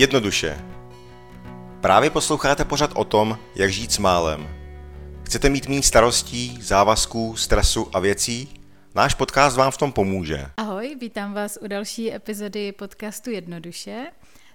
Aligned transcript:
Jednoduše. 0.00 0.64
Právě 1.80 2.10
posloucháte 2.10 2.64
pořad 2.64 2.90
o 2.94 3.04
tom, 3.04 3.38
jak 3.54 3.70
žít 3.70 3.92
s 3.92 3.98
málem. 3.98 4.48
Chcete 5.24 5.48
mít 5.48 5.68
méně 5.68 5.82
starostí, 5.82 6.58
závazků, 6.62 7.36
stresu 7.36 7.96
a 7.96 8.00
věcí? 8.00 8.60
Náš 8.94 9.14
podcast 9.14 9.56
vám 9.56 9.70
v 9.70 9.76
tom 9.76 9.92
pomůže. 9.92 10.46
Ahoj, 10.56 10.96
vítám 11.00 11.34
vás 11.34 11.58
u 11.62 11.68
další 11.68 12.14
epizody 12.14 12.72
podcastu 12.72 13.30
Jednoduše. 13.30 14.06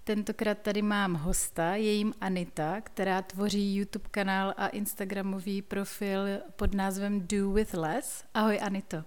Tentokrát 0.03 0.57
tady 0.57 0.81
mám 0.81 1.13
hosta, 1.13 1.75
je 1.75 1.93
jim 1.93 2.13
Anita, 2.21 2.81
která 2.81 3.21
tvoří 3.21 3.75
YouTube 3.75 4.09
kanál 4.11 4.53
a 4.57 4.67
Instagramový 4.67 5.61
profil 5.61 6.19
pod 6.55 6.73
názvem 6.73 7.27
Do 7.27 7.51
With 7.51 7.73
Less. 7.73 8.23
Ahoj 8.33 8.59
Anito. 8.61 9.03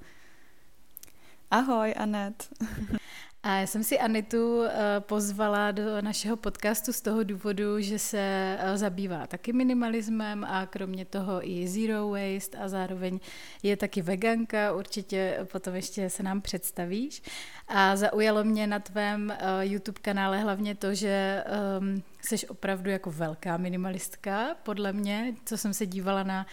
Ahoj 1.51 1.95
Anet. 1.97 2.49
A 3.49 3.55
já 3.55 3.67
jsem 3.67 3.85
si 3.85 3.99
Anitu 3.99 4.63
eh, 4.63 5.01
pozvala 5.01 5.71
do 5.71 6.03
našeho 6.03 6.37
podcastu 6.37 6.93
z 6.93 7.01
toho 7.01 7.23
důvodu, 7.23 7.81
že 7.81 7.99
se 7.99 8.57
eh, 8.61 8.79
zabývá 8.79 9.27
taky 9.27 9.53
minimalismem 9.53 10.45
a 10.45 10.67
kromě 10.67 11.05
toho 11.05 11.49
i 11.49 11.69
zero 11.69 12.09
waste 12.09 12.59
a 12.59 12.69
zároveň 12.69 13.21
je 13.63 13.77
taky 13.77 14.03
veganka, 14.03 14.73
určitě 14.73 15.47
potom 15.53 15.75
ještě 15.75 16.11
se 16.11 16.23
nám 16.23 16.41
představíš. 16.41 17.23
A 17.69 17.97
zaujalo 17.97 18.45
mě 18.45 18.67
na 18.67 18.79
tvém 18.79 19.31
eh, 19.31 19.37
YouTube 19.61 20.01
kanále 20.03 20.39
hlavně 20.39 20.75
to, 20.75 20.95
že 20.95 21.45
um, 21.81 22.03
jsi 22.21 22.49
opravdu 22.49 22.91
jako 22.91 23.11
velká 23.11 23.57
minimalistka, 23.57 24.57
podle 24.63 24.93
mě. 24.93 25.35
Co 25.45 25.57
jsem 25.57 25.75
se 25.75 25.87
dívala 25.87 26.23
na 26.23 26.47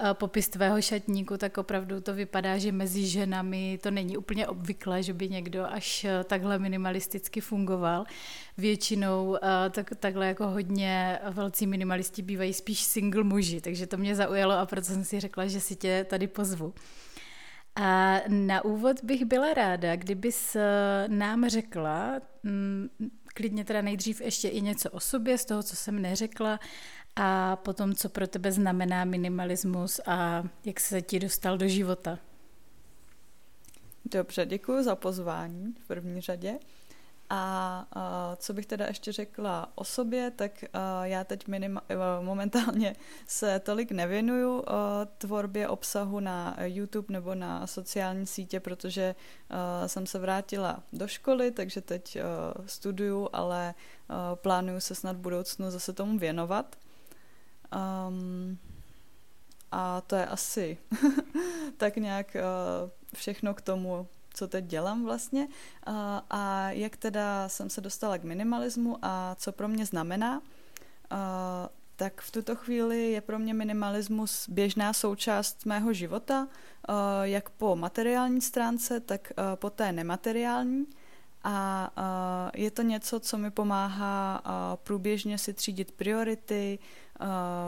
uh, 0.00 0.12
popis 0.12 0.48
tvého 0.48 0.82
šatníku, 0.82 1.36
tak 1.36 1.58
opravdu 1.58 2.00
to 2.00 2.14
vypadá, 2.14 2.58
že 2.58 2.72
mezi 2.72 3.06
ženami 3.06 3.78
to 3.82 3.90
není 3.90 4.16
úplně 4.16 4.46
obvyklé, 4.46 5.02
že 5.02 5.12
by 5.12 5.28
někdo 5.28 5.66
až 5.66 6.04
uh, 6.04 6.24
takhle 6.24 6.58
minimalisticky 6.58 7.40
fungoval. 7.40 8.04
Většinou 8.58 9.28
uh, 9.28 9.38
tak, 9.70 9.90
takhle 10.00 10.26
jako 10.26 10.46
hodně 10.46 11.18
velcí 11.30 11.66
minimalisti 11.66 12.22
bývají 12.22 12.52
spíš 12.52 12.82
single 12.82 13.24
muži, 13.24 13.60
takže 13.60 13.86
to 13.86 13.96
mě 13.96 14.14
zaujalo 14.14 14.54
a 14.54 14.66
proto 14.66 14.86
jsem 14.86 15.04
si 15.04 15.20
řekla, 15.20 15.46
že 15.46 15.60
si 15.60 15.76
tě 15.76 16.06
tady 16.10 16.26
pozvu. 16.26 16.74
A 17.76 18.20
na 18.28 18.64
úvod 18.64 19.04
bych 19.04 19.24
byla 19.24 19.54
ráda, 19.54 19.96
kdybys 19.96 20.56
nám 21.08 21.48
řekla, 21.48 22.20
mm, 22.42 22.88
klidně 23.34 23.64
teda 23.64 23.82
nejdřív 23.82 24.20
ještě 24.20 24.48
i 24.48 24.60
něco 24.60 24.90
o 24.90 25.00
sobě, 25.00 25.38
z 25.38 25.44
toho, 25.44 25.62
co 25.62 25.76
jsem 25.76 26.02
neřekla, 26.02 26.60
a 27.16 27.56
potom, 27.56 27.94
co 27.94 28.08
pro 28.08 28.26
tebe 28.26 28.52
znamená 28.52 29.04
minimalismus 29.04 30.00
a 30.06 30.44
jak 30.64 30.80
se 30.80 31.02
ti 31.02 31.20
dostal 31.20 31.58
do 31.58 31.68
života. 31.68 32.18
Dobře, 34.04 34.46
děkuji 34.46 34.84
za 34.84 34.96
pozvání 34.96 35.74
v 35.84 35.86
první 35.86 36.20
řadě. 36.20 36.58
A 37.34 37.86
co 38.36 38.52
bych 38.52 38.66
teda 38.66 38.86
ještě 38.86 39.12
řekla 39.12 39.72
o 39.74 39.84
sobě, 39.84 40.30
tak 40.30 40.64
já 41.02 41.24
teď 41.24 41.48
minima, 41.48 41.80
uh, 41.80 42.24
momentálně 42.24 42.96
se 43.26 43.60
tolik 43.60 43.90
nevěnuju 43.90 44.58
uh, 44.58 44.64
tvorbě 45.18 45.68
obsahu 45.68 46.20
na 46.20 46.56
YouTube 46.62 47.12
nebo 47.12 47.34
na 47.34 47.66
sociální 47.66 48.26
sítě, 48.26 48.60
protože 48.60 49.14
uh, 49.50 49.86
jsem 49.86 50.06
se 50.06 50.18
vrátila 50.18 50.82
do 50.92 51.08
školy, 51.08 51.50
takže 51.50 51.80
teď 51.80 52.18
studuju, 52.66 53.28
ale 53.32 53.74
plánuju 54.34 54.80
se 54.80 54.94
snad 54.94 55.16
v 55.16 55.20
budoucnu 55.20 55.70
zase 55.70 55.92
tomu 55.92 56.18
věnovat. 56.18 56.76
Um, 58.08 58.58
a 59.70 60.00
to 60.00 60.16
je 60.16 60.26
asi 60.26 60.78
tak 61.76 61.96
nějak 61.96 62.36
všechno 63.14 63.54
k 63.54 63.60
tomu, 63.60 64.08
co 64.34 64.48
teď 64.48 64.64
dělám 64.64 65.04
vlastně 65.04 65.48
a, 66.30 66.70
jak 66.70 66.96
teda 66.96 67.48
jsem 67.48 67.70
se 67.70 67.80
dostala 67.80 68.18
k 68.18 68.24
minimalismu 68.24 68.98
a 69.02 69.36
co 69.38 69.52
pro 69.52 69.68
mě 69.68 69.86
znamená, 69.86 70.42
tak 71.96 72.20
v 72.20 72.30
tuto 72.30 72.56
chvíli 72.56 73.12
je 73.12 73.20
pro 73.20 73.38
mě 73.38 73.54
minimalismus 73.54 74.48
běžná 74.48 74.92
součást 74.92 75.66
mého 75.66 75.92
života, 75.92 76.48
jak 77.22 77.50
po 77.50 77.76
materiální 77.76 78.40
stránce, 78.40 79.00
tak 79.00 79.32
po 79.54 79.70
té 79.70 79.92
nemateriální. 79.92 80.86
A, 81.44 81.90
a 81.96 82.50
je 82.54 82.70
to 82.70 82.82
něco, 82.82 83.20
co 83.20 83.38
mi 83.38 83.50
pomáhá 83.50 84.42
průběžně 84.82 85.38
si 85.38 85.54
třídit 85.54 85.92
priority, 85.92 86.78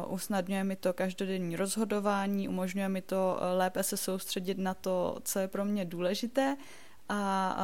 usnadňuje 0.08 0.64
mi 0.64 0.76
to 0.76 0.92
každodenní 0.92 1.56
rozhodování, 1.56 2.48
umožňuje 2.48 2.88
mi 2.88 3.02
to 3.02 3.38
lépe 3.56 3.82
se 3.82 3.96
soustředit 3.96 4.58
na 4.58 4.74
to, 4.74 5.18
co 5.24 5.38
je 5.38 5.48
pro 5.48 5.64
mě 5.64 5.84
důležité 5.84 6.56
a 7.08 7.56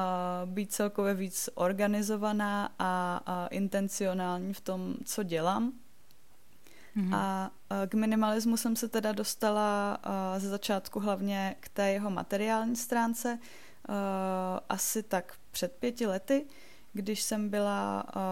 uh, 0.45 0.51
být 0.51 0.73
celkově 0.73 1.15
víc 1.15 1.51
organizovaná 1.55 2.75
a, 2.79 3.47
intencionální 3.51 4.55
v 4.55 4.61
tom, 4.61 4.95
co 5.05 5.23
dělám. 5.23 5.73
Mm-hmm. 6.97 7.15
A 7.15 7.51
k 7.87 7.95
minimalismu 7.95 8.57
jsem 8.57 8.77
se 8.77 8.89
teda 8.89 9.13
dostala 9.13 9.99
ze 10.39 10.49
začátku 10.49 11.01
hlavně 11.01 11.57
k 11.61 11.69
té 11.69 11.91
jeho 11.91 12.11
materiální 12.11 12.77
stránce, 12.77 13.39
asi 14.69 15.03
tak 15.03 15.35
před 15.51 15.73
pěti 15.73 16.07
lety, 16.07 16.47
když 16.93 17.23
jsem 17.23 17.49
byla 17.49 18.05
uh, 18.05 18.23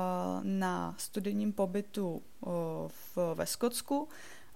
na 0.42 0.94
studijním 0.98 1.52
pobytu 1.52 2.22
uh, 2.40 2.52
v, 2.88 3.34
ve 3.34 3.46
Skotsku 3.46 4.08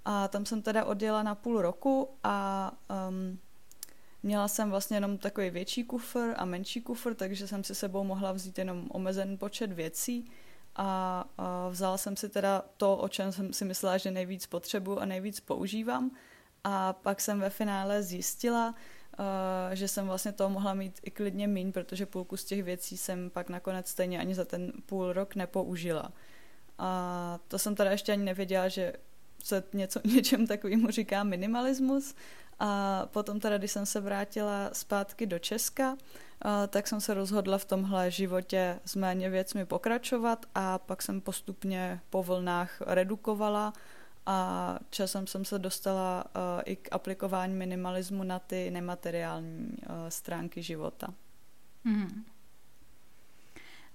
a 0.05 0.29
tam 0.29 0.47
jsem 0.47 0.63
teda 0.63 0.85
odjela 0.85 1.23
na 1.23 1.35
půl 1.35 1.63
roku 1.63 2.09
a 2.25 2.73
um, 3.09 3.39
měla 4.23 4.49
jsem 4.49 4.71
vlastně 4.71 4.97
jenom 4.97 5.19
takový 5.19 5.51
větší 5.51 5.85
kufr 5.85 6.35
a 6.37 6.45
menší 6.45 6.81
kufr, 6.81 7.15
takže 7.15 7.49
jsem 7.49 7.65
si 7.65 7.75
sebou 7.75 8.05
mohla 8.05 8.33
vzít 8.33 8.59
jenom 8.59 8.87
omezený 8.91 9.37
počet 9.37 9.73
věcí 9.73 10.31
a, 10.77 11.25
a 11.39 11.69
vzala 11.69 11.99
jsem 11.99 12.17
si 12.17 12.29
teda 12.29 12.65
to, 12.77 12.97
o 12.97 13.09
čem 13.09 13.33
jsem 13.33 13.53
si 13.53 13.65
myslela, 13.65 13.99
že 13.99 14.11
nejvíc 14.11 14.47
potřebuji 14.47 14.99
a 14.99 15.05
nejvíc 15.05 15.41
používám. 15.41 16.11
A 16.65 16.93
pak 16.93 17.21
jsem 17.21 17.41
ve 17.41 17.51
finále 17.51 18.03
zjistila, 18.03 18.75
Uh, 19.23 19.75
že 19.75 19.89
jsem 19.89 20.07
vlastně 20.07 20.33
toho 20.33 20.51
mohla 20.51 20.75
mít 20.75 21.01
i 21.03 21.11
klidně 21.11 21.49
míň, 21.49 21.73
protože 21.73 22.07
půlku 22.07 22.37
z 22.37 22.45
těch 22.45 22.63
věcí 22.63 22.97
jsem 22.97 23.31
pak 23.31 23.49
nakonec 23.49 23.89
stejně 23.89 24.19
ani 24.19 24.35
za 24.35 24.45
ten 24.45 24.73
půl 24.87 25.13
rok 25.13 25.35
nepoužila. 25.35 26.13
A 26.79 27.39
to 27.49 27.59
jsem 27.59 27.75
teda 27.75 27.91
ještě 27.91 28.13
ani 28.13 28.25
nevěděla, 28.25 28.69
že 28.69 28.93
se 29.45 29.65
něco, 29.73 30.01
něčem 30.05 30.47
takovému 30.47 30.91
říká 30.91 31.25
minimalismus. 31.25 32.15
A 32.59 33.03
potom 33.07 33.41
teda, 33.41 33.59
když 33.59 33.71
jsem 33.71 33.87
se 33.87 34.01
vrátila 34.01 34.71
zpátky 34.73 35.27
do 35.27 35.39
Česka, 35.39 35.93
uh, 35.93 35.99
tak 36.69 36.89
jsem 36.89 37.01
se 37.01 37.15
rozhodla 37.15 37.59
v 37.59 37.65
tomhle 37.65 38.11
životě 38.11 38.81
s 38.85 38.97
méně 38.97 39.31
věcmi 39.31 39.67
pokračovat 39.67 40.47
a 40.55 40.79
pak 40.79 41.03
jsem 41.03 41.21
postupně 41.21 42.01
po 42.11 42.23
vlnách 42.23 42.81
redukovala 42.87 43.73
a 44.27 44.79
časem 44.91 45.27
jsem 45.27 45.45
se 45.45 45.59
dostala 45.59 46.25
uh, 46.25 46.63
i 46.65 46.77
k 46.77 46.89
aplikování 46.93 47.55
minimalismu 47.55 48.23
na 48.23 48.39
ty 48.39 48.71
nemateriální 48.71 49.69
uh, 49.69 49.95
stránky 50.09 50.63
života. 50.63 51.15
Mm. 51.85 52.25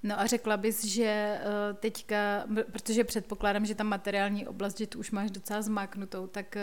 No 0.03 0.19
a 0.19 0.25
řekla 0.25 0.57
bys, 0.57 0.85
že 0.85 1.39
uh, 1.41 1.77
teďka, 1.77 2.47
protože 2.71 3.03
předpokládám, 3.03 3.65
že 3.65 3.75
ta 3.75 3.83
materiální 3.83 4.47
oblast, 4.47 4.77
že 4.77 4.87
tu 4.87 4.99
už 4.99 5.11
máš 5.11 5.31
docela 5.31 5.61
zmáknutou, 5.61 6.27
tak 6.27 6.57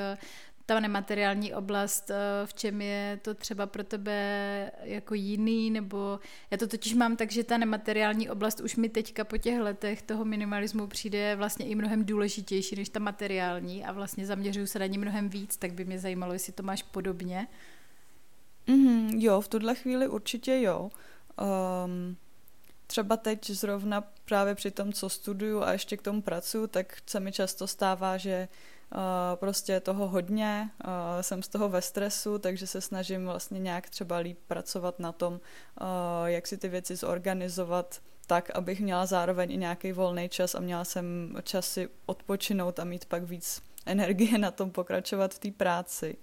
ta 0.66 0.80
nemateriální 0.80 1.54
oblast, 1.54 2.10
eh, 2.10 2.16
v 2.47 2.54
čem 2.54 2.82
je 2.82 3.19
to 3.22 3.34
třeba 3.34 3.66
pro 3.66 3.84
tebe 3.84 4.70
jako 4.82 5.14
jiný, 5.14 5.70
nebo 5.70 6.20
já 6.50 6.58
to 6.58 6.66
totiž 6.66 6.94
mám 6.94 7.16
tak, 7.16 7.32
že 7.32 7.44
ta 7.44 7.58
nemateriální 7.58 8.30
oblast 8.30 8.60
už 8.60 8.76
mi 8.76 8.88
teďka 8.88 9.24
po 9.24 9.38
těch 9.38 9.60
letech 9.60 10.03
toho 10.03 10.24
minimalismu 10.24 10.86
přijde 10.86 11.36
vlastně 11.36 11.66
i 11.66 11.74
mnohem 11.74 12.04
důležitější 12.04 12.76
než 12.76 12.88
ta 12.88 13.00
materiální 13.00 13.84
a 13.84 13.92
vlastně 13.92 14.26
zaměřuju 14.26 14.66
se 14.66 14.78
na 14.78 14.86
ní 14.86 14.98
mnohem 14.98 15.28
víc, 15.28 15.56
tak 15.56 15.72
by 15.72 15.84
mě 15.84 15.98
zajímalo, 15.98 16.32
jestli 16.32 16.53
to 16.53 16.62
máš 16.62 16.83
podobně. 16.83 17.47
Mm, 18.66 19.10
jo, 19.15 19.41
v 19.41 19.48
tuhle 19.48 19.74
chvíli 19.74 20.09
určitě 20.09 20.60
jo. 20.60 20.91
Um, 21.84 22.16
třeba 22.86 23.16
teď 23.16 23.50
zrovna 23.50 24.04
právě 24.24 24.54
při 24.54 24.71
tom, 24.71 24.92
co 24.92 25.09
studuju 25.09 25.62
a 25.62 25.72
ještě 25.72 25.97
k 25.97 26.03
tomu 26.03 26.22
pracuju, 26.22 26.66
tak 26.66 26.97
se 27.06 27.21
mi 27.21 27.33
často 27.33 27.66
stává, 27.66 28.16
že 28.16 28.48
prostě 29.34 29.80
toho 29.80 30.08
hodně, 30.08 30.70
jsem 31.20 31.42
z 31.42 31.48
toho 31.48 31.68
ve 31.68 31.82
stresu, 31.82 32.38
takže 32.38 32.66
se 32.66 32.80
snažím 32.80 33.24
vlastně 33.24 33.58
nějak 33.58 33.91
třeba 33.91 34.16
líp 34.16 34.38
pracovat 34.46 34.98
na 34.98 35.12
tom, 35.12 35.41
jak 36.24 36.46
si 36.46 36.56
ty 36.56 36.68
věci 36.68 36.96
zorganizovat 36.96 38.00
tak, 38.26 38.50
abych 38.54 38.80
měla 38.80 39.06
zároveň 39.06 39.52
i 39.52 39.56
nějaký 39.56 39.92
volný 39.92 40.28
čas 40.28 40.54
a 40.54 40.60
měla 40.60 40.84
jsem 40.84 41.36
čas 41.42 41.66
si 41.66 41.88
odpočinout 42.06 42.78
a 42.78 42.84
mít 42.84 43.04
pak 43.04 43.22
víc 43.22 43.62
energie 43.86 44.38
na 44.38 44.50
tom 44.50 44.70
pokračovat 44.70 45.34
v 45.34 45.38
té 45.38 45.50
práci. 45.50 46.16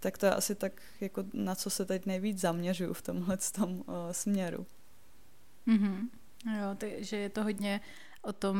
Tak 0.00 0.18
to 0.18 0.26
je 0.26 0.34
asi 0.34 0.54
tak, 0.54 0.82
jako 1.00 1.24
na 1.32 1.54
co 1.54 1.70
se 1.70 1.84
teď 1.84 2.06
nejvíc 2.06 2.40
zaměřuju 2.40 2.92
v 2.92 3.02
tomhle 3.02 3.36
tom 3.36 3.70
uh, 3.72 3.84
směru. 4.12 4.66
Mm-hmm. 5.66 6.08
Jo, 6.60 6.74
ty, 6.78 6.96
že 6.98 7.16
je 7.16 7.28
to 7.28 7.42
hodně 7.42 7.80
o 8.22 8.32
tom, 8.32 8.56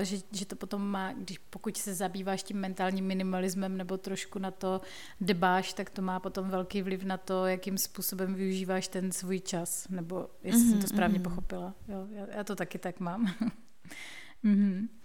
eh, 0.00 0.04
že, 0.04 0.16
že 0.32 0.46
to 0.46 0.56
potom 0.56 0.86
má, 0.88 1.12
když 1.12 1.38
pokud 1.38 1.76
se 1.76 1.94
zabýváš 1.94 2.42
tím 2.42 2.56
mentálním 2.56 3.06
minimalismem 3.06 3.76
nebo 3.76 3.96
trošku 3.96 4.38
na 4.38 4.50
to 4.50 4.80
dbáš, 5.20 5.72
tak 5.72 5.90
to 5.90 6.02
má 6.02 6.20
potom 6.20 6.48
velký 6.48 6.82
vliv 6.82 7.04
na 7.04 7.16
to, 7.16 7.46
jakým 7.46 7.78
způsobem 7.78 8.34
využíváš 8.34 8.88
ten 8.88 9.12
svůj 9.12 9.40
čas, 9.40 9.88
nebo 9.88 10.28
jestli 10.42 10.60
mm-hmm, 10.60 10.64
jsem 10.64 10.78
to 10.78 10.86
mhm, 10.86 10.88
správně 10.88 11.18
mm-hmm. 11.18 11.22
pochopila. 11.22 11.74
Jo, 11.88 12.06
já, 12.10 12.26
já 12.36 12.44
to 12.44 12.56
taky 12.56 12.78
tak 12.78 13.00
mám. 13.00 13.34
Mm-hmm. 14.44 14.88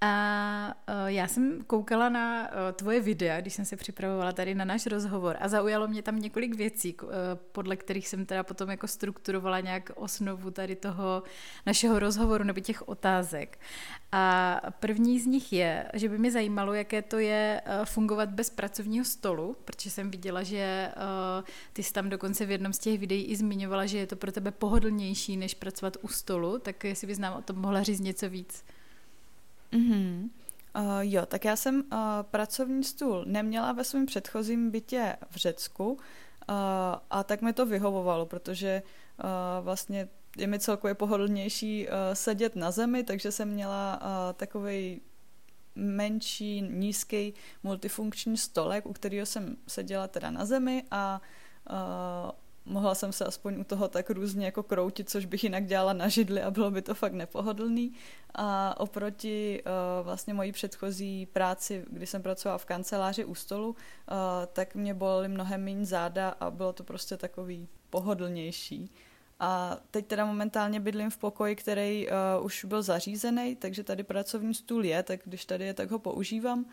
A 0.00 0.74
uh, 0.88 0.94
já 1.06 1.28
jsem 1.28 1.64
koukala 1.66 2.08
na 2.08 2.48
uh, 2.48 2.56
tvoje 2.72 3.00
videa, 3.00 3.40
když 3.40 3.54
jsem 3.54 3.64
se 3.64 3.76
připravovala 3.76 4.32
tady 4.32 4.54
na 4.54 4.64
náš 4.64 4.86
rozhovor 4.86 5.36
a 5.40 5.48
zaujalo 5.48 5.88
mě 5.88 6.02
tam 6.02 6.18
několik 6.18 6.54
věcí, 6.56 6.94
uh, 6.94 7.10
podle 7.52 7.76
kterých 7.76 8.08
jsem 8.08 8.26
teda 8.26 8.42
potom 8.42 8.70
jako 8.70 8.86
strukturovala 8.86 9.60
nějak 9.60 9.90
osnovu 9.94 10.50
tady 10.50 10.76
toho 10.76 11.22
našeho 11.66 11.98
rozhovoru 11.98 12.44
nebo 12.44 12.60
těch 12.60 12.88
otázek. 12.88 13.58
A 14.12 14.60
první 14.80 15.20
z 15.20 15.26
nich 15.26 15.52
je, 15.52 15.90
že 15.94 16.08
by 16.08 16.18
mě 16.18 16.30
zajímalo, 16.30 16.74
jaké 16.74 17.02
to 17.02 17.18
je 17.18 17.62
fungovat 17.84 18.28
bez 18.28 18.50
pracovního 18.50 19.04
stolu, 19.04 19.56
protože 19.64 19.90
jsem 19.90 20.10
viděla, 20.10 20.42
že 20.42 20.92
ty 21.72 21.82
jsi 21.82 21.92
tam 21.92 22.08
dokonce 22.08 22.46
v 22.46 22.50
jednom 22.50 22.72
z 22.72 22.78
těch 22.78 23.00
videí 23.00 23.24
i 23.24 23.36
zmiňovala, 23.36 23.86
že 23.86 23.98
je 23.98 24.06
to 24.06 24.16
pro 24.16 24.32
tebe 24.32 24.50
pohodlnější, 24.50 25.36
než 25.36 25.54
pracovat 25.54 25.96
u 26.02 26.08
stolu, 26.08 26.58
tak 26.58 26.84
jestli 26.84 27.06
bys 27.06 27.18
nám 27.18 27.38
o 27.38 27.42
tom 27.42 27.56
mohla 27.56 27.82
říct 27.82 28.00
něco 28.00 28.28
víc. 28.28 28.64
Mm-hmm. 29.76 30.28
Uh, 30.76 31.00
jo, 31.00 31.26
tak 31.26 31.44
já 31.44 31.56
jsem 31.56 31.76
uh, 31.76 31.98
pracovní 32.22 32.84
stůl 32.84 33.24
neměla 33.26 33.72
ve 33.72 33.84
svém 33.84 34.06
předchozím 34.06 34.70
bytě 34.70 35.16
v 35.30 35.36
Řecku 35.36 35.92
uh, 35.92 35.98
a 37.10 37.24
tak 37.24 37.42
mi 37.42 37.52
to 37.52 37.66
vyhovovalo, 37.66 38.26
protože 38.26 38.82
uh, 38.82 39.64
vlastně 39.64 40.08
je 40.36 40.46
mi 40.46 40.58
celkově 40.58 40.94
pohodlnější 40.94 41.88
uh, 41.88 41.92
sedět 42.12 42.56
na 42.56 42.70
zemi, 42.70 43.04
takže 43.04 43.32
jsem 43.32 43.48
měla 43.48 44.00
uh, 44.00 44.32
takový 44.36 45.00
menší, 45.74 46.62
nízký 46.62 47.34
multifunkční 47.62 48.36
stolek, 48.36 48.86
u 48.86 48.92
kterého 48.92 49.26
jsem 49.26 49.56
seděla 49.66 50.08
teda 50.08 50.30
na 50.30 50.44
zemi 50.44 50.84
a 50.90 51.20
uh, 51.70 52.30
mohla 52.66 52.94
jsem 52.94 53.12
se 53.12 53.24
aspoň 53.24 53.60
u 53.60 53.64
toho 53.64 53.88
tak 53.88 54.10
různě 54.10 54.46
jako 54.46 54.62
kroutit, 54.62 55.10
což 55.10 55.24
bych 55.24 55.44
jinak 55.44 55.66
dělala 55.66 55.92
na 55.92 56.08
židli 56.08 56.42
a 56.42 56.50
bylo 56.50 56.70
by 56.70 56.82
to 56.82 56.94
fakt 56.94 57.12
nepohodlný. 57.12 57.92
A 58.34 58.80
oproti 58.80 59.62
uh, 59.62 60.06
vlastně 60.06 60.34
mojí 60.34 60.52
předchozí 60.52 61.26
práci, 61.26 61.84
kdy 61.90 62.06
jsem 62.06 62.22
pracovala 62.22 62.58
v 62.58 62.64
kanceláři 62.64 63.24
u 63.24 63.34
stolu, 63.34 63.68
uh, 63.68 63.74
tak 64.52 64.74
mě 64.74 64.94
bolely 64.94 65.28
mnohem 65.28 65.64
méně 65.64 65.86
záda 65.86 66.28
a 66.28 66.50
bylo 66.50 66.72
to 66.72 66.84
prostě 66.84 67.16
takový 67.16 67.68
pohodlnější. 67.90 68.90
A 69.40 69.76
teď 69.90 70.06
teda 70.06 70.24
momentálně 70.24 70.80
bydlím 70.80 71.10
v 71.10 71.16
pokoji, 71.16 71.56
který 71.56 72.08
uh, 72.08 72.44
už 72.44 72.64
byl 72.64 72.82
zařízený, 72.82 73.56
takže 73.56 73.84
tady 73.84 74.02
pracovní 74.02 74.54
stůl 74.54 74.84
je, 74.84 75.02
tak 75.02 75.20
když 75.24 75.44
tady 75.44 75.64
je, 75.64 75.74
tak 75.74 75.90
ho 75.90 75.98
používám 75.98 76.66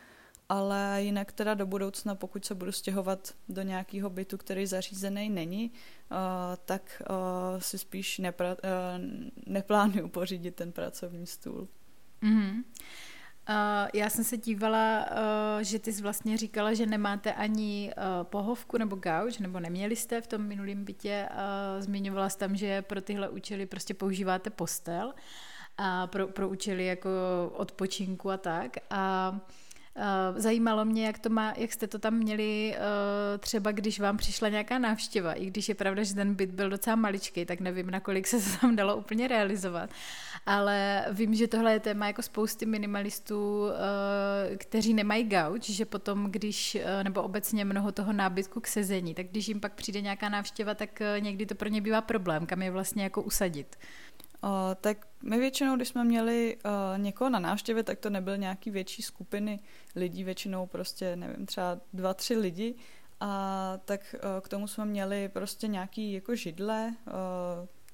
ale 0.49 0.97
jinak 1.03 1.31
teda 1.31 1.53
do 1.53 1.65
budoucna, 1.65 2.15
pokud 2.15 2.45
se 2.45 2.55
budu 2.55 2.71
stěhovat 2.71 3.33
do 3.49 3.61
nějakého 3.61 4.09
bytu, 4.09 4.37
který 4.37 4.65
zařízený 4.65 5.29
není, 5.29 5.71
uh, 6.11 6.17
tak 6.65 7.01
uh, 7.09 7.59
si 7.59 7.77
spíš 7.77 8.19
nepra- 8.19 8.57
uh, 8.63 9.05
neplánuju 9.47 10.07
pořídit 10.07 10.55
ten 10.55 10.71
pracovní 10.71 11.27
stůl. 11.27 11.67
Mm-hmm. 12.23 12.63
Uh, 13.49 13.89
já 13.93 14.09
jsem 14.09 14.23
se 14.23 14.37
dívala, 14.37 15.05
uh, 15.11 15.61
že 15.61 15.79
ty 15.79 15.93
jsi 15.93 16.01
vlastně 16.01 16.37
říkala, 16.37 16.73
že 16.73 16.85
nemáte 16.85 17.33
ani 17.33 17.93
uh, 17.97 18.23
pohovku 18.23 18.77
nebo 18.77 18.95
gauč, 18.95 19.37
nebo 19.37 19.59
neměli 19.59 19.95
jste 19.95 20.21
v 20.21 20.27
tom 20.27 20.41
minulém 20.41 20.85
bytě. 20.85 21.29
Zmiňovala 21.79 22.29
jsi 22.29 22.37
tam, 22.37 22.55
že 22.55 22.81
pro 22.81 23.01
tyhle 23.01 23.29
účely 23.29 23.65
prostě 23.65 23.93
používáte 23.93 24.49
postel 24.49 25.13
a 25.77 26.07
pro, 26.07 26.27
pro 26.27 26.49
účely 26.49 26.85
jako 26.85 27.09
odpočinku 27.53 28.31
a 28.31 28.37
tak. 28.37 28.77
A 28.89 29.33
Eh, 29.35 29.39
zajímalo 30.35 30.85
mě, 30.85 31.05
jak, 31.05 31.19
to 31.19 31.29
má, 31.29 31.53
jak 31.57 31.73
jste 31.73 31.87
to 31.87 31.99
tam 31.99 32.13
měli 32.13 32.75
eh, 32.75 33.37
třeba, 33.37 33.71
když 33.71 33.99
vám 33.99 34.17
přišla 34.17 34.49
nějaká 34.49 34.79
návštěva, 34.79 35.33
i 35.33 35.45
když 35.45 35.69
je 35.69 35.75
pravda, 35.75 36.03
že 36.03 36.15
ten 36.15 36.35
byt 36.35 36.51
byl 36.51 36.69
docela 36.69 36.95
maličký, 36.95 37.45
tak 37.45 37.59
nevím, 37.59 37.91
nakolik 37.91 38.27
se 38.27 38.37
to 38.51 38.57
tam 38.61 38.75
dalo 38.75 38.95
úplně 38.95 39.27
realizovat. 39.27 39.89
Ale 40.45 41.05
vím, 41.11 41.35
že 41.35 41.47
tohle 41.47 41.73
je 41.73 41.79
téma 41.79 42.07
jako 42.07 42.21
spousty 42.21 42.65
minimalistů, 42.65 43.67
eh, 43.69 44.57
kteří 44.57 44.93
nemají 44.93 45.23
gauč, 45.23 45.69
že 45.69 45.85
potom, 45.85 46.31
když, 46.31 46.77
nebo 47.03 47.23
obecně 47.23 47.65
mnoho 47.65 47.91
toho 47.91 48.13
nábytku 48.13 48.59
k 48.59 48.67
sezení, 48.67 49.13
tak 49.13 49.27
když 49.27 49.47
jim 49.47 49.59
pak 49.59 49.73
přijde 49.73 50.01
nějaká 50.01 50.29
návštěva, 50.29 50.75
tak 50.75 51.01
někdy 51.19 51.45
to 51.45 51.55
pro 51.55 51.69
ně 51.69 51.81
bývá 51.81 52.01
problém, 52.01 52.45
kam 52.45 52.61
je 52.61 52.71
vlastně 52.71 53.03
jako 53.03 53.21
usadit. 53.21 53.75
Uh, 54.43 54.49
tak 54.81 55.07
my 55.23 55.39
většinou, 55.39 55.75
když 55.75 55.87
jsme 55.87 56.03
měli 56.03 56.57
uh, 56.65 56.71
někoho 56.97 57.29
na 57.29 57.39
návštěvě, 57.39 57.83
tak 57.83 57.99
to 57.99 58.09
nebyl 58.09 58.37
nějaký 58.37 58.71
větší 58.71 59.01
skupiny 59.01 59.59
lidí, 59.95 60.23
většinou 60.23 60.65
prostě, 60.65 61.15
nevím, 61.15 61.45
třeba 61.45 61.79
dva, 61.93 62.13
tři 62.13 62.37
lidi. 62.37 62.75
A 63.19 63.73
tak 63.85 64.15
uh, 64.15 64.41
k 64.41 64.49
tomu 64.49 64.67
jsme 64.67 64.85
měli 64.85 65.29
prostě 65.29 65.67
nějaký 65.67 66.13
jako 66.13 66.35
židle, 66.35 66.95
uh, 67.07 67.13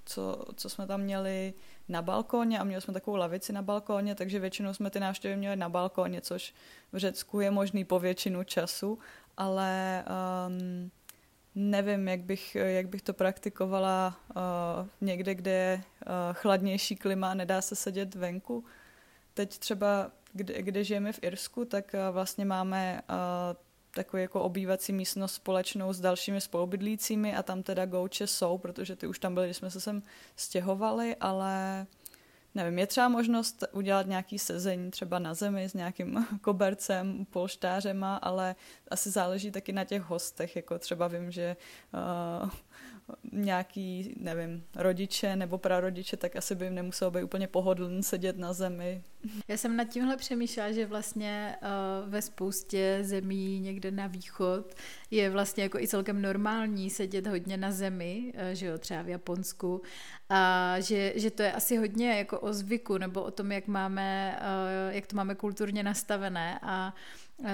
co, 0.06 0.46
co 0.56 0.70
jsme 0.70 0.88
tam 0.88 1.02
měli 1.02 1.54
na 1.90 2.02
balkóně 2.02 2.60
a 2.60 2.64
měli 2.64 2.82
jsme 2.82 2.94
takovou 2.94 3.18
lavici 3.18 3.54
na 3.54 3.62
balkóně, 3.62 4.16
takže 4.16 4.40
většinou 4.40 4.74
jsme 4.74 4.90
ty 4.90 5.00
návštěvy 5.00 5.36
měli 5.36 5.56
na 5.56 5.70
balkóně, 5.70 6.22
což 6.22 6.54
v 6.92 6.98
Řecku 6.98 7.40
je 7.40 7.52
možný 7.52 7.86
po 7.86 8.00
většinu 8.00 8.44
času, 8.44 9.00
ale 9.38 10.04
um, 10.48 10.92
nevím, 11.60 12.08
jak 12.08 12.22
bych, 12.22 12.56
jak 12.56 12.88
bych 12.88 13.02
to 13.02 13.14
praktikovala 13.14 14.20
uh, 14.30 14.88
někde, 15.02 15.36
kde 15.36 15.52
je 15.52 15.76
uh, 15.76 16.14
chladnější 16.34 16.96
klima 16.96 17.32
a 17.32 17.34
nedá 17.34 17.62
se 17.62 17.76
sedět 17.76 18.16
venku. 18.16 18.66
Teď 19.34 19.58
třeba, 19.58 20.12
kde, 20.34 20.62
kde 20.62 20.84
žijeme 20.84 21.14
v 21.14 21.20
Irsku, 21.22 21.66
tak 21.66 21.94
uh, 21.94 22.14
vlastně 22.14 22.46
máme 22.46 23.02
uh, 23.10 23.16
takovou 23.92 24.22
jako 24.22 24.42
obývací 24.42 24.94
místnost 24.94 25.34
společnou 25.34 25.94
s 25.94 26.00
dalšími 26.00 26.42
spolubydlícími 26.42 27.36
a 27.36 27.44
tam 27.44 27.64
teda 27.64 27.86
gouče 27.86 28.28
jsou, 28.28 28.58
protože 28.58 28.96
ty 28.96 29.08
už 29.08 29.20
tam 29.20 29.34
byly, 29.34 29.48
když 29.48 29.58
jsme 29.58 29.72
se 29.72 29.82
sem 29.82 30.04
stěhovali, 30.36 31.16
ale 31.16 31.86
nevím, 32.56 32.80
je 32.80 32.88
třeba 32.88 33.08
možnost 33.08 33.64
udělat 33.72 34.08
nějaký 34.08 34.40
sezení 34.40 34.92
třeba 34.92 35.20
na 35.20 35.34
zemi 35.34 35.70
s 35.70 35.74
nějakým 35.74 36.26
kobercem, 36.42 37.26
polštářema, 37.26 38.16
ale 38.16 38.56
asi 38.92 39.10
záleží 39.10 39.52
taky 39.52 39.72
na 39.72 39.84
těch 39.84 40.02
hostech, 40.02 40.56
jako 40.56 40.80
třeba 40.80 41.08
vím, 41.08 41.32
že 41.32 41.58
uh, 42.44 42.50
nějaký, 43.32 44.16
nevím, 44.20 44.64
rodiče 44.76 45.36
nebo 45.36 45.58
prarodiče, 45.58 46.18
tak 46.18 46.36
asi 46.36 46.56
by 46.56 46.66
jim 46.66 46.76
nemuselo 46.76 47.12
být 47.12 47.24
úplně 47.24 47.48
pohodlný 47.48 48.04
sedět 48.04 48.38
na 48.38 48.54
zemi. 48.54 49.04
Já 49.48 49.58
jsem 49.58 49.76
nad 49.76 49.84
tímhle 49.84 50.18
přemýšlela, 50.18 50.72
že 50.72 50.86
vlastně 50.86 51.56
uh, 51.62 52.10
ve 52.10 52.22
spoustě 52.22 53.00
zemí 53.02 53.60
někde 53.60 53.92
na 53.92 54.08
východ 54.08 54.76
je 55.12 55.30
vlastně 55.30 55.64
jako 55.64 55.80
i 55.80 55.88
celkem 55.88 56.22
normální 56.22 56.90
sedět 56.90 57.28
hodně 57.28 57.58
na 57.58 57.72
zemi, 57.72 58.34
uh, 58.36 58.42
že 58.54 58.66
jo, 58.66 58.78
třeba 58.78 59.02
v 59.02 59.10
Japonsku, 59.10 59.82
a 60.30 60.76
že, 60.80 61.14
že 61.16 61.32
to 61.32 61.44
je 61.44 61.52
asi 61.52 61.78
hodně 61.78 62.18
jako 62.18 62.40
o 62.40 62.54
zvyku 62.54 62.98
nebo 62.98 63.24
o 63.24 63.32
tom, 63.32 63.52
jak 63.52 63.68
máme, 63.68 64.40
uh, 64.42 64.96
jak 64.96 65.08
to 65.08 65.16
máme 65.16 65.36
kulturně 65.36 65.84
nastavené 65.84 66.60
a 66.62 66.94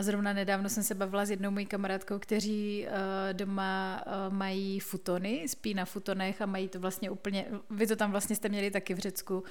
Zrovna 0.02 0.34
nedávno 0.34 0.70
jsem 0.70 0.84
se 0.84 0.96
bavila 0.96 1.26
s 1.26 1.30
jednou 1.30 1.52
mojí 1.52 1.66
kamarádkou, 1.66 2.20
kteří 2.20 2.88
uh, 2.88 2.94
doma 3.34 4.04
uh, 4.08 4.34
mají 4.34 4.80
futony, 4.80 5.48
spí 5.48 5.74
na 5.74 5.86
futonech 5.86 6.42
a 6.42 6.46
mají 6.46 6.68
to 6.68 6.80
vlastně 6.80 7.10
úplně, 7.10 7.46
vy 7.70 7.88
to 7.88 7.96
tam 7.96 8.12
vlastně 8.12 8.36
jste 8.36 8.50
měli 8.50 8.72
taky 8.72 8.94
v 8.94 9.00
Řecku 9.00 9.40
uh, 9.40 9.44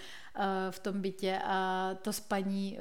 v 0.71 0.79
tom 0.79 1.01
bytě 1.01 1.39
a 1.45 1.91
to 2.03 2.13
spaní, 2.13 2.79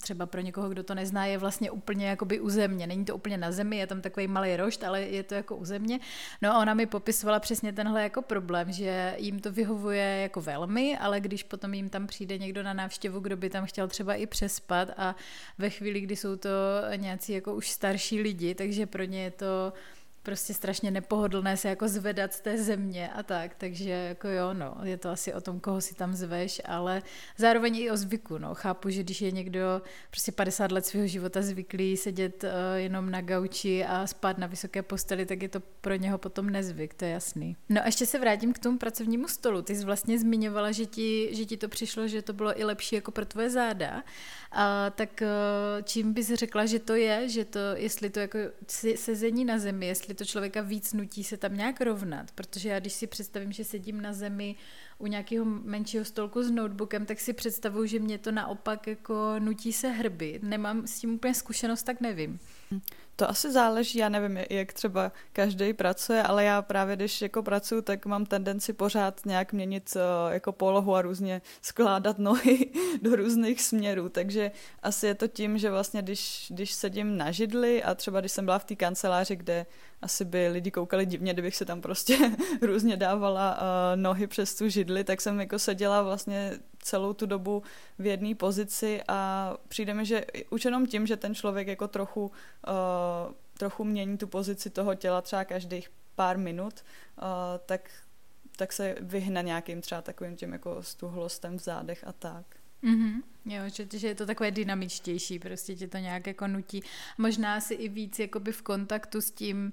třeba 0.00 0.26
pro 0.26 0.40
někoho, 0.40 0.68
kdo 0.68 0.82
to 0.82 0.94
nezná, 0.94 1.26
je 1.26 1.38
vlastně 1.38 1.70
úplně 1.70 2.06
jakoby 2.08 2.40
u 2.40 2.50
země. 2.50 2.86
Není 2.86 3.04
to 3.04 3.16
úplně 3.16 3.38
na 3.38 3.52
zemi, 3.52 3.76
je 3.76 3.86
tam 3.86 4.00
takový 4.00 4.26
malý 4.26 4.56
rošt, 4.56 4.84
ale 4.84 5.02
je 5.02 5.22
to 5.22 5.34
jako 5.34 5.56
u 5.56 5.64
země. 5.64 6.00
No 6.42 6.54
a 6.54 6.58
ona 6.58 6.74
mi 6.74 6.86
popisovala 6.86 7.40
přesně 7.40 7.72
tenhle 7.72 8.02
jako 8.02 8.22
problém, 8.22 8.72
že 8.72 9.14
jim 9.18 9.40
to 9.40 9.52
vyhovuje 9.52 10.18
jako 10.22 10.40
velmi, 10.40 10.98
ale 10.98 11.20
když 11.20 11.42
potom 11.42 11.74
jim 11.74 11.88
tam 11.88 12.06
přijde 12.06 12.38
někdo 12.38 12.62
na 12.62 12.72
návštěvu, 12.72 13.20
kdo 13.20 13.36
by 13.36 13.50
tam 13.50 13.66
chtěl 13.66 13.88
třeba 13.88 14.14
i 14.14 14.26
přespat 14.26 14.90
a 14.96 15.16
ve 15.58 15.70
chvíli, 15.70 16.00
kdy 16.00 16.16
jsou 16.16 16.36
to 16.36 16.50
nějací 16.96 17.32
jako 17.32 17.54
už 17.54 17.70
starší 17.70 18.20
lidi, 18.20 18.54
takže 18.54 18.86
pro 18.86 19.04
ně 19.04 19.22
je 19.22 19.30
to 19.30 19.72
prostě 20.22 20.54
strašně 20.54 20.90
nepohodlné 20.90 21.56
se 21.56 21.68
jako 21.68 21.88
zvedat 21.88 22.32
z 22.32 22.40
té 22.40 22.58
země 22.62 23.12
a 23.12 23.22
tak, 23.22 23.54
takže 23.54 23.90
jako 23.90 24.28
jo, 24.28 24.54
no, 24.54 24.76
je 24.82 24.96
to 24.96 25.10
asi 25.10 25.34
o 25.34 25.40
tom, 25.40 25.60
koho 25.60 25.80
si 25.80 25.94
tam 25.94 26.14
zveš, 26.14 26.62
ale 26.64 27.02
zároveň 27.36 27.76
i 27.76 27.90
o 27.90 27.96
zvyku, 27.96 28.38
no, 28.38 28.54
chápu, 28.54 28.90
že 28.90 29.02
když 29.02 29.20
je 29.20 29.30
někdo 29.30 29.82
prostě 30.10 30.32
50 30.32 30.72
let 30.72 30.86
svého 30.86 31.06
života 31.06 31.42
zvyklý 31.42 31.96
sedět 31.96 32.44
uh, 32.44 32.50
jenom 32.76 33.10
na 33.10 33.20
gauči 33.20 33.84
a 33.84 34.06
spát 34.06 34.38
na 34.38 34.46
vysoké 34.46 34.82
posteli, 34.82 35.26
tak 35.26 35.42
je 35.42 35.48
to 35.48 35.60
pro 35.60 35.94
něho 35.94 36.18
potom 36.18 36.50
nezvyk, 36.50 36.94
to 36.94 37.04
je 37.04 37.10
jasný. 37.10 37.56
No 37.68 37.82
a 37.82 37.86
ještě 37.86 38.06
se 38.06 38.18
vrátím 38.18 38.52
k 38.52 38.58
tomu 38.58 38.78
pracovnímu 38.78 39.28
stolu, 39.28 39.62
ty 39.62 39.76
jsi 39.76 39.84
vlastně 39.84 40.18
zmiňovala, 40.18 40.72
že 40.72 40.86
ti, 40.86 41.28
že 41.32 41.44
ti 41.44 41.56
to 41.56 41.68
přišlo, 41.68 42.08
že 42.08 42.22
to 42.22 42.32
bylo 42.32 42.60
i 42.60 42.64
lepší 42.64 42.94
jako 42.94 43.10
pro 43.10 43.26
tvoje 43.26 43.50
záda, 43.50 44.02
a 44.52 44.90
tak 44.90 45.22
uh, 45.22 45.82
čím 45.82 46.12
bys 46.12 46.32
řekla, 46.34 46.66
že 46.66 46.78
to 46.78 46.94
je, 46.94 47.28
že 47.28 47.44
to, 47.44 47.58
jestli 47.74 48.10
to 48.10 48.20
jako 48.20 48.38
sezení 48.96 49.44
na 49.44 49.58
zemi, 49.58 49.86
jestli 49.86 50.11
jestli 50.12 50.24
to 50.26 50.30
člověka 50.30 50.60
víc 50.60 50.92
nutí 50.92 51.24
se 51.24 51.36
tam 51.36 51.56
nějak 51.56 51.80
rovnat, 51.80 52.30
protože 52.32 52.68
já 52.68 52.80
když 52.80 52.92
si 52.92 53.06
představím, 53.06 53.52
že 53.52 53.64
sedím 53.64 54.00
na 54.00 54.12
zemi 54.12 54.56
u 55.02 55.06
nějakého 55.06 55.44
menšího 55.44 56.04
stolku 56.04 56.42
s 56.42 56.50
notebookem, 56.50 57.06
tak 57.06 57.20
si 57.20 57.32
představuju, 57.32 57.86
že 57.86 57.98
mě 57.98 58.18
to 58.18 58.32
naopak 58.32 58.86
jako 58.86 59.34
nutí 59.38 59.72
se 59.72 59.88
hrbit. 59.88 60.42
Nemám 60.42 60.86
s 60.86 60.98
tím 60.98 61.14
úplně 61.14 61.34
zkušenost, 61.34 61.82
tak 61.82 62.00
nevím. 62.00 62.38
To 63.16 63.30
asi 63.30 63.52
záleží, 63.52 63.98
já 63.98 64.08
nevím, 64.08 64.38
jak 64.50 64.72
třeba 64.72 65.12
každý 65.32 65.72
pracuje, 65.72 66.22
ale 66.22 66.44
já 66.44 66.62
právě, 66.62 66.96
když 66.96 67.22
jako 67.22 67.42
pracuji, 67.42 67.82
tak 67.82 68.06
mám 68.06 68.26
tendenci 68.26 68.72
pořád 68.72 69.26
nějak 69.26 69.52
měnit 69.52 69.96
eh, 69.96 70.34
jako 70.34 70.52
polohu 70.52 70.94
a 70.94 71.02
různě 71.02 71.42
skládat 71.62 72.18
nohy 72.28 72.70
do 73.02 73.16
různých 73.16 73.62
směrů, 73.62 74.08
takže 74.08 74.50
asi 74.82 75.06
je 75.06 75.14
to 75.14 75.28
tím, 75.28 75.58
že 75.58 75.70
vlastně 75.70 76.02
když, 76.02 76.46
když 76.50 76.72
sedím 76.72 77.16
na 77.16 77.30
židli 77.30 77.82
a 77.82 77.94
třeba 77.94 78.20
když 78.20 78.32
jsem 78.32 78.44
byla 78.44 78.58
v 78.58 78.64
té 78.64 78.76
kanceláři, 78.76 79.36
kde 79.36 79.66
asi 80.02 80.24
by 80.24 80.48
lidi 80.48 80.70
koukali 80.70 81.06
divně, 81.06 81.32
kdybych 81.32 81.56
se 81.56 81.64
tam 81.64 81.80
prostě 81.80 82.18
různě 82.62 82.96
dávala 82.96 83.58
uh, 83.60 84.00
nohy 84.00 84.26
přes 84.26 84.54
tu 84.54 84.68
židli, 84.68 84.91
tak 85.04 85.20
jsem 85.20 85.40
jako 85.40 85.58
seděla 85.58 86.02
vlastně 86.02 86.58
celou 86.78 87.12
tu 87.12 87.26
dobu 87.26 87.62
v 87.98 88.06
jedné 88.06 88.34
pozici 88.34 89.02
a 89.08 89.56
přijde 89.68 89.94
mi, 89.94 90.06
že 90.06 90.24
už 90.50 90.64
jenom 90.64 90.86
tím, 90.86 91.06
že 91.06 91.16
ten 91.16 91.34
člověk 91.34 91.68
jako 91.68 91.88
trochu, 91.88 92.26
uh, 92.26 92.32
trochu 93.58 93.84
mění 93.84 94.18
tu 94.18 94.26
pozici 94.26 94.70
toho 94.70 94.94
těla 94.94 95.20
třeba 95.20 95.44
každých 95.44 95.90
pár 96.14 96.38
minut, 96.38 96.74
uh, 97.22 97.28
tak, 97.66 97.90
tak 98.56 98.72
se 98.72 98.96
vyhne 99.00 99.42
nějakým 99.42 99.80
třeba 99.80 100.02
takovým 100.02 100.36
tím 100.36 100.52
jako 100.52 100.82
stuhlostem 100.82 101.58
v 101.58 101.62
zádech 101.62 102.04
a 102.06 102.12
tak. 102.12 102.46
Mm-hmm. 102.84 103.22
Jo, 103.44 103.62
že, 103.66 103.98
že 103.98 104.08
je 104.08 104.14
to 104.14 104.26
takové 104.26 104.50
dynamičtější, 104.50 105.38
prostě 105.38 105.76
tě 105.76 105.88
to 105.88 105.98
nějak 105.98 106.26
jako 106.26 106.46
nutí. 106.46 106.82
Možná 107.18 107.60
si 107.60 107.74
i 107.74 107.88
víc 107.88 108.18
jakoby 108.18 108.52
v 108.52 108.62
kontaktu 108.62 109.20
s 109.20 109.30
tím, 109.30 109.72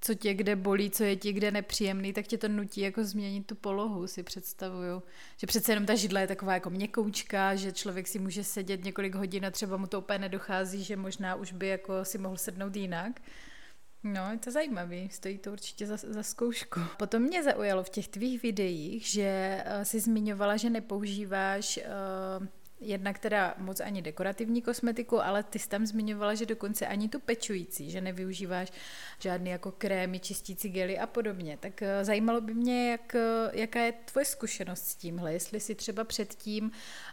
co 0.00 0.14
tě 0.14 0.34
kde 0.34 0.56
bolí, 0.56 0.90
co 0.90 1.04
je 1.04 1.16
ti 1.16 1.32
kde 1.32 1.50
nepříjemný, 1.50 2.12
tak 2.12 2.26
tě 2.26 2.38
to 2.38 2.48
nutí 2.48 2.80
jako 2.80 3.04
změnit 3.04 3.46
tu 3.46 3.54
polohu, 3.54 4.06
si 4.06 4.22
představuju. 4.22 5.02
Že 5.36 5.46
přece 5.46 5.72
jenom 5.72 5.86
ta 5.86 5.94
židla 5.94 6.20
je 6.20 6.26
taková 6.26 6.54
jako 6.54 6.70
měkoučka, 6.70 7.54
že 7.54 7.72
člověk 7.72 8.08
si 8.08 8.18
může 8.18 8.44
sedět 8.44 8.84
několik 8.84 9.14
hodin 9.14 9.46
a 9.46 9.50
třeba 9.50 9.76
mu 9.76 9.86
to 9.86 9.98
úplně 9.98 10.18
nedochází, 10.18 10.84
že 10.84 10.96
možná 10.96 11.34
už 11.34 11.52
by 11.52 11.66
jako 11.66 12.04
si 12.04 12.18
mohl 12.18 12.36
sednout 12.36 12.76
jinak. 12.76 13.20
No, 14.02 14.30
je 14.30 14.38
to 14.38 14.50
zajímavý, 14.50 15.08
stojí 15.08 15.38
to 15.38 15.52
určitě 15.52 15.86
za, 15.86 15.96
za 15.96 16.22
zkoušku. 16.22 16.80
Potom 16.96 17.22
mě 17.22 17.42
zaujalo 17.42 17.82
v 17.82 17.88
těch 17.88 18.08
tvých 18.08 18.42
videích, 18.42 19.06
že 19.06 19.62
uh, 19.66 19.82
jsi 19.82 20.00
zmiňovala, 20.00 20.56
že 20.56 20.70
nepoužíváš 20.70 21.78
uh, 22.40 22.46
Jedna, 22.80 23.12
která 23.12 23.54
moc 23.58 23.80
ani 23.80 24.02
dekorativní 24.02 24.62
kosmetiku, 24.62 25.24
ale 25.24 25.42
ty 25.42 25.58
jsi 25.58 25.68
tam 25.68 25.86
zmiňovala, 25.86 26.34
že 26.34 26.46
dokonce 26.46 26.86
ani 26.86 27.08
tu 27.08 27.20
pečující, 27.20 27.90
že 27.90 28.00
nevyužíváš 28.00 28.72
žádný 29.18 29.50
jako 29.50 29.72
krémy, 29.72 30.20
čistící 30.20 30.68
gely 30.68 30.98
a 30.98 31.06
podobně. 31.06 31.58
Tak 31.60 31.82
eh, 31.82 32.04
zajímalo 32.04 32.40
by 32.40 32.54
mě, 32.54 32.90
jak, 32.90 33.14
eh, 33.14 33.50
jaká 33.52 33.80
je 33.80 33.92
tvoje 33.92 34.24
zkušenost 34.24 34.86
s 34.86 34.94
tímhle, 34.94 35.32
jestli 35.32 35.60
si 35.60 35.74
třeba 35.74 36.04
předtím 36.04 36.70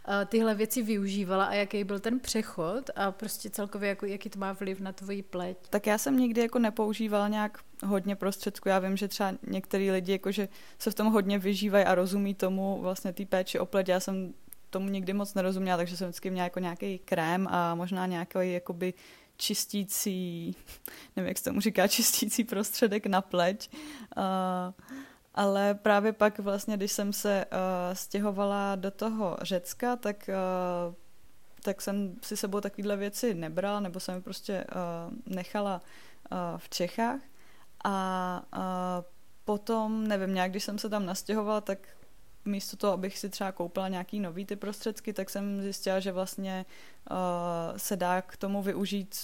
eh, 0.08 0.26
tyhle 0.26 0.54
věci 0.54 0.82
využívala 0.82 1.44
a 1.44 1.54
jaký 1.54 1.84
byl 1.84 2.00
ten 2.00 2.20
přechod 2.20 2.90
a 2.96 3.12
prostě 3.12 3.50
celkově 3.50 3.88
jako, 3.88 4.06
jaký 4.06 4.30
to 4.30 4.38
má 4.38 4.52
vliv 4.52 4.80
na 4.80 4.92
tvoji 4.92 5.22
pleť. 5.22 5.56
Tak 5.70 5.86
já 5.86 5.98
jsem 5.98 6.16
nikdy 6.18 6.40
jako 6.40 6.58
nepoužívala 6.58 7.28
nějak 7.28 7.58
hodně 7.84 8.16
prostředků. 8.16 8.68
Já 8.68 8.78
vím, 8.78 8.96
že 8.96 9.08
třeba 9.08 9.32
některý 9.46 9.90
lidi 9.90 10.12
jakože 10.12 10.48
se 10.78 10.90
v 10.90 10.94
tom 10.94 11.06
hodně 11.06 11.38
vyžívají 11.38 11.84
a 11.84 11.94
rozumí 11.94 12.34
tomu 12.34 12.78
vlastně 12.80 13.12
té 13.12 13.26
péči 13.26 13.58
o 13.58 13.66
pleť. 13.66 13.88
Já 13.88 14.00
jsem 14.00 14.34
tomu 14.70 14.88
nikdy 14.88 15.12
moc 15.12 15.34
nerozuměla, 15.34 15.76
takže 15.76 15.96
jsem 15.96 16.08
vždycky 16.08 16.30
měla 16.30 16.44
jako 16.44 16.60
nějaký 16.60 16.98
krém 16.98 17.48
a 17.50 17.74
možná 17.74 18.06
nějaký 18.06 18.52
jakoby 18.52 18.94
čistící, 19.36 20.56
nevím, 21.16 21.28
jak 21.28 21.38
se 21.38 21.44
tomu 21.44 21.60
říká, 21.60 21.88
čistící 21.88 22.44
prostředek 22.44 23.06
na 23.06 23.20
pleť. 23.20 23.70
Uh, 24.16 24.22
ale 25.34 25.74
právě 25.74 26.12
pak 26.12 26.38
vlastně, 26.38 26.76
když 26.76 26.92
jsem 26.92 27.12
se 27.12 27.44
uh, 27.44 27.94
stěhovala 27.94 28.76
do 28.76 28.90
toho 28.90 29.36
Řecka, 29.42 29.96
tak, 29.96 30.30
uh, 30.88 30.94
tak 31.62 31.82
jsem 31.82 32.16
si 32.22 32.36
sebou 32.36 32.60
takovéhle 32.60 32.96
věci 32.96 33.34
nebrala, 33.34 33.80
nebo 33.80 34.00
jsem 34.00 34.14
je 34.14 34.20
prostě 34.20 34.64
uh, 34.64 35.34
nechala 35.34 35.80
uh, 36.32 36.38
v 36.56 36.68
Čechách. 36.68 37.20
A 37.84 38.42
uh, 38.56 39.04
potom, 39.44 40.08
nevím, 40.08 40.34
nějak 40.34 40.50
když 40.50 40.64
jsem 40.64 40.78
se 40.78 40.88
tam 40.88 41.06
nastěhovala, 41.06 41.60
tak 41.60 41.78
místo 42.44 42.76
toho, 42.76 42.92
abych 42.92 43.18
si 43.18 43.28
třeba 43.28 43.52
koupila 43.52 43.88
nějaký 43.88 44.20
nový 44.20 44.44
ty 44.44 44.56
prostředky, 44.56 45.12
tak 45.12 45.30
jsem 45.30 45.62
zjistila, 45.62 46.00
že 46.00 46.12
vlastně 46.12 46.66
uh, 47.10 47.16
se 47.76 47.96
dá 47.96 48.22
k 48.22 48.36
tomu 48.36 48.62
využít 48.62 49.16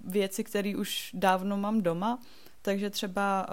věci, 0.00 0.44
které 0.44 0.76
už 0.76 1.10
dávno 1.14 1.56
mám 1.56 1.82
doma, 1.82 2.18
takže 2.62 2.90
třeba 2.90 3.46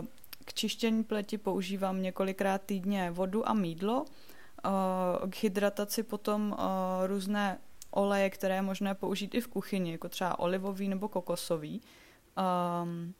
uh, 0.00 0.06
k 0.44 0.54
čištění 0.54 1.04
pleti 1.04 1.38
používám 1.38 2.02
několikrát 2.02 2.62
týdně 2.66 3.10
vodu 3.10 3.48
a 3.48 3.54
mídlo, 3.54 4.04
uh, 4.04 5.30
k 5.30 5.42
hydrataci 5.42 6.02
potom 6.02 6.52
uh, 6.52 6.58
různé 7.06 7.58
oleje, 7.90 8.30
které 8.30 8.54
je 8.54 8.62
možné 8.62 8.94
použít 8.94 9.34
i 9.34 9.40
v 9.40 9.48
kuchyni, 9.48 9.92
jako 9.92 10.08
třeba 10.08 10.38
olivový 10.38 10.88
nebo 10.88 11.08
kokosový. 11.08 11.80
Um, 12.82 13.14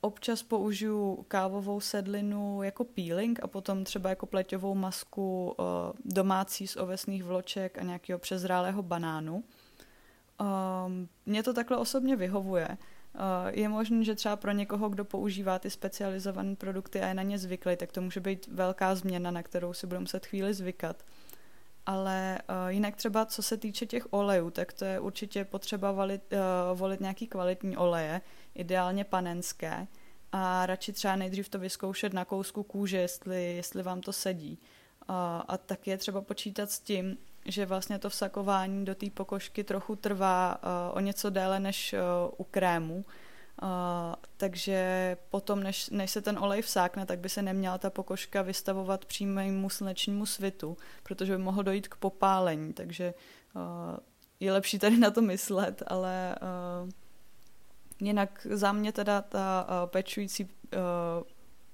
Občas 0.00 0.42
použiju 0.42 1.24
kávovou 1.28 1.80
sedlinu 1.80 2.62
jako 2.62 2.84
peeling 2.84 3.40
a 3.42 3.46
potom 3.46 3.84
třeba 3.84 4.10
jako 4.10 4.26
pleťovou 4.26 4.74
masku 4.74 5.54
uh, 5.58 5.64
domácí 6.04 6.66
z 6.66 6.76
ovesných 6.76 7.24
vloček 7.24 7.78
a 7.78 7.82
nějakého 7.82 8.18
přezrálého 8.18 8.82
banánu. 8.82 9.44
Mně 11.26 11.42
to 11.42 11.54
takhle 11.54 11.76
osobně 11.76 12.16
vyhovuje. 12.16 12.68
Uh, 12.68 13.22
je 13.50 13.68
možné, 13.68 14.04
že 14.04 14.14
třeba 14.14 14.36
pro 14.36 14.52
někoho, 14.52 14.88
kdo 14.88 15.04
používá 15.04 15.58
ty 15.58 15.70
specializované 15.70 16.56
produkty 16.56 17.00
a 17.00 17.08
je 17.08 17.14
na 17.14 17.22
ně 17.22 17.38
zvyklý, 17.38 17.76
tak 17.76 17.92
to 17.92 18.00
může 18.00 18.20
být 18.20 18.46
velká 18.46 18.94
změna, 18.94 19.30
na 19.30 19.42
kterou 19.42 19.72
si 19.72 19.86
budu 19.86 20.00
muset 20.00 20.26
chvíli 20.26 20.54
zvykat. 20.54 21.02
Ale 21.86 22.38
uh, 22.48 22.68
jinak 22.68 22.96
třeba 22.96 23.26
co 23.26 23.42
se 23.42 23.56
týče 23.56 23.86
těch 23.86 24.06
olejů, 24.10 24.50
tak 24.50 24.72
to 24.72 24.84
je 24.84 25.00
určitě 25.00 25.44
potřeba 25.44 25.92
volit, 25.92 26.22
uh, 26.32 26.78
volit 26.78 27.00
nějaký 27.00 27.26
kvalitní 27.26 27.76
oleje, 27.76 28.20
ideálně 28.58 29.04
panenské 29.04 29.86
a 30.32 30.66
radši 30.66 30.92
třeba 30.92 31.16
nejdřív 31.16 31.48
to 31.48 31.58
vyzkoušet 31.58 32.12
na 32.12 32.24
kousku 32.24 32.62
kůže, 32.62 32.96
jestli, 32.96 33.56
jestli 33.56 33.82
vám 33.82 34.00
to 34.00 34.12
sedí. 34.12 34.58
A, 35.08 35.44
a 35.48 35.56
tak 35.56 35.86
je 35.86 35.98
třeba 35.98 36.20
počítat 36.20 36.70
s 36.70 36.80
tím, 36.80 37.18
že 37.44 37.66
vlastně 37.66 37.98
to 37.98 38.10
vsakování 38.10 38.84
do 38.84 38.94
té 38.94 39.10
pokožky 39.10 39.64
trochu 39.64 39.96
trvá 39.96 40.56
uh, 40.62 40.96
o 40.96 41.00
něco 41.00 41.30
déle 41.30 41.60
než 41.60 41.92
uh, 41.94 42.34
u 42.36 42.44
krému. 42.44 43.04
Uh, 43.62 43.68
takže 44.36 45.16
potom, 45.30 45.62
než, 45.62 45.90
než 45.90 46.10
se 46.10 46.22
ten 46.22 46.38
olej 46.38 46.62
vsákne, 46.62 47.06
tak 47.06 47.18
by 47.18 47.28
se 47.28 47.42
neměla 47.42 47.78
ta 47.78 47.90
pokožka 47.90 48.42
vystavovat 48.42 49.04
přímému 49.04 49.70
slunečnímu 49.70 50.26
svitu, 50.26 50.76
protože 51.02 51.36
by 51.36 51.42
mohlo 51.42 51.62
dojít 51.62 51.88
k 51.88 51.96
popálení. 51.96 52.72
Takže 52.72 53.14
uh, 53.54 53.62
je 54.40 54.52
lepší 54.52 54.78
tady 54.78 54.96
na 54.96 55.10
to 55.10 55.22
myslet, 55.22 55.82
ale 55.86 56.36
uh, 56.82 56.90
Jinak 58.00 58.46
za 58.50 58.72
mě 58.72 58.92
teda 58.92 59.22
ta 59.22 59.66
uh, 59.68 59.90
pečující 59.90 60.44
uh, 60.44 60.50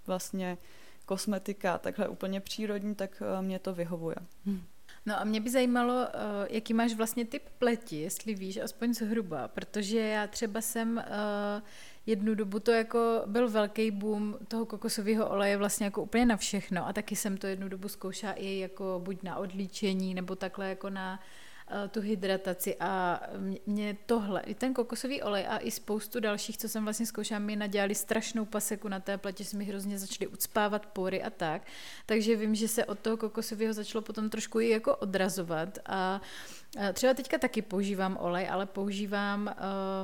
vlastně 0.07 0.59
kosmetika, 1.07 1.79
takhle 1.79 2.09
úplně 2.09 2.41
přírodní, 2.41 2.95
tak 2.95 3.23
uh, 3.37 3.45
mě 3.45 3.59
to 3.59 3.75
vyhovuje. 3.75 4.17
Hmm. 4.47 4.63
No 5.07 5.21
a 5.21 5.25
mě 5.25 5.41
by 5.41 5.51
zajímalo, 5.51 6.09
jaký 6.51 6.75
máš 6.75 6.95
vlastně 6.95 7.25
typ 7.25 7.43
pleti, 7.59 7.97
jestli 7.97 8.35
víš, 8.35 8.57
aspoň 8.57 8.95
zhruba, 8.95 9.49
protože 9.49 9.99
já 9.99 10.27
třeba 10.27 10.61
jsem 10.61 11.05
jednu 12.07 12.35
dobu 12.35 12.61
to 12.61 12.71
jako 12.71 13.23
byl 13.27 13.49
velký 13.49 13.91
boom 13.91 14.37
toho 14.49 14.67
kokosového 14.67 15.29
oleje 15.31 15.57
vlastně 15.57 15.85
jako 15.85 16.03
úplně 16.03 16.27
na 16.27 16.37
všechno 16.37 16.87
a 16.87 16.93
taky 16.93 17.17
jsem 17.17 17.37
to 17.37 17.47
jednu 17.47 17.69
dobu 17.69 17.89
zkoušela 17.89 18.33
i 18.33 18.59
jako 18.59 19.01
buď 19.05 19.23
na 19.23 19.37
odlíčení 19.37 20.15
nebo 20.15 20.37
takhle 20.37 20.69
jako 20.69 20.91
na 20.91 21.21
Eh, 21.21 21.21
tu 21.91 22.01
hydrataci 22.01 22.77
a 22.81 23.21
mě 23.67 23.97
tohle, 24.07 24.41
i 24.41 24.55
ten 24.55 24.75
kokosový 24.75 25.23
olej 25.23 25.47
a 25.49 25.59
i 25.59 25.71
spoustu 25.71 26.21
dalších, 26.21 26.59
co 26.59 26.69
jsem 26.69 26.85
vlastně 26.85 27.07
zkoušela, 27.07 27.39
mi 27.39 27.57
nadělali 27.57 27.95
strašnou 27.95 28.45
paseku 28.45 28.89
na 28.89 29.01
té 29.01 29.19
pletě, 29.19 29.45
se 29.45 29.57
mi 29.57 29.65
hrozně 29.65 29.99
začaly 29.99 30.27
ucpávat 30.27 30.87
pory 30.87 31.23
a 31.23 31.31
tak, 31.31 31.63
takže 32.07 32.37
vím, 32.37 32.55
že 32.55 32.69
se 32.69 32.85
od 32.85 32.99
toho 32.99 33.17
kokosového 33.17 33.73
začalo 33.73 34.03
potom 34.03 34.31
trošku 34.31 34.61
i 34.61 34.69
jako 34.69 34.97
odrazovat. 34.97 35.79
A 35.87 36.21
třeba 36.93 37.15
teďka 37.15 37.39
taky 37.39 37.63
používám 37.63 38.19
olej, 38.21 38.49
ale 38.51 38.67
používám 38.67 39.55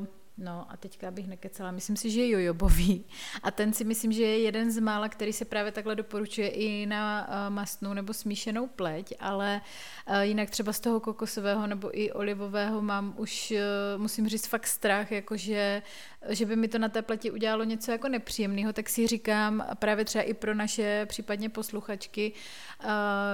uh, 0.00 0.06
No 0.40 0.66
a 0.68 0.76
teďka 0.76 1.10
bych 1.10 1.26
nekecala, 1.26 1.70
myslím 1.70 1.96
si, 1.96 2.10
že 2.10 2.20
je 2.20 2.28
jojobový. 2.28 3.04
A 3.42 3.50
ten 3.50 3.72
si 3.72 3.84
myslím, 3.84 4.12
že 4.12 4.22
je 4.22 4.38
jeden 4.38 4.70
z 4.70 4.78
mála, 4.78 5.08
který 5.08 5.32
se 5.32 5.44
právě 5.44 5.72
takhle 5.72 5.94
doporučuje 5.96 6.48
i 6.48 6.86
na 6.86 7.28
uh, 7.28 7.54
mastnou 7.54 7.94
nebo 7.94 8.12
smíšenou 8.12 8.66
pleť, 8.66 9.14
ale 9.20 9.60
uh, 10.08 10.20
jinak 10.20 10.50
třeba 10.50 10.72
z 10.72 10.80
toho 10.80 11.00
kokosového 11.00 11.66
nebo 11.66 11.98
i 12.00 12.12
olivového 12.12 12.82
mám 12.82 13.14
už, 13.16 13.50
uh, 13.50 14.02
musím 14.02 14.28
říct, 14.28 14.46
fakt 14.46 14.66
strach, 14.66 15.12
jakože 15.12 15.82
že 16.28 16.46
by 16.46 16.56
mi 16.56 16.68
to 16.68 16.78
na 16.78 16.88
té 16.88 17.02
pleti 17.02 17.30
udělalo 17.30 17.64
něco 17.64 17.92
jako 17.92 18.08
nepříjemného, 18.08 18.72
tak 18.72 18.88
si 18.88 19.06
říkám 19.06 19.66
právě 19.74 20.04
třeba 20.04 20.24
i 20.24 20.34
pro 20.34 20.54
naše 20.54 21.06
případně 21.08 21.48
posluchačky, 21.48 22.32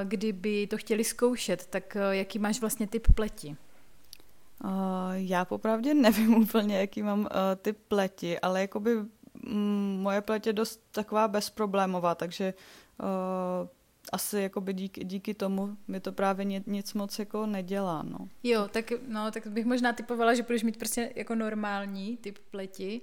kdyby 0.05 0.67
to 0.67 0.77
chtěli 0.77 1.05
zkoušet, 1.05 1.67
tak 1.67 1.97
jaký 2.11 2.39
máš 2.39 2.61
vlastně 2.61 2.87
typ 2.87 3.07
pleti? 3.15 3.57
Uh, 4.65 4.71
já 5.13 5.45
popravdě 5.45 5.95
nevím 5.95 6.35
úplně, 6.43 6.79
jaký 6.79 7.03
mám 7.03 7.21
uh, 7.21 7.27
ty 7.57 7.73
pleti, 7.73 8.41
ale 8.41 8.61
jakoby 8.61 8.97
mm, 9.49 9.99
moje 10.03 10.21
pleť 10.21 10.47
je 10.47 10.53
dost 10.53 10.81
taková 10.91 11.29
bezproblémová, 11.29 12.15
takže 12.15 12.55
uh, 13.01 13.69
asi 14.13 14.41
jakoby 14.41 14.73
díky, 14.73 15.05
díky 15.05 15.35
tomu 15.35 15.77
mi 15.89 16.01
to 16.01 16.13
právě 16.13 16.45
nic, 16.45 16.67
nic 16.67 16.95
moc 16.95 17.19
jako 17.19 17.47
nedělá, 17.47 18.03
no. 18.03 18.19
Jo, 18.43 18.69
tak, 18.69 18.93
no, 19.09 19.31
tak 19.31 19.47
bych 19.47 19.67
možná 19.67 19.93
typovala, 19.93 20.35
že 20.35 20.43
budeš 20.43 20.63
mít 20.63 20.79
prostě 20.79 21.13
jako 21.17 21.35
normální 21.35 22.17
typ 22.17 22.39
pleti 22.51 23.01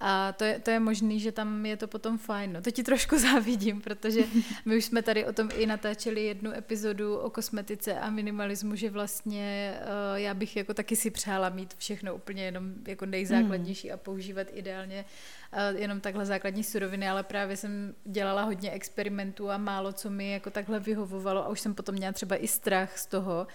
a 0.00 0.32
to 0.32 0.44
je, 0.44 0.58
to 0.58 0.70
je 0.70 0.80
možný, 0.80 1.20
že 1.20 1.32
tam 1.32 1.66
je 1.66 1.76
to 1.76 1.86
potom 1.86 2.18
fajn. 2.18 2.52
No, 2.52 2.62
to 2.62 2.70
ti 2.70 2.82
trošku 2.82 3.18
závidím, 3.32 3.80
protože 3.80 4.24
my 4.64 4.76
už 4.76 4.84
jsme 4.84 5.02
tady 5.02 5.26
o 5.26 5.32
tom 5.32 5.48
i 5.54 5.66
natáčeli 5.66 6.24
jednu 6.24 6.52
epizodu 6.52 7.16
o 7.16 7.30
kosmetice 7.30 8.00
a 8.00 8.10
minimalismu, 8.10 8.74
že 8.74 8.90
vlastně 8.90 9.74
uh, 9.80 10.18
já 10.18 10.34
bych 10.34 10.56
jako 10.56 10.74
taky 10.74 10.96
si 10.96 11.10
přála 11.10 11.48
mít 11.48 11.74
všechno 11.78 12.14
úplně 12.14 12.44
jenom 12.44 12.72
jako 12.88 13.06
nejzákladnější 13.06 13.88
mm. 13.88 13.94
a 13.94 13.96
používat 13.96 14.46
ideálně 14.52 15.04
uh, 15.04 15.39
jenom 15.76 16.00
takhle 16.00 16.26
základní 16.26 16.64
suroviny, 16.64 17.08
ale 17.08 17.22
právě 17.22 17.56
jsem 17.56 17.94
dělala 18.04 18.42
hodně 18.42 18.70
experimentů 18.70 19.50
a 19.50 19.58
málo 19.58 19.92
co 19.92 20.10
mi 20.10 20.32
jako 20.32 20.50
takhle 20.50 20.80
vyhovovalo 20.80 21.44
a 21.44 21.48
už 21.48 21.60
jsem 21.60 21.74
potom 21.74 21.94
měla 21.94 22.12
třeba 22.12 22.36
i 22.36 22.48
strach 22.48 22.98
z 22.98 23.06
toho, 23.06 23.46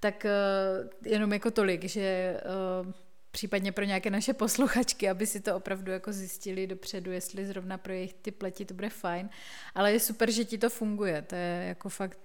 tak 0.00 0.26
uh, 0.26 1.10
jenom 1.12 1.32
jako 1.32 1.50
tolik, 1.50 1.84
že 1.84 2.36
uh, 2.84 2.92
případně 3.30 3.72
pro 3.72 3.84
nějaké 3.84 4.10
naše 4.10 4.32
posluchačky, 4.34 5.10
aby 5.10 5.26
si 5.26 5.40
to 5.40 5.56
opravdu 5.56 5.92
jako 5.92 6.12
zjistili 6.12 6.66
dopředu, 6.66 7.12
jestli 7.12 7.46
zrovna 7.46 7.78
pro 7.78 7.92
jejich 7.92 8.14
ty 8.14 8.30
pleti 8.30 8.64
to 8.64 8.74
bude 8.74 8.88
fajn. 8.88 9.28
Ale 9.74 9.92
je 9.92 10.00
super, 10.00 10.30
že 10.30 10.44
ti 10.44 10.58
to 10.58 10.70
funguje. 10.70 11.22
To 11.22 11.34
je 11.34 11.64
jako 11.68 11.88
fakt, 11.88 12.18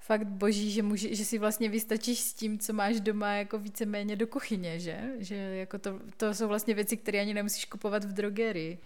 fakt 0.00 0.26
boží, 0.26 0.70
že, 0.70 0.82
může, 0.82 1.14
že 1.14 1.24
si 1.24 1.38
vlastně 1.38 1.68
vystačíš 1.68 2.20
s 2.20 2.32
tím, 2.32 2.58
co 2.58 2.72
máš 2.72 3.00
doma 3.00 3.32
jako 3.32 3.58
víceméně 3.58 4.16
do 4.16 4.26
kuchyně, 4.26 4.80
že? 4.80 5.00
Že 5.18 5.34
jako 5.36 5.78
to, 5.78 6.00
to 6.16 6.34
jsou 6.34 6.48
vlastně 6.48 6.74
věci, 6.74 6.96
které 6.96 7.20
ani 7.20 7.34
nemusíš 7.34 7.64
kupovat 7.64 8.04
v 8.04 8.12
drogerii. 8.12 8.78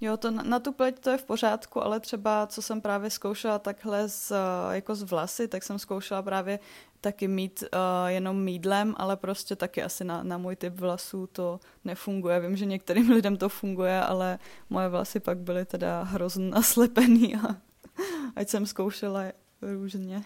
Jo, 0.00 0.16
to 0.16 0.30
na, 0.30 0.42
na 0.42 0.58
tu 0.58 0.72
pleť 0.72 0.98
to 0.98 1.10
je 1.10 1.18
v 1.18 1.24
pořádku, 1.24 1.84
ale 1.84 2.00
třeba 2.00 2.46
co 2.46 2.62
jsem 2.62 2.80
právě 2.80 3.10
zkoušela 3.10 3.58
takhle 3.58 4.08
z, 4.08 4.32
jako 4.70 4.94
z 4.94 5.02
vlasy, 5.02 5.48
tak 5.48 5.62
jsem 5.62 5.78
zkoušela 5.78 6.22
právě 6.22 6.58
taky 7.00 7.28
mít 7.28 7.62
uh, 7.62 7.78
jenom 8.06 8.42
mídlem, 8.42 8.94
ale 8.96 9.16
prostě 9.16 9.56
taky 9.56 9.82
asi 9.82 10.04
na, 10.04 10.22
na 10.22 10.38
můj 10.38 10.56
typ 10.56 10.80
vlasů 10.80 11.26
to 11.26 11.60
nefunguje. 11.84 12.40
Vím, 12.40 12.56
že 12.56 12.66
některým 12.66 13.10
lidem 13.16 13.36
to 13.36 13.48
funguje, 13.48 14.00
ale 14.00 14.38
moje 14.70 14.88
vlasy 14.88 15.20
pak 15.20 15.38
byly 15.38 15.64
teda 15.64 16.02
hrozně 16.02 16.50
naslepený 16.50 17.36
a 17.36 17.56
ať 18.36 18.48
jsem 18.48 18.66
zkoušela 18.66 19.22
různě. 19.62 20.22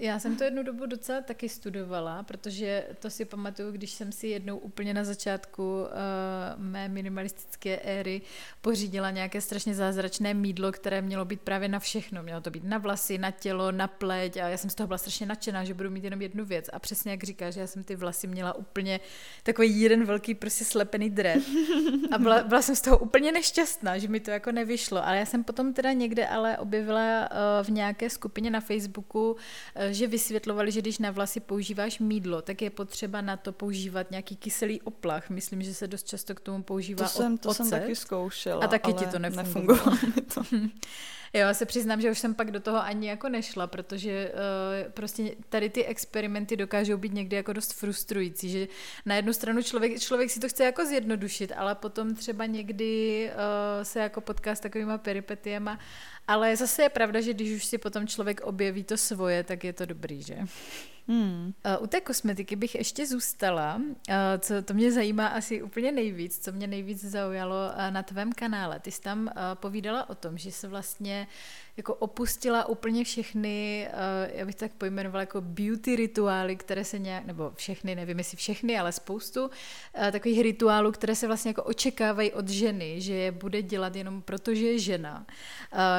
Já 0.00 0.18
jsem 0.18 0.36
to 0.36 0.44
jednu 0.44 0.62
dobu 0.62 0.86
docela 0.86 1.20
taky 1.20 1.48
studovala, 1.48 2.22
protože 2.22 2.86
to 2.98 3.10
si 3.10 3.24
pamatuju, 3.24 3.72
když 3.72 3.90
jsem 3.90 4.12
si 4.12 4.26
jednou 4.26 4.58
úplně 4.58 4.94
na 4.94 5.04
začátku 5.04 5.80
uh, 5.80 5.86
mé 6.56 6.88
minimalistické 6.88 7.76
éry 7.76 8.22
pořídila 8.60 9.10
nějaké 9.10 9.40
strašně 9.40 9.74
zázračné 9.74 10.34
mídlo, 10.34 10.72
které 10.72 11.02
mělo 11.02 11.24
být 11.24 11.40
právě 11.40 11.68
na 11.68 11.78
všechno. 11.78 12.22
Mělo 12.22 12.40
to 12.40 12.50
být 12.50 12.64
na 12.64 12.78
vlasy, 12.78 13.18
na 13.18 13.30
tělo, 13.30 13.72
na 13.72 13.88
pleť 13.88 14.36
a 14.36 14.48
já 14.48 14.56
jsem 14.56 14.70
z 14.70 14.74
toho 14.74 14.86
byla 14.86 14.98
strašně 14.98 15.26
nadšená, 15.26 15.64
že 15.64 15.74
budu 15.74 15.90
mít 15.90 16.04
jenom 16.04 16.22
jednu 16.22 16.44
věc. 16.44 16.70
A 16.72 16.78
přesně 16.78 17.10
jak 17.10 17.24
říkáš, 17.24 17.56
já 17.56 17.66
jsem 17.66 17.84
ty 17.84 17.96
vlasy 17.96 18.26
měla 18.26 18.52
úplně 18.52 19.00
takový 19.42 19.80
jeden 19.80 20.04
velký 20.04 20.34
prostě 20.34 20.64
slepený 20.64 21.10
dred. 21.10 21.42
A 22.12 22.18
byla, 22.18 22.42
byla 22.42 22.62
jsem 22.62 22.76
z 22.76 22.80
toho 22.80 22.98
úplně 22.98 23.32
nešťastná, 23.32 23.98
že 23.98 24.08
mi 24.08 24.20
to 24.20 24.30
jako 24.30 24.52
nevyšlo. 24.52 25.06
Ale 25.06 25.18
já 25.18 25.26
jsem 25.26 25.44
potom 25.44 25.72
teda 25.72 25.92
někde 25.92 26.26
ale 26.26 26.58
objevila 26.58 27.28
uh, 27.30 27.66
v 27.66 27.70
nějaké 27.70 28.10
skupině 28.10 28.50
na 28.50 28.60
Facebooku 28.60 28.75
Facebooku, 28.80 29.36
eh, 29.74 29.94
že 29.94 30.06
vysvětlovali, 30.06 30.72
že 30.72 30.80
když 30.80 30.98
na 30.98 31.10
vlasy 31.10 31.40
používáš 31.40 31.98
mídlo, 31.98 32.42
tak 32.42 32.62
je 32.62 32.70
potřeba 32.70 33.20
na 33.20 33.36
to 33.36 33.52
používat 33.52 34.10
nějaký 34.10 34.36
kyselý 34.36 34.80
oplach. 34.80 35.30
Myslím, 35.30 35.62
že 35.62 35.74
se 35.74 35.86
dost 35.86 36.06
často 36.08 36.34
k 36.34 36.40
tomu 36.40 36.62
používá 36.62 37.04
to 37.04 37.10
jsem, 37.10 37.38
to 37.38 37.48
ocet. 37.48 37.66
jsem 37.66 37.80
taky 37.80 37.96
zkoušela, 37.96 38.64
A 38.64 38.68
taky 38.68 38.92
ti 38.92 39.06
to 39.06 39.18
nefungovalo. 39.18 39.90
nefungovalo 39.90 39.98
to. 40.34 40.42
Já 41.32 41.54
se 41.54 41.66
přiznám, 41.66 42.00
že 42.00 42.10
už 42.10 42.18
jsem 42.18 42.34
pak 42.34 42.50
do 42.50 42.60
toho 42.60 42.78
ani 42.78 43.08
jako 43.08 43.28
nešla, 43.28 43.66
protože 43.66 44.32
uh, 44.86 44.92
prostě 44.92 45.34
tady 45.48 45.70
ty 45.70 45.84
experimenty 45.84 46.56
dokážou 46.56 46.96
být 46.96 47.12
někdy 47.12 47.36
jako 47.36 47.52
dost 47.52 47.72
frustrující, 47.72 48.50
že 48.50 48.68
na 49.06 49.14
jednu 49.14 49.32
stranu 49.32 49.62
člověk, 49.62 50.00
člověk 50.00 50.30
si 50.30 50.40
to 50.40 50.48
chce 50.48 50.64
jako 50.64 50.86
zjednodušit, 50.86 51.52
ale 51.56 51.74
potom 51.74 52.14
třeba 52.14 52.46
někdy 52.46 53.30
uh, 53.30 53.82
se 53.82 54.00
jako 54.00 54.20
potká 54.20 54.54
s 54.54 54.60
takovýma 54.60 54.98
peripetiema 54.98 55.78
ale 56.28 56.56
zase 56.56 56.82
je 56.82 56.88
pravda, 56.88 57.20
že 57.20 57.34
když 57.34 57.50
už 57.56 57.64
si 57.64 57.78
potom 57.78 58.06
člověk 58.06 58.40
objeví 58.40 58.84
to 58.84 58.96
svoje, 58.96 59.44
tak 59.44 59.64
je 59.64 59.72
to 59.72 59.86
dobrý, 59.86 60.22
že? 60.22 60.38
Hmm. 61.08 61.54
U 61.80 61.86
té 61.86 62.00
kosmetiky 62.00 62.56
bych 62.56 62.74
ještě 62.74 63.06
zůstala, 63.06 63.80
co 64.38 64.62
to 64.62 64.74
mě 64.74 64.92
zajímá 64.92 65.26
asi 65.26 65.62
úplně 65.62 65.92
nejvíc, 65.92 66.38
co 66.44 66.52
mě 66.52 66.66
nejvíc 66.66 67.04
zaujalo 67.04 67.56
na 67.90 68.02
tvém 68.02 68.32
kanále. 68.32 68.80
Ty 68.80 68.90
jsi 68.90 69.00
tam 69.00 69.30
povídala 69.54 70.10
o 70.10 70.14
tom, 70.14 70.38
že 70.38 70.52
se 70.52 70.68
vlastně 70.68 71.26
jako 71.76 71.94
opustila 71.94 72.68
úplně 72.68 73.04
všechny, 73.04 73.88
já 74.34 74.46
bych 74.46 74.54
tak 74.54 74.72
pojmenovala 74.72 75.22
jako 75.22 75.40
beauty 75.40 75.96
rituály, 75.96 76.56
které 76.56 76.84
se 76.84 76.98
nějak, 76.98 77.26
nebo 77.26 77.52
všechny, 77.54 77.94
nevím 77.94 78.18
jestli 78.18 78.36
všechny, 78.36 78.78
ale 78.78 78.92
spoustu 78.92 79.50
takových 80.12 80.40
rituálů, 80.40 80.92
které 80.92 81.14
se 81.14 81.26
vlastně 81.26 81.48
jako 81.48 81.62
očekávají 81.62 82.32
od 82.32 82.48
ženy, 82.48 83.00
že 83.00 83.14
je 83.14 83.32
bude 83.32 83.62
dělat 83.62 83.96
jenom 83.96 84.22
proto, 84.22 84.54
že 84.54 84.66
je 84.66 84.78
žena. 84.78 85.26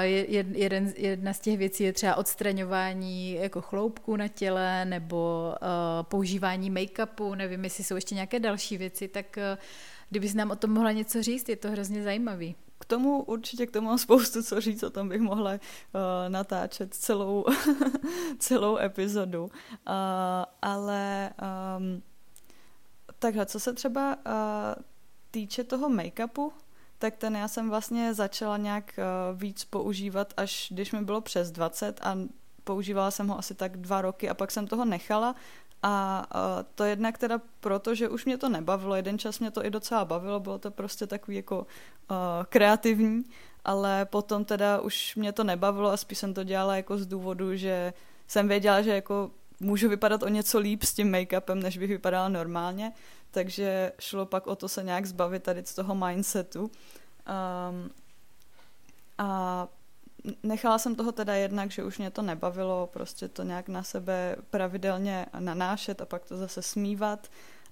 Jeden, 0.02 0.94
jedna 0.98 1.34
z 1.34 1.40
těch 1.40 1.58
věcí 1.58 1.84
je 1.84 1.94
třeba 1.94 2.16
odstraňování 2.16 3.34
jako 3.34 3.62
chloupků 3.62 4.16
na 4.16 4.28
těle, 4.28 4.86
nebo 5.00 5.54
uh, 5.62 6.04
používání 6.04 6.72
make-upu, 6.72 7.36
nevím, 7.36 7.64
jestli 7.64 7.84
jsou 7.84 7.96
ještě 7.96 8.16
nějaké 8.16 8.40
další 8.40 8.78
věci, 8.78 9.08
tak 9.08 9.26
uh, 9.38 9.60
kdybys 10.10 10.34
nám 10.34 10.52
o 10.52 10.56
tom 10.56 10.72
mohla 10.72 10.92
něco 10.92 11.24
říct, 11.24 11.50
je 11.50 11.56
to 11.56 11.72
hrozně 11.72 12.04
zajímavý. 12.04 12.56
K 12.80 12.86
tomu 12.86 13.24
určitě 13.24 13.68
k 13.68 13.72
tomu 13.72 13.88
mám 13.88 13.98
spoustu 13.98 14.44
co 14.44 14.62
říct, 14.62 14.84
o 14.84 14.90
tom 14.90 15.10
bych 15.10 15.22
mohla 15.22 15.52
uh, 15.52 15.60
natáčet 16.28 16.94
celou, 16.94 17.46
celou 18.40 18.78
epizodu. 18.78 19.44
Uh, 19.44 19.52
ale 20.62 21.30
um, 21.78 22.02
takhle, 23.20 23.46
co 23.46 23.60
se 23.60 23.74
třeba 23.74 24.16
uh, 24.16 24.84
týče 25.32 25.64
toho 25.64 25.90
make-upu, 25.90 26.52
tak 26.98 27.16
ten 27.16 27.36
já 27.36 27.48
jsem 27.48 27.70
vlastně 27.70 28.14
začala 28.14 28.58
nějak 28.58 29.00
uh, 29.00 29.40
víc 29.40 29.66
používat, 29.66 30.34
až 30.38 30.68
když 30.72 30.92
mi 30.92 31.02
bylo 31.02 31.22
přes 31.22 31.52
20 31.52 32.00
a 32.04 32.18
používala 32.68 33.12
jsem 33.12 33.28
ho 33.28 33.40
asi 33.40 33.56
tak 33.56 33.78
dva 33.78 34.02
roky 34.02 34.30
a 34.30 34.34
pak 34.34 34.52
jsem 34.52 34.68
toho 34.68 34.86
nechala 34.86 35.36
a 35.84 36.26
uh, 36.36 36.64
to 36.76 36.84
jednak 36.84 37.18
teda 37.18 37.42
proto, 37.60 37.96
že 37.96 38.10
už 38.10 38.26
mě 38.26 38.38
to 38.38 38.50
nebavilo, 38.50 38.96
jeden 38.96 39.16
čas 39.20 39.40
mě 39.40 39.52
to 39.52 39.66
i 39.66 39.70
docela 39.70 40.06
bavilo, 40.06 40.40
bylo 40.40 40.60
to 40.60 40.72
prostě 40.72 41.08
takový 41.08 41.38
jako 41.38 41.58
uh, 41.60 42.18
kreativní, 42.50 43.24
ale 43.66 44.06
potom 44.06 44.46
teda 44.46 44.80
už 44.80 45.16
mě 45.16 45.32
to 45.32 45.44
nebavilo 45.44 45.92
a 45.92 45.98
spíš 45.98 46.18
jsem 46.18 46.34
to 46.34 46.44
dělala 46.44 46.76
jako 46.76 46.98
z 46.98 47.06
důvodu, 47.06 47.56
že 47.56 47.94
jsem 48.28 48.48
věděla, 48.48 48.82
že 48.82 48.96
jako 48.96 49.32
můžu 49.60 49.90
vypadat 49.90 50.24
o 50.24 50.28
něco 50.28 50.60
líp 50.60 50.84
s 50.84 50.94
tím 50.94 51.12
make-upem, 51.12 51.64
než 51.64 51.78
bych 51.78 51.90
vypadala 51.90 52.30
normálně, 52.30 52.92
takže 53.32 53.92
šlo 54.00 54.26
pak 54.26 54.48
o 54.48 54.56
to 54.56 54.68
se 54.70 54.84
nějak 54.84 55.06
zbavit 55.06 55.44
tady 55.44 55.66
z 55.66 55.76
toho 55.76 55.96
mindsetu. 55.96 56.62
Um, 56.62 57.90
a 59.18 59.68
nechala 60.44 60.78
jsem 60.78 60.96
toho 60.96 61.12
teda 61.12 61.36
jednak, 61.36 61.72
že 61.72 61.84
už 61.84 61.98
mě 61.98 62.12
to 62.12 62.22
nebavilo, 62.22 62.90
prostě 62.94 63.28
to 63.28 63.44
nějak 63.44 63.70
na 63.70 63.84
sebe 63.84 64.36
pravidelně 64.50 65.26
nanášet 65.40 66.02
a 66.02 66.06
pak 66.06 66.26
to 66.26 66.38
zase 66.38 66.62
smívat. 66.62 67.28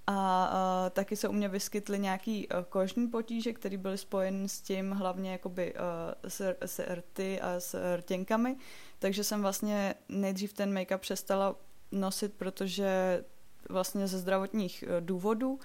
A 0.07 0.45
a 0.51 0.89
taky 0.89 1.15
se 1.15 1.27
u 1.27 1.31
mě 1.31 1.49
vyskytly 1.49 1.99
nějaký 1.99 2.47
uh, 2.47 2.63
kožní 2.69 3.07
potíže, 3.07 3.53
které 3.53 3.77
byly 3.77 3.97
spojeny 3.97 4.49
s 4.49 4.61
tím 4.61 4.91
hlavně 4.91 5.31
jakoby 5.31 5.73
uh, 5.73 5.79
s, 6.27 6.55
s 6.61 6.79
rty 6.93 7.41
a 7.41 7.59
s 7.59 7.95
rtěnkami, 7.95 8.55
takže 8.99 9.23
jsem 9.23 9.41
vlastně 9.41 9.95
nejdřív 10.09 10.53
ten 10.53 10.73
make-up 10.73 10.97
přestala 10.97 11.55
nosit, 11.91 12.33
protože 12.33 13.23
vlastně 13.69 14.07
ze 14.07 14.19
zdravotních 14.19 14.83
uh, 14.87 15.05
důvodů 15.05 15.59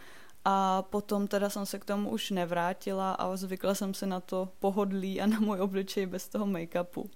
a 0.44 0.82
potom 0.82 1.26
teda 1.26 1.50
jsem 1.50 1.66
se 1.66 1.78
k 1.78 1.84
tomu 1.84 2.10
už 2.10 2.30
nevrátila 2.30 3.12
a 3.12 3.36
zvykla 3.36 3.74
jsem 3.74 3.94
si 3.94 4.06
na 4.06 4.20
to 4.20 4.48
pohodlí 4.58 5.20
a 5.20 5.26
na 5.26 5.40
můj 5.40 5.60
obličej 5.60 6.06
bez 6.06 6.28
toho 6.28 6.46
make-upu. 6.46 7.10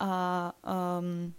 A 0.00 0.52
um, 0.98 1.34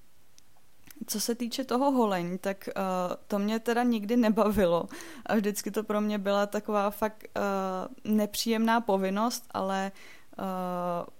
co 1.07 1.19
se 1.19 1.35
týče 1.35 1.63
toho 1.63 1.91
holení, 1.91 2.37
tak 2.37 2.69
uh, 2.75 3.15
to 3.27 3.39
mě 3.39 3.59
teda 3.59 3.83
nikdy 3.83 4.17
nebavilo 4.17 4.85
a 5.25 5.35
vždycky 5.35 5.71
to 5.71 5.83
pro 5.83 6.01
mě 6.01 6.17
byla 6.17 6.45
taková 6.45 6.89
fakt 6.89 7.27
uh, 7.37 8.13
nepříjemná 8.15 8.81
povinnost, 8.81 9.43
ale 9.51 9.91
Uh, 9.91 10.18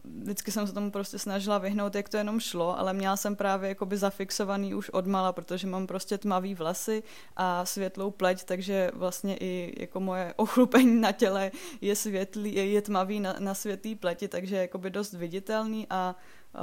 vždycky 0.04 0.52
jsem 0.52 0.68
se 0.68 0.74
tomu 0.74 0.92
prostě 0.92 1.20
snažila 1.20 1.58
vyhnout, 1.58 1.96
jak 1.96 2.10
to 2.10 2.18
jenom 2.18 2.40
šlo, 2.40 2.80
ale 2.80 2.94
měla 2.94 3.18
jsem 3.18 3.36
právě 3.36 3.70
jakoby 3.70 3.98
zafixovaný 3.98 4.76
už 4.76 4.90
odmala, 4.90 5.34
protože 5.34 5.68
mám 5.68 5.88
prostě 5.88 6.18
tmavý 6.18 6.56
vlasy 6.56 7.04
a 7.36 7.66
světlou 7.66 8.12
pleť, 8.12 8.44
takže 8.44 8.92
vlastně 8.94 9.38
i 9.38 9.74
jako 9.82 10.00
moje 10.00 10.34
ochlupení 10.38 11.02
na 11.02 11.12
těle 11.12 11.52
je 11.82 11.96
světlý, 11.96 12.74
je 12.74 12.82
tmavý 12.82 13.20
na, 13.20 13.36
na 13.40 13.54
světlý 13.54 13.96
pleti, 13.96 14.28
takže 14.28 14.56
je 14.56 14.62
jakoby 14.62 14.90
dost 14.90 15.14
viditelný 15.14 15.88
a 15.90 16.16
uh, 16.56 16.62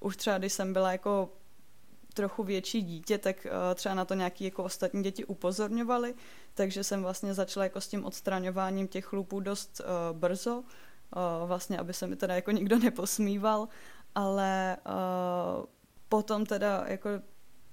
už 0.00 0.16
třeba 0.16 0.38
když 0.38 0.52
jsem 0.52 0.72
byla 0.72 0.92
jako 0.92 1.32
trochu 2.14 2.42
větší 2.42 2.82
dítě, 2.82 3.18
tak 3.18 3.46
uh, 3.46 3.74
třeba 3.74 3.94
na 3.94 4.04
to 4.04 4.14
nějaký 4.14 4.44
jako 4.44 4.64
ostatní 4.64 5.02
děti 5.02 5.24
upozorňovali, 5.24 6.14
takže 6.54 6.84
jsem 6.84 7.02
vlastně 7.02 7.34
začala 7.34 7.64
jako 7.64 7.80
s 7.80 7.88
tím 7.88 8.04
odstraňováním 8.04 8.88
těch 8.88 9.04
chlupů 9.04 9.40
dost 9.40 9.80
uh, 9.80 10.18
brzo, 10.18 10.64
vlastně, 11.46 11.78
aby 11.78 11.92
se 11.92 12.06
mi 12.06 12.16
teda 12.16 12.34
jako 12.34 12.50
nikdo 12.50 12.78
neposmíval, 12.78 13.68
ale 14.14 14.76
potom 16.08 16.46
teda 16.46 16.84
jako 16.86 17.10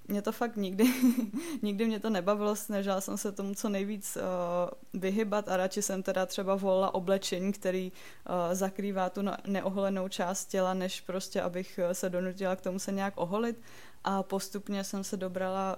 mě 0.08 0.22
to 0.22 0.32
fakt 0.32 0.56
nikdy, 0.56 0.84
nikdy 1.62 1.86
mě 1.86 2.00
to 2.00 2.10
nebavilo, 2.10 2.56
snažila 2.56 3.00
jsem 3.00 3.16
se 3.16 3.32
tomu 3.32 3.54
co 3.54 3.68
nejvíc 3.68 4.16
uh, 4.16 5.00
vyhybat 5.00 5.48
a 5.48 5.56
radši 5.56 5.82
jsem 5.82 6.02
teda 6.02 6.26
třeba 6.26 6.54
volila 6.56 6.94
oblečení, 6.94 7.52
který 7.52 7.92
uh, 7.92 8.54
zakrývá 8.54 9.10
tu 9.10 9.20
neoholenou 9.46 10.08
část 10.08 10.44
těla, 10.44 10.74
než 10.74 11.00
prostě 11.00 11.42
abych 11.42 11.80
se 11.92 12.10
donutila 12.10 12.56
k 12.56 12.60
tomu 12.60 12.78
se 12.78 12.92
nějak 12.92 13.14
oholit. 13.16 13.60
A 14.04 14.22
postupně 14.22 14.84
jsem 14.84 15.04
se 15.04 15.16
dobrala 15.16 15.76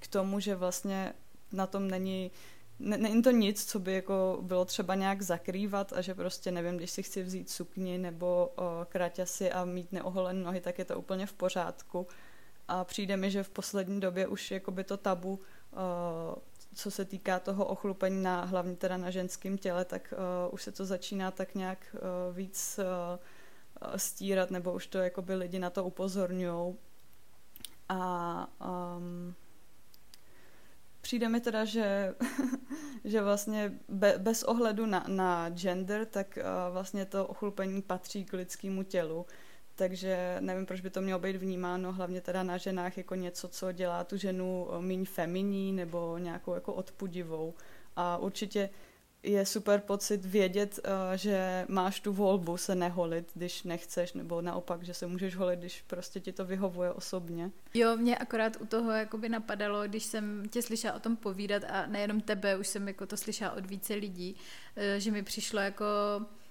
k 0.00 0.06
tomu, 0.06 0.40
že 0.40 0.54
vlastně 0.54 1.12
na 1.52 1.66
tom 1.66 1.88
není 1.88 2.30
není 2.80 3.22
to 3.22 3.30
nic, 3.30 3.64
co 3.64 3.78
by 3.78 3.92
jako 3.92 4.38
bylo 4.42 4.64
třeba 4.64 4.94
nějak 4.94 5.22
zakrývat 5.22 5.92
a 5.92 6.00
že 6.00 6.14
prostě 6.14 6.50
nevím, 6.50 6.76
když 6.76 6.90
si 6.90 7.02
chci 7.02 7.22
vzít 7.22 7.50
sukni 7.50 7.98
nebo 7.98 8.52
kraťasy 8.88 9.52
a 9.52 9.64
mít 9.64 9.92
neoholené 9.92 10.42
nohy, 10.42 10.60
tak 10.60 10.78
je 10.78 10.84
to 10.84 10.98
úplně 10.98 11.26
v 11.26 11.32
pořádku. 11.32 12.06
A 12.68 12.84
přijde 12.84 13.16
mi, 13.16 13.30
že 13.30 13.42
v 13.42 13.50
poslední 13.50 14.00
době 14.00 14.26
už 14.26 14.50
jakoby 14.50 14.84
to 14.84 14.96
tabu, 14.96 15.40
o, 15.72 16.36
co 16.74 16.90
se 16.90 17.04
týká 17.04 17.38
toho 17.38 17.64
ochlupení 17.64 18.22
na, 18.22 18.44
hlavně 18.44 18.76
teda 18.76 18.96
na 18.96 19.10
ženském 19.10 19.58
těle, 19.58 19.84
tak 19.84 20.14
o, 20.16 20.50
už 20.50 20.62
se 20.62 20.72
to 20.72 20.84
začíná 20.84 21.30
tak 21.30 21.54
nějak 21.54 21.96
o, 21.96 22.32
víc 22.32 22.78
o, 22.78 23.18
stírat, 23.98 24.50
nebo 24.50 24.72
už 24.72 24.86
to 24.86 24.98
jakoby 24.98 25.34
lidi 25.34 25.58
na 25.58 25.70
to 25.70 25.84
upozorňují. 25.84 26.74
A 27.88 28.48
um, 28.96 29.34
Přijde 31.00 31.28
mi 31.28 31.40
teda, 31.40 31.64
že, 31.64 32.14
že 33.04 33.22
vlastně 33.22 33.72
be, 33.88 34.14
bez 34.18 34.42
ohledu 34.42 34.86
na, 34.86 35.04
na 35.08 35.50
gender, 35.50 36.06
tak 36.06 36.38
uh, 36.38 36.72
vlastně 36.72 37.04
to 37.04 37.26
ochlupení 37.26 37.82
patří 37.82 38.24
k 38.24 38.32
lidskému 38.32 38.82
tělu. 38.82 39.26
Takže 39.74 40.36
nevím, 40.40 40.66
proč 40.66 40.80
by 40.80 40.90
to 40.90 41.00
mělo 41.00 41.20
být 41.20 41.36
vnímáno 41.36 41.92
hlavně 41.92 42.20
teda 42.20 42.42
na 42.42 42.56
ženách 42.56 42.98
jako 42.98 43.14
něco, 43.14 43.48
co 43.48 43.72
dělá 43.72 44.04
tu 44.04 44.16
ženu 44.16 44.68
méně 44.80 45.06
feminí 45.06 45.72
nebo 45.72 46.18
nějakou 46.18 46.54
jako 46.54 46.74
odpudivou. 46.74 47.54
A 47.96 48.16
určitě 48.16 48.70
je 49.22 49.46
super 49.46 49.80
pocit 49.80 50.24
vědět, 50.24 50.80
eh, 50.84 51.18
že 51.18 51.66
máš 51.68 52.00
tu 52.00 52.12
volbu 52.12 52.56
se 52.56 52.74
neholit, 52.74 53.30
když 53.34 53.62
nechceš, 53.62 54.12
nebo 54.12 54.42
naopak, 54.42 54.82
že 54.82 54.94
se 54.94 55.06
můžeš 55.06 55.36
holit, 55.36 55.58
když 55.58 55.84
prostě 55.86 56.20
ti 56.20 56.32
to 56.32 56.44
vyhovuje 56.44 56.92
osobně. 56.92 57.50
Jo, 57.74 57.96
mě 57.96 58.18
akorát 58.18 58.56
u 58.60 58.66
toho 58.66 58.90
jakoby 58.90 59.28
napadalo, 59.28 59.88
když 59.88 60.04
jsem 60.04 60.42
tě 60.50 60.62
slyšela 60.62 60.94
o 60.94 61.00
tom 61.00 61.16
povídat 61.16 61.62
a 61.68 61.86
nejenom 61.86 62.20
tebe, 62.20 62.56
už 62.56 62.66
jsem 62.66 62.88
jako 62.88 63.06
to 63.06 63.16
slyšela 63.16 63.52
od 63.52 63.66
více 63.66 63.94
lidí, 63.94 64.36
eh, 64.76 65.00
že 65.00 65.10
mi 65.10 65.22
přišlo 65.22 65.60
jako 65.60 65.86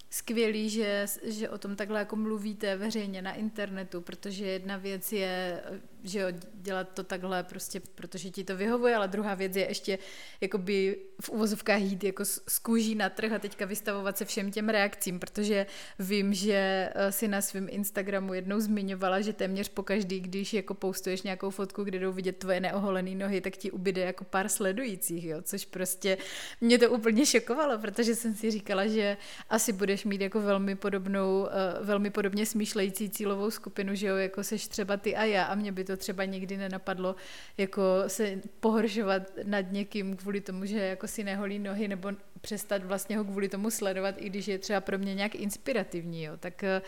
skvělý, 0.10 0.70
že, 0.70 1.06
že 1.24 1.50
o 1.50 1.58
tom 1.58 1.76
takhle 1.76 2.00
jako 2.00 2.16
mluvíte 2.16 2.76
veřejně 2.78 3.22
na 3.22 3.34
internetu, 3.34 4.02
protože 4.02 4.46
jedna 4.46 4.78
věc 4.78 5.12
je, 5.12 5.64
že 6.04 6.20
jo, 6.20 6.28
dělat 6.54 6.90
to 6.94 7.04
takhle 7.04 7.44
prostě, 7.44 7.82
protože 7.96 8.30
ti 8.30 8.44
to 8.44 8.58
vyhovuje, 8.58 8.96
ale 8.96 9.08
druhá 9.08 9.34
věc 9.36 9.56
je 9.56 9.68
ještě 9.68 10.00
jakoby 10.42 10.98
v 11.22 11.30
uvozovkách 11.30 11.82
jít 11.82 12.04
jako 12.04 12.26
z 12.26 12.60
kůží 12.62 12.96
na 12.96 13.10
trh 13.10 13.32
a 13.32 13.40
teďka 13.40 13.66
vystavovat 13.66 14.18
se 14.18 14.26
všem 14.26 14.52
těm 14.52 14.70
reakcím, 14.70 15.20
protože 15.20 15.66
vím, 16.00 16.34
že 16.34 16.90
eh, 16.96 17.12
si 17.12 17.28
na 17.28 17.42
svém 17.42 17.68
Instagramu 17.70 18.34
jednou 18.34 18.60
zmiňovala, 18.60 19.22
že 19.22 19.34
téměř 19.34 19.70
po 19.70 19.84
každý, 19.84 20.20
když 20.20 20.54
jako 20.54 20.74
postuješ 20.74 21.22
nějakou 21.22 21.50
fotku, 21.50 21.84
kde 21.84 22.00
jdou 22.00 22.12
vidět 22.12 22.38
tvoje 22.38 22.60
neoholené 22.60 23.16
nohy, 23.16 23.42
tak 23.42 23.58
ti 23.58 23.72
ubyde 23.72 24.02
jako 24.02 24.24
pár 24.24 24.50
sledujících, 24.50 25.26
jo, 25.26 25.42
což 25.42 25.66
prostě 25.66 26.18
mě 26.62 26.80
to 26.80 26.92
úplně 26.92 27.26
šokovalo, 27.26 27.80
protože 27.80 28.16
jsem 28.16 28.36
si 28.36 28.52
říkala, 28.52 28.88
že 28.88 29.18
asi 29.50 29.74
budeš 29.74 30.06
mít 30.06 30.22
jako 30.22 30.42
velmi 30.42 30.76
podobnou, 30.76 31.48
eh, 31.48 31.84
velmi 31.84 32.10
podobně 32.10 32.46
smýšlející 32.46 33.10
cílovou 33.10 33.52
skupinu, 33.52 33.96
že 33.96 34.08
jo, 34.08 34.16
jako 34.16 34.44
seš 34.44 34.68
třeba 34.68 34.98
ty 34.98 35.16
a 35.16 35.24
já 35.24 35.44
a 35.44 35.56
mě 35.56 35.72
by 35.72 35.84
to 35.90 35.98
třeba 35.98 36.26
nikdy 36.26 36.58
nenapadlo 36.58 37.16
jako 37.58 37.84
se 38.08 38.42
pohoršovat 38.60 39.24
nad 39.44 39.72
někým 39.72 40.16
kvůli 40.16 40.42
tomu, 40.42 40.66
že 40.66 40.80
jako 40.80 41.08
si 41.08 41.24
neholí 41.24 41.60
nohy 41.60 41.88
nebo 41.88 42.12
přestat 42.42 42.84
vlastně 42.84 43.18
ho 43.18 43.24
kvůli 43.24 43.50
tomu 43.50 43.70
sledovat, 43.70 44.16
i 44.18 44.30
když 44.30 44.48
je 44.48 44.60
třeba 44.60 44.82
pro 44.82 44.98
mě 44.98 45.16
nějak 45.16 45.36
inspirativní, 45.36 46.24
jo. 46.24 46.38
tak 46.38 46.64
eh, 46.64 46.82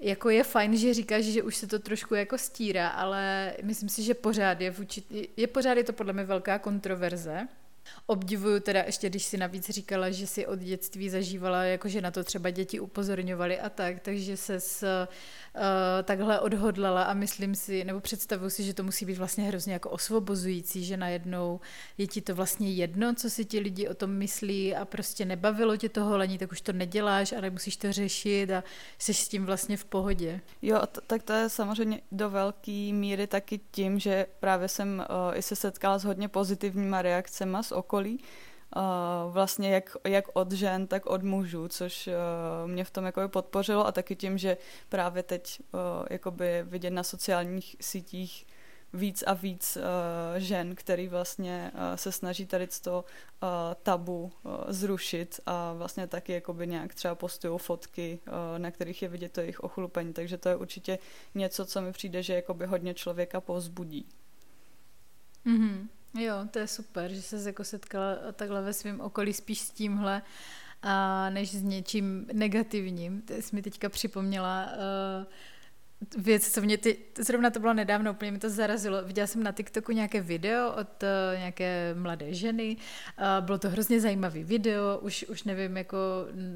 jako 0.00 0.30
je 0.30 0.44
fajn, 0.44 0.76
že 0.76 0.94
říkáš, 0.94 1.24
že 1.24 1.42
už 1.42 1.56
se 1.56 1.66
to 1.66 1.78
trošku 1.78 2.14
jako 2.14 2.38
stírá, 2.38 2.88
ale 2.88 3.52
myslím 3.62 3.88
si, 3.88 4.02
že 4.02 4.14
pořád 4.14 4.60
je, 4.60 4.70
vůči, 4.70 5.02
je 5.36 5.46
pořád 5.46 5.76
je 5.76 5.84
to 5.84 5.92
podle 5.92 6.12
mě 6.12 6.24
velká 6.24 6.58
kontroverze, 6.58 7.48
Obdivuju 8.06 8.60
teda 8.60 8.82
ještě, 8.82 9.08
když 9.08 9.24
si 9.24 9.36
navíc 9.36 9.70
říkala, 9.70 10.10
že 10.10 10.26
si 10.26 10.46
od 10.46 10.58
dětství 10.58 11.10
zažívala, 11.10 11.64
jako 11.64 11.88
že 11.88 12.00
na 12.00 12.10
to 12.10 12.24
třeba 12.24 12.50
děti 12.50 12.80
upozorňovali 12.80 13.60
a 13.60 13.68
tak, 13.68 14.00
takže 14.00 14.36
se 14.36 14.60
s, 14.60 15.06
takhle 16.02 16.40
odhodlala 16.40 17.02
a 17.02 17.14
myslím 17.14 17.54
si, 17.54 17.84
nebo 17.84 18.00
představuju 18.00 18.50
si, 18.50 18.62
že 18.64 18.74
to 18.74 18.82
musí 18.82 19.04
být 19.04 19.18
vlastně 19.18 19.44
hrozně 19.44 19.72
jako 19.72 19.90
osvobozující, 19.90 20.84
že 20.84 20.96
najednou 20.96 21.60
je 21.98 22.06
ti 22.06 22.20
to 22.20 22.34
vlastně 22.34 22.72
jedno, 22.72 23.14
co 23.14 23.30
si 23.30 23.44
ti 23.44 23.58
lidi 23.58 23.88
o 23.88 23.94
tom 23.94 24.10
myslí 24.10 24.74
a 24.74 24.84
prostě 24.84 25.24
nebavilo 25.24 25.76
tě 25.76 25.88
to 25.88 26.04
holení, 26.04 26.38
tak 26.38 26.52
už 26.52 26.60
to 26.60 26.72
neděláš 26.72 27.32
a 27.32 27.40
nemusíš 27.40 27.76
to 27.76 27.92
řešit 27.92 28.50
a 28.50 28.64
jsi 28.98 29.14
s 29.14 29.28
tím 29.28 29.46
vlastně 29.46 29.76
v 29.76 29.84
pohodě. 29.84 30.40
Jo, 30.62 30.80
t- 30.86 31.00
tak 31.06 31.22
to 31.22 31.32
je 31.32 31.48
samozřejmě 31.48 32.00
do 32.12 32.30
velké 32.30 32.90
míry 32.92 33.26
taky 33.26 33.60
tím, 33.70 33.98
že 33.98 34.26
právě 34.40 34.68
jsem 34.68 35.04
uh, 35.10 35.38
i 35.38 35.42
se 35.42 35.56
setkala 35.56 35.98
s 35.98 36.04
hodně 36.04 36.28
pozitivníma 36.28 37.02
reakcemi 37.02 37.58
z 37.60 37.72
okolí, 37.72 38.20
Uh, 38.76 39.32
vlastně 39.32 39.74
jak, 39.74 39.96
jak 40.04 40.24
od 40.32 40.52
žen, 40.52 40.86
tak 40.86 41.06
od 41.06 41.22
mužů, 41.22 41.68
což 41.68 42.06
uh, 42.06 42.70
mě 42.70 42.84
v 42.84 42.90
tom 42.90 43.04
jako 43.04 43.28
podpořilo 43.28 43.86
a 43.86 43.92
taky 43.92 44.16
tím, 44.16 44.38
že 44.38 44.56
právě 44.88 45.22
teď 45.22 45.60
uh, 45.60 45.80
jakoby 46.10 46.62
vidět 46.62 46.90
na 46.90 47.02
sociálních 47.02 47.76
sítích 47.80 48.46
víc 48.92 49.24
a 49.26 49.34
víc 49.34 49.78
žen, 50.36 50.74
který 50.74 51.08
vlastně 51.08 51.72
se 51.94 52.12
snaží 52.12 52.46
tady 52.46 52.68
to 52.82 53.04
tabu 53.82 54.32
zrušit 54.68 55.40
a 55.46 55.72
vlastně 55.72 56.06
taky 56.06 56.32
jakoby 56.32 56.66
nějak 56.66 56.94
třeba 56.94 57.14
postují 57.14 57.58
fotky, 57.58 58.20
na 58.58 58.70
kterých 58.70 59.02
je 59.02 59.08
vidět 59.08 59.32
to 59.32 59.40
jejich 59.40 59.60
ochlupení, 59.60 60.12
takže 60.12 60.38
to 60.38 60.48
je 60.48 60.56
určitě 60.56 60.98
něco, 61.34 61.66
co 61.66 61.82
mi 61.82 61.92
přijde, 61.92 62.22
že 62.22 62.34
jakoby 62.34 62.66
hodně 62.66 62.94
člověka 62.94 63.40
povzbudí. 63.40 64.06
Mm-hmm. 65.46 65.88
Jo, 66.14 66.34
to 66.50 66.58
je 66.58 66.66
super, 66.66 67.12
že 67.12 67.22
se 67.22 67.48
jako 67.48 67.64
setkala 67.64 68.16
takhle 68.32 68.62
ve 68.62 68.72
svém 68.72 69.00
okolí 69.00 69.32
spíš 69.32 69.60
s 69.60 69.70
tímhle, 69.70 70.22
a 70.82 71.30
než 71.30 71.50
s 71.50 71.62
něčím 71.62 72.26
negativním. 72.32 73.22
To 73.22 73.34
jsi 73.34 73.56
mi 73.56 73.62
teďka 73.62 73.88
připomněla 73.88 74.66
uh, 74.66 75.24
věc, 76.18 76.50
co 76.50 76.60
mě 76.60 76.78
ty, 76.78 76.98
zrovna 77.18 77.50
to 77.50 77.60
bylo 77.60 77.74
nedávno, 77.74 78.12
úplně 78.12 78.32
mi 78.32 78.38
to 78.38 78.50
zarazilo. 78.50 79.04
Viděla 79.04 79.26
jsem 79.26 79.42
na 79.42 79.52
TikToku 79.52 79.92
nějaké 79.92 80.20
video 80.20 80.72
od 80.72 81.02
uh, 81.02 81.38
nějaké 81.38 81.94
mladé 81.94 82.34
ženy, 82.34 82.76
uh, 83.18 83.44
bylo 83.44 83.58
to 83.58 83.68
hrozně 83.68 84.00
zajímavý 84.00 84.44
video, 84.44 84.98
už, 84.98 85.24
už 85.28 85.44
nevím 85.44 85.76
jako 85.76 85.98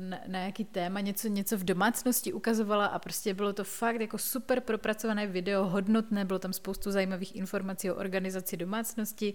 na, 0.09 0.19
na 0.27 0.39
jaký 0.39 0.65
téma, 0.65 1.01
něco, 1.01 1.29
něco 1.29 1.59
v 1.59 1.65
domácnosti 1.65 2.33
ukazovala 2.33 2.87
a 2.87 2.99
prostě 2.99 3.35
bylo 3.35 3.53
to 3.53 3.65
fakt 3.65 4.01
jako 4.01 4.19
super 4.19 4.61
propracované 4.61 5.27
video, 5.27 5.65
hodnotné, 5.65 6.25
bylo 6.25 6.39
tam 6.39 6.53
spoustu 6.53 6.91
zajímavých 6.91 7.37
informací 7.37 7.91
o 7.91 7.95
organizaci 7.95 8.57
domácnosti. 8.57 9.35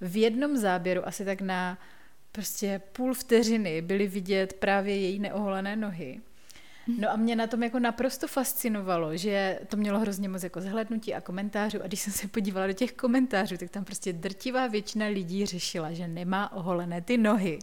V 0.00 0.16
jednom 0.16 0.56
záběru 0.56 1.08
asi 1.08 1.24
tak 1.24 1.40
na 1.40 1.78
prostě 2.32 2.80
půl 2.92 3.14
vteřiny 3.14 3.82
byly 3.82 4.06
vidět 4.06 4.52
právě 4.52 4.96
její 4.96 5.18
neoholené 5.18 5.76
nohy 5.76 6.20
No 7.00 7.10
a 7.10 7.16
mě 7.16 7.36
na 7.36 7.46
tom 7.46 7.62
jako 7.62 7.78
naprosto 7.78 8.28
fascinovalo, 8.28 9.16
že 9.16 9.58
to 9.68 9.76
mělo 9.76 9.98
hrozně 9.98 10.28
moc 10.28 10.42
jako 10.42 10.60
zhlednutí 10.60 11.14
a 11.14 11.20
komentářů 11.20 11.82
a 11.82 11.86
když 11.86 12.00
jsem 12.00 12.12
se 12.12 12.28
podívala 12.28 12.66
do 12.66 12.72
těch 12.72 12.92
komentářů, 12.92 13.56
tak 13.56 13.70
tam 13.70 13.84
prostě 13.84 14.12
drtivá 14.12 14.66
většina 14.66 15.06
lidí 15.06 15.46
řešila, 15.46 15.92
že 15.92 16.08
nemá 16.08 16.52
oholené 16.52 17.00
ty 17.00 17.18
nohy. 17.18 17.58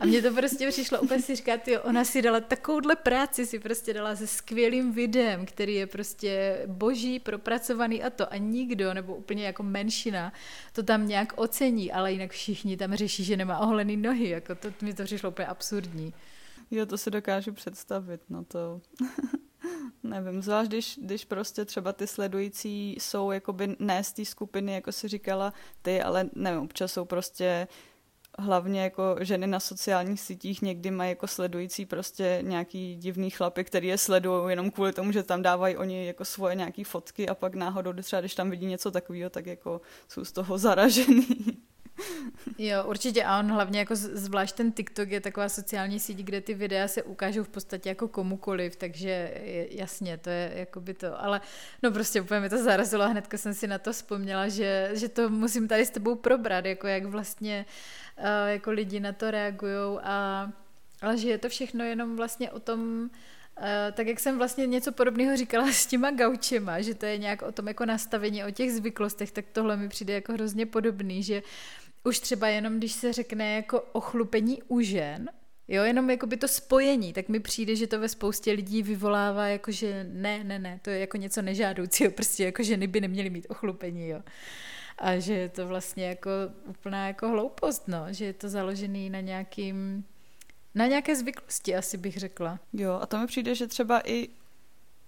A 0.00 0.06
mně 0.06 0.22
to 0.22 0.34
prostě 0.34 0.70
přišlo 0.70 1.00
úplně 1.00 1.22
si 1.22 1.36
říkat, 1.36 1.68
jo, 1.68 1.80
ona 1.82 2.04
si 2.04 2.22
dala 2.22 2.40
takovouhle 2.40 2.96
práci, 2.96 3.46
si 3.46 3.58
prostě 3.58 3.92
dala 3.94 4.16
se 4.16 4.26
skvělým 4.26 4.92
videem, 4.92 5.46
který 5.46 5.74
je 5.74 5.86
prostě 5.86 6.62
boží, 6.66 7.20
propracovaný 7.20 8.02
a 8.02 8.10
to 8.10 8.32
a 8.32 8.36
nikdo, 8.36 8.94
nebo 8.94 9.14
úplně 9.14 9.46
jako 9.46 9.62
menšina, 9.62 10.32
to 10.72 10.82
tam 10.82 11.08
nějak 11.08 11.32
ocení, 11.36 11.92
ale 11.92 12.12
jinak 12.12 12.30
všichni 12.30 12.76
tam 12.76 12.94
řeší, 12.94 13.24
že 13.24 13.36
nemá 13.36 13.58
oholený 13.58 13.96
nohy, 13.96 14.28
jako 14.28 14.54
to 14.54 14.72
mi 14.82 14.94
to 14.94 15.04
přišlo 15.04 15.30
úplně 15.30 15.46
absurdní. 15.46 16.14
Jo, 16.70 16.86
to 16.86 16.98
si 16.98 17.10
dokážu 17.10 17.52
představit, 17.52 18.20
no 18.28 18.44
to... 18.44 18.80
Nevím, 20.02 20.42
zvlášť 20.42 20.68
když, 20.68 20.98
když 21.02 21.24
prostě 21.24 21.64
třeba 21.64 21.92
ty 21.92 22.06
sledující 22.06 22.92
jsou 22.92 23.30
jakoby 23.30 23.76
ne 23.78 24.04
z 24.04 24.12
té 24.12 24.24
skupiny, 24.24 24.74
jako 24.74 24.92
si 24.92 25.08
říkala 25.08 25.52
ty, 25.82 26.02
ale 26.02 26.30
nevím, 26.34 26.60
občas 26.60 26.92
jsou 26.92 27.04
prostě 27.04 27.68
hlavně 28.38 28.82
jako 28.82 29.16
ženy 29.20 29.46
na 29.46 29.60
sociálních 29.60 30.20
sítích 30.20 30.62
někdy 30.62 30.90
mají 30.90 31.10
jako 31.10 31.26
sledující 31.26 31.86
prostě 31.86 32.38
nějaký 32.42 32.96
divný 32.96 33.30
chlapy, 33.30 33.64
který 33.64 33.88
je 33.88 33.98
sledují 33.98 34.50
jenom 34.50 34.70
kvůli 34.70 34.92
tomu, 34.92 35.12
že 35.12 35.22
tam 35.22 35.42
dávají 35.42 35.76
oni 35.76 36.06
jako 36.06 36.24
svoje 36.24 36.54
nějaké 36.54 36.84
fotky 36.84 37.28
a 37.28 37.34
pak 37.34 37.54
náhodou 37.54 37.92
třeba, 38.02 38.20
když 38.20 38.34
tam 38.34 38.50
vidí 38.50 38.66
něco 38.66 38.90
takového, 38.90 39.30
tak 39.30 39.46
jako 39.46 39.80
jsou 40.08 40.24
z 40.24 40.32
toho 40.32 40.58
zaražený. 40.58 41.26
Jo, 42.58 42.84
určitě. 42.84 43.24
A 43.24 43.38
on 43.38 43.52
hlavně 43.52 43.78
jako 43.78 43.96
zvlášť 43.96 44.56
ten 44.56 44.72
TikTok 44.72 45.10
je 45.10 45.20
taková 45.20 45.48
sociální 45.48 46.00
síť, 46.00 46.18
kde 46.18 46.40
ty 46.40 46.54
videa 46.54 46.88
se 46.88 47.02
ukážou 47.02 47.42
v 47.44 47.48
podstatě 47.48 47.88
jako 47.88 48.08
komukoliv, 48.08 48.76
takže 48.76 49.34
jasně, 49.70 50.18
to 50.18 50.30
je 50.30 50.52
jako 50.54 50.80
by 50.80 50.94
to, 50.94 51.22
ale 51.22 51.40
no 51.82 51.90
prostě 51.90 52.20
úplně 52.20 52.40
mi 52.40 52.48
to 52.48 52.64
zarazilo 52.64 53.04
a 53.04 53.06
hnedka 53.06 53.38
jsem 53.38 53.54
si 53.54 53.66
na 53.66 53.78
to 53.78 53.92
vzpomněla, 53.92 54.48
že, 54.48 54.90
že 54.92 55.08
to 55.08 55.30
musím 55.30 55.68
tady 55.68 55.86
s 55.86 55.90
tebou 55.90 56.14
probrat, 56.14 56.64
jako 56.64 56.86
jak 56.86 57.04
vlastně 57.04 57.66
uh, 58.18 58.24
jako 58.46 58.70
lidi 58.70 59.00
na 59.00 59.12
to 59.12 59.30
reagují 59.30 59.98
a 60.02 60.48
ale 61.02 61.18
že 61.18 61.28
je 61.28 61.38
to 61.38 61.48
všechno 61.48 61.84
jenom 61.84 62.16
vlastně 62.16 62.50
o 62.50 62.60
tom, 62.60 63.10
Uh, 63.60 63.66
tak 63.92 64.06
jak 64.06 64.20
jsem 64.20 64.38
vlastně 64.38 64.66
něco 64.66 64.92
podobného 64.92 65.36
říkala 65.36 65.72
s 65.72 65.86
těma 65.86 66.10
gaučema, 66.10 66.80
že 66.80 66.94
to 66.94 67.06
je 67.06 67.18
nějak 67.18 67.42
o 67.42 67.52
tom 67.52 67.68
jako 67.68 67.86
nastavení, 67.86 68.44
o 68.44 68.50
těch 68.50 68.72
zvyklostech, 68.72 69.30
tak 69.30 69.44
tohle 69.52 69.76
mi 69.76 69.88
přijde 69.88 70.14
jako 70.14 70.32
hrozně 70.32 70.66
podobný, 70.66 71.22
že 71.22 71.42
už 72.04 72.20
třeba 72.20 72.48
jenom, 72.48 72.78
když 72.78 72.92
se 72.92 73.12
řekne 73.12 73.54
jako 73.54 73.80
ochlupení 73.80 74.62
u 74.68 74.80
žen, 74.80 75.30
jo, 75.68 75.82
jenom 75.82 76.10
jako 76.10 76.26
by 76.26 76.36
to 76.36 76.48
spojení, 76.48 77.12
tak 77.12 77.28
mi 77.28 77.40
přijde, 77.40 77.76
že 77.76 77.86
to 77.86 78.00
ve 78.00 78.08
spoustě 78.08 78.52
lidí 78.52 78.82
vyvolává 78.82 79.46
jako, 79.48 79.70
že 79.70 80.06
ne, 80.12 80.44
ne, 80.44 80.58
ne, 80.58 80.80
to 80.82 80.90
je 80.90 80.98
jako 80.98 81.16
něco 81.16 81.42
nežádoucího, 81.42 82.10
prostě 82.10 82.44
jako 82.44 82.62
ženy 82.62 82.86
by 82.86 83.00
neměly 83.00 83.30
mít 83.30 83.46
ochlupení, 83.48 84.08
jo. 84.08 84.20
A 84.98 85.18
že 85.18 85.34
je 85.34 85.48
to 85.48 85.66
vlastně 85.66 86.08
jako 86.08 86.30
úplná 86.64 87.06
jako 87.06 87.28
hloupost, 87.28 87.88
no, 87.88 88.06
že 88.10 88.24
je 88.24 88.32
to 88.32 88.48
založený 88.48 89.10
na 89.10 89.20
nějakým 89.20 90.04
na 90.74 90.86
nějaké 90.86 91.16
zvyklosti, 91.16 91.76
asi 91.76 91.96
bych 91.96 92.16
řekla. 92.16 92.60
Jo, 92.72 92.98
a 93.02 93.06
to 93.06 93.18
mi 93.18 93.26
přijde, 93.26 93.54
že 93.54 93.66
třeba 93.66 94.00
i 94.04 94.28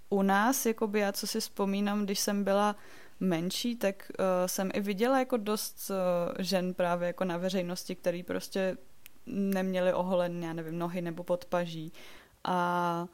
u 0.09 0.23
nás, 0.23 0.67
jakoby 0.67 1.01
já 1.01 1.13
co 1.13 1.27
si 1.27 1.41
vzpomínám, 1.41 2.05
když 2.05 2.19
jsem 2.19 2.45
byla 2.45 2.77
menší, 3.21 3.77
tak 3.77 4.11
uh, 4.19 4.25
jsem 4.47 4.71
i 4.75 4.81
viděla 4.81 5.19
jako 5.19 5.37
dost 5.37 5.91
uh, 5.91 5.97
žen 6.39 6.75
právě 6.75 7.07
jako 7.07 7.25
na 7.25 7.37
veřejnosti, 7.37 7.95
který 7.95 8.23
prostě 8.23 8.77
neměli 9.27 9.93
oholen, 9.93 10.45
já 10.45 10.53
nevím, 10.53 10.79
nohy 10.79 11.03
nebo 11.03 11.25
podpaží. 11.25 11.93
A 12.45 13.07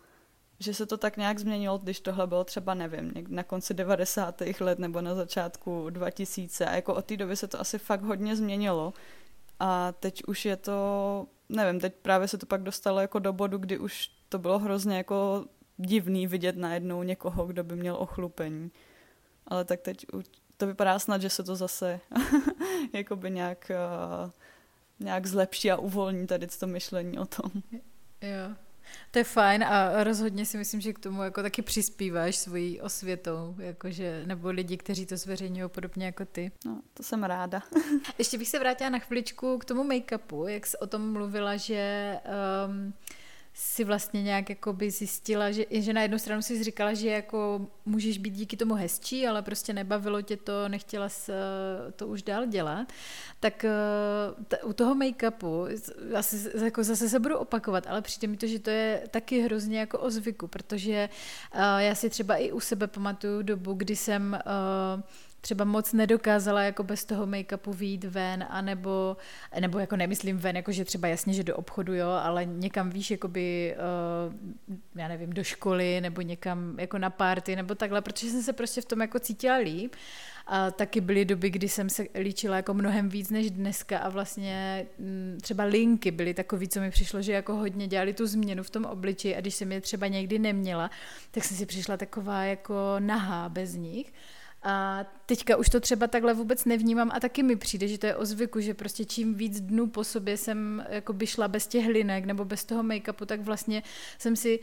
že 0.58 0.74
se 0.74 0.86
to 0.86 0.96
tak 0.96 1.16
nějak 1.16 1.38
změnilo, 1.38 1.78
když 1.78 2.00
tohle 2.00 2.26
bylo 2.26 2.44
třeba, 2.44 2.74
nevím, 2.74 3.12
na 3.28 3.42
konci 3.42 3.74
90. 3.74 4.42
let 4.60 4.78
nebo 4.78 5.00
na 5.00 5.14
začátku 5.14 5.90
2000 5.90 6.66
a 6.66 6.74
jako 6.74 6.94
od 6.94 7.04
té 7.04 7.16
doby 7.16 7.36
se 7.36 7.48
to 7.48 7.60
asi 7.60 7.78
fakt 7.78 8.02
hodně 8.02 8.36
změnilo. 8.36 8.92
A 9.60 9.92
teď 9.92 10.22
už 10.24 10.44
je 10.44 10.56
to 10.56 11.26
nevím, 11.52 11.80
teď 11.80 11.94
právě 12.02 12.28
se 12.28 12.38
to 12.38 12.46
pak 12.46 12.62
dostalo 12.62 13.00
jako 13.00 13.18
do 13.18 13.32
bodu, 13.32 13.58
kdy 13.58 13.78
už 13.78 14.10
to 14.28 14.38
bylo 14.38 14.58
hrozně 14.58 14.96
jako 14.96 15.44
divný 15.76 16.26
vidět 16.26 16.56
najednou 16.56 17.02
někoho, 17.02 17.46
kdo 17.46 17.64
by 17.64 17.76
měl 17.76 17.96
ochlupení. 17.96 18.70
Ale 19.46 19.64
tak 19.64 19.81
teď 19.81 20.07
to 20.57 20.66
vypadá 20.66 20.98
snad, 20.98 21.22
že 21.22 21.31
se 21.31 21.42
to 21.42 21.57
zase 21.57 22.00
jakoby 22.92 23.31
nějak, 23.31 23.70
uh, 24.24 24.31
nějak 25.00 25.26
zlepší 25.26 25.70
a 25.70 25.76
uvolní 25.76 26.26
tady 26.26 26.46
to 26.46 26.66
myšlení 26.66 27.18
o 27.18 27.24
tom. 27.24 27.50
Jo. 28.22 28.57
To 29.11 29.18
je 29.18 29.24
fajn 29.24 29.64
a 29.64 30.05
rozhodně 30.05 30.46
si 30.46 30.59
myslím, 30.59 30.81
že 30.81 30.92
k 30.92 30.98
tomu 30.98 31.22
jako 31.22 31.42
taky 31.42 31.62
přispíváš 31.62 32.37
svojí 32.37 32.81
osvětou, 32.81 33.55
jakože, 33.59 34.22
nebo 34.26 34.50
lidi, 34.50 34.76
kteří 34.76 35.07
to 35.07 35.16
zveřejňují 35.16 35.68
podobně 35.68 36.07
jako 36.07 36.24
ty. 36.24 36.52
No, 36.64 36.83
to 36.94 37.02
jsem 37.02 37.24
ráda. 37.24 37.62
Ještě 38.18 38.38
bych 38.38 38.48
se 38.48 38.59
vrátila 38.59 38.90
na 38.90 38.98
chviličku 38.98 39.59
k 39.59 39.64
tomu 39.64 39.85
make-upu, 39.85 40.46
jak 40.46 40.66
jsi 40.66 40.78
o 40.78 40.87
tom 40.87 41.12
mluvila, 41.12 41.57
že 41.57 42.16
um, 42.66 42.94
si 43.54 43.84
vlastně 43.84 44.22
nějak 44.22 44.50
jako 44.50 44.72
by 44.72 44.90
zjistila, 44.90 45.50
že, 45.50 45.64
že 45.70 45.92
na 45.92 46.02
jednu 46.02 46.18
stranu 46.18 46.42
si 46.42 46.64
říkala, 46.64 46.94
že 46.94 47.08
jako 47.10 47.66
můžeš 47.86 48.18
být 48.18 48.30
díky 48.30 48.56
tomu 48.56 48.74
hezčí, 48.74 49.26
ale 49.26 49.42
prostě 49.42 49.72
nebavilo 49.72 50.22
tě 50.22 50.36
to, 50.36 50.68
nechtěla 50.68 51.08
eh, 51.28 51.92
to 51.92 52.06
už 52.06 52.22
dál 52.22 52.46
dělat, 52.46 52.92
tak 53.40 53.64
eh, 53.64 53.70
t- 54.48 54.62
u 54.62 54.72
toho 54.72 54.94
make-upu, 54.94 55.68
asi, 56.16 56.50
jako 56.64 56.84
zase 56.84 57.08
se 57.08 57.20
budu 57.20 57.38
opakovat, 57.38 57.86
ale 57.86 58.02
přijde 58.02 58.28
mi 58.28 58.36
to, 58.36 58.46
že 58.46 58.58
to 58.58 58.70
je 58.70 59.02
taky 59.10 59.40
hrozně 59.40 59.78
jako 59.78 59.98
o 59.98 60.10
zvyku, 60.10 60.48
protože 60.48 61.08
uh, 61.54 61.60
já 61.78 61.94
si 61.94 62.10
třeba 62.10 62.36
i 62.36 62.52
u 62.52 62.60
sebe 62.60 62.86
pamatuju 62.86 63.42
dobu, 63.42 63.74
kdy 63.74 63.96
jsem 63.96 64.38
uh, 64.46 65.02
třeba 65.42 65.64
moc 65.64 65.92
nedokázala 65.92 66.62
jako 66.62 66.83
bez 66.83 67.05
toho 67.05 67.26
make-upu 67.26 67.72
výjít 67.72 68.05
ven, 68.05 68.46
anebo, 68.50 69.16
nebo 69.61 69.78
jako 69.78 69.96
nemyslím 69.96 70.38
ven, 70.38 70.57
jako 70.57 70.72
že 70.72 70.85
třeba 70.85 71.09
jasně, 71.09 71.35
že 71.35 71.44
do 71.44 71.57
obchodu, 71.57 71.94
jo, 71.94 72.09
ale 72.09 72.44
někam 72.44 72.90
víš, 72.90 73.11
jakoby, 73.11 73.76
uh, 74.26 74.35
já 74.94 75.09
nevím, 75.09 75.33
do 75.33 75.44
školy, 75.44 76.00
nebo 76.00 76.20
někam 76.20 76.81
jako 76.81 76.98
na 76.98 77.11
party, 77.11 77.57
nebo 77.57 77.74
takhle, 77.74 78.00
protože 78.00 78.31
jsem 78.31 78.42
se 78.42 78.52
prostě 78.52 78.81
v 78.81 78.85
tom 78.85 79.00
jako 79.00 79.18
cítila 79.18 79.57
líp. 79.57 79.94
A 80.46 80.70
taky 80.70 81.00
byly 81.00 81.24
doby, 81.24 81.50
kdy 81.50 81.68
jsem 81.68 81.90
se 81.90 82.07
líčila 82.20 82.57
jako 82.57 82.74
mnohem 82.74 83.09
víc 83.09 83.31
než 83.31 83.50
dneska 83.50 83.98
a 83.98 84.09
vlastně 84.09 84.87
mm, 84.98 85.38
třeba 85.42 85.64
linky 85.64 86.11
byly 86.11 86.35
takový, 86.35 86.68
co 86.68 86.81
mi 86.81 86.90
přišlo, 86.90 87.22
že 87.22 87.33
jako 87.33 87.55
hodně 87.55 87.87
dělali 87.87 88.12
tu 88.12 88.26
změnu 88.26 88.62
v 88.62 88.70
tom 88.70 88.85
obličeji 88.85 89.37
a 89.37 89.40
když 89.40 89.55
jsem 89.55 89.72
je 89.72 89.81
třeba 89.81 90.07
někdy 90.07 90.38
neměla, 90.38 90.90
tak 91.31 91.44
jsem 91.44 91.57
si 91.57 91.66
přišla 91.66 91.96
taková 91.96 92.44
jako 92.44 92.74
nahá 92.98 93.48
bez 93.48 93.74
nich. 93.74 94.12
A 94.62 95.07
teďka 95.27 95.57
už 95.57 95.68
to 95.68 95.81
třeba 95.81 96.07
takhle 96.07 96.35
vůbec 96.35 96.64
nevnímám 96.64 97.11
a 97.14 97.20
taky 97.20 97.42
mi 97.42 97.57
přijde, 97.57 97.88
že 97.88 97.98
to 97.98 98.07
je 98.07 98.16
o 98.16 98.25
zvyku, 98.25 98.61
že 98.61 98.75
prostě 98.75 99.05
čím 99.05 99.35
víc 99.35 99.61
dnů 99.61 99.87
po 99.87 100.05
sobě 100.05 100.37
jsem 100.37 100.85
jako 100.88 101.12
by 101.12 101.27
šla 101.27 101.48
bez 101.48 101.66
těch 101.66 101.85
hlinek 101.85 102.25
nebo 102.25 102.44
bez 102.44 102.64
toho 102.64 102.83
make-upu, 102.83 103.27
tak 103.27 103.40
vlastně 103.40 103.83
jsem 104.18 104.37
si 104.37 104.61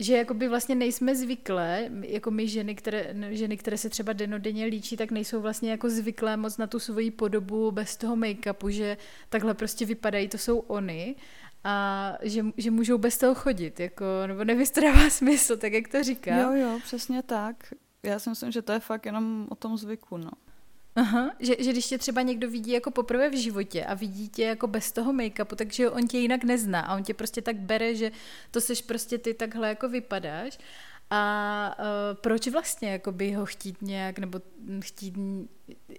že 0.00 0.16
jakoby 0.16 0.48
vlastně 0.48 0.74
nejsme 0.74 1.16
zvyklé, 1.16 1.90
jako 2.00 2.30
my 2.30 2.48
ženy 2.48 2.74
které, 2.74 3.14
ženy, 3.30 3.56
které 3.56 3.78
se 3.78 3.88
třeba 3.88 4.12
denodenně 4.12 4.66
líčí, 4.66 4.96
tak 4.96 5.10
nejsou 5.10 5.40
vlastně 5.40 5.70
jako 5.70 5.90
zvyklé 5.90 6.36
moc 6.36 6.56
na 6.56 6.66
tu 6.66 6.78
svoji 6.78 7.10
podobu 7.10 7.70
bez 7.70 7.96
toho 7.96 8.16
make-upu, 8.16 8.68
že 8.68 8.96
takhle 9.28 9.54
prostě 9.54 9.86
vypadají, 9.86 10.28
to 10.28 10.38
jsou 10.38 10.58
oni 10.58 11.16
a 11.64 12.16
že, 12.22 12.44
že 12.56 12.70
můžou 12.70 12.98
bez 12.98 13.18
toho 13.18 13.34
chodit, 13.34 13.80
jako, 13.80 14.04
nebo 14.26 14.44
nevystává 14.44 15.10
smysl, 15.10 15.56
tak 15.56 15.72
jak 15.72 15.88
to 15.88 16.02
říká. 16.02 16.36
Jo, 16.36 16.52
jo, 16.52 16.78
přesně 16.84 17.22
tak 17.22 17.56
já 18.02 18.18
si 18.18 18.30
myslím, 18.30 18.52
že 18.52 18.62
to 18.62 18.72
je 18.72 18.80
fakt 18.80 19.06
jenom 19.06 19.46
o 19.50 19.54
tom 19.54 19.78
zvyku, 19.78 20.16
no. 20.16 20.30
Aha, 20.96 21.30
že, 21.38 21.56
že 21.58 21.72
když 21.72 21.86
tě 21.86 21.98
třeba 21.98 22.22
někdo 22.22 22.50
vidí 22.50 22.70
jako 22.70 22.90
poprvé 22.90 23.30
v 23.30 23.40
životě 23.40 23.84
a 23.84 23.94
vidí 23.94 24.28
tě 24.28 24.44
jako 24.44 24.66
bez 24.66 24.92
toho 24.92 25.12
make-upu, 25.12 25.56
takže 25.56 25.90
on 25.90 26.08
tě 26.08 26.18
jinak 26.18 26.44
nezná 26.44 26.80
a 26.80 26.96
on 26.96 27.02
tě 27.02 27.14
prostě 27.14 27.42
tak 27.42 27.56
bere, 27.56 27.94
že 27.94 28.12
to 28.50 28.60
seš 28.60 28.82
prostě 28.82 29.18
ty 29.18 29.34
takhle 29.34 29.68
jako 29.68 29.88
vypadáš 29.88 30.58
a 31.10 31.76
uh, 31.78 31.84
proč 32.20 32.48
vlastně 32.48 32.90
jako 32.90 33.12
by 33.12 33.32
ho 33.32 33.46
chtít 33.46 33.82
nějak, 33.82 34.18
nebo 34.18 34.40
chtít, 34.80 35.14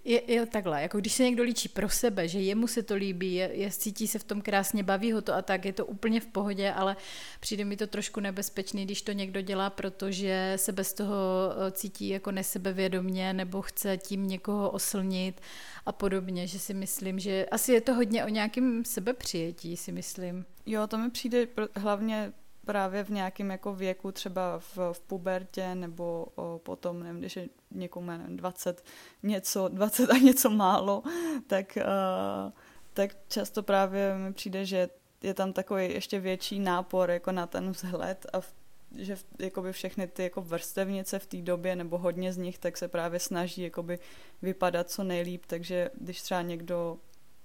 je, 0.04 0.32
je 0.32 0.46
takhle, 0.46 0.82
jako 0.82 0.98
když 0.98 1.12
se 1.12 1.22
někdo 1.22 1.42
líčí 1.42 1.68
pro 1.68 1.88
sebe, 1.88 2.28
že 2.28 2.40
jemu 2.40 2.66
se 2.66 2.82
to 2.82 2.94
líbí, 2.94 3.34
je, 3.34 3.50
je, 3.52 3.70
cítí 3.70 4.08
se 4.08 4.18
v 4.18 4.24
tom 4.24 4.40
krásně, 4.42 4.82
baví 4.82 5.12
ho 5.12 5.22
to 5.22 5.34
a 5.34 5.42
tak, 5.42 5.64
je 5.64 5.72
to 5.72 5.86
úplně 5.86 6.20
v 6.20 6.26
pohodě, 6.26 6.72
ale 6.72 6.96
přijde 7.40 7.64
mi 7.64 7.76
to 7.76 7.86
trošku 7.86 8.20
nebezpečný, 8.20 8.84
když 8.84 9.02
to 9.02 9.12
někdo 9.12 9.40
dělá, 9.40 9.70
protože 9.70 10.52
se 10.56 10.72
bez 10.72 10.92
toho 10.92 11.16
eh, 11.52 11.70
cítí 11.70 12.08
jako 12.08 12.30
nesebevědomně 12.30 13.32
nebo 13.32 13.62
chce 13.62 13.96
tím 13.96 14.26
někoho 14.26 14.70
oslnit 14.70 15.40
a 15.86 15.92
podobně, 15.92 16.46
že 16.46 16.58
si 16.58 16.74
myslím, 16.74 17.18
že 17.18 17.46
asi 17.50 17.72
je 17.72 17.80
to 17.80 17.94
hodně 17.94 18.24
o 18.24 18.28
nějakém 18.28 18.84
sebepřijetí, 18.84 19.76
si 19.76 19.92
myslím. 19.92 20.44
Jo, 20.66 20.86
to 20.86 20.98
mi 20.98 21.10
přijde 21.10 21.46
hlavně 21.76 22.32
právě 22.64 23.04
v 23.04 23.10
nějakém 23.10 23.50
jako 23.50 23.74
věku, 23.74 24.12
třeba 24.12 24.58
v, 24.58 24.78
v 24.92 25.00
pubertě 25.00 25.74
nebo 25.74 26.26
o, 26.34 26.58
potom, 26.58 27.02
nevím, 27.02 27.18
když 27.18 27.36
je 27.36 27.48
někomu 27.70 28.06
nevím, 28.06 28.36
20, 28.36 28.84
něco, 29.22 29.68
20 29.72 30.10
a 30.10 30.18
něco 30.18 30.50
málo, 30.50 31.02
tak, 31.46 31.78
uh, 31.80 32.52
tak 32.92 33.16
často 33.28 33.62
právě 33.62 34.14
mi 34.18 34.32
přijde, 34.32 34.64
že 34.64 34.88
je 35.22 35.34
tam 35.34 35.52
takový 35.52 35.92
ještě 35.92 36.20
větší 36.20 36.60
nápor 36.60 37.10
jako 37.10 37.32
na 37.32 37.46
ten 37.46 37.70
vzhled 37.70 38.26
a 38.32 38.40
v, 38.40 38.54
že 38.98 39.16
jakoby 39.38 39.72
všechny 39.72 40.06
ty 40.06 40.22
jako 40.22 40.42
vrstevnice 40.42 41.18
v 41.18 41.26
té 41.26 41.36
době 41.36 41.76
nebo 41.76 41.98
hodně 41.98 42.32
z 42.32 42.36
nich 42.36 42.58
tak 42.58 42.76
se 42.76 42.88
právě 42.88 43.20
snaží 43.20 43.62
jakoby 43.62 43.98
vypadat 44.42 44.90
co 44.90 45.04
nejlíp, 45.04 45.46
takže 45.46 45.90
když 45.94 46.22
třeba 46.22 46.42
někdo 46.42 46.98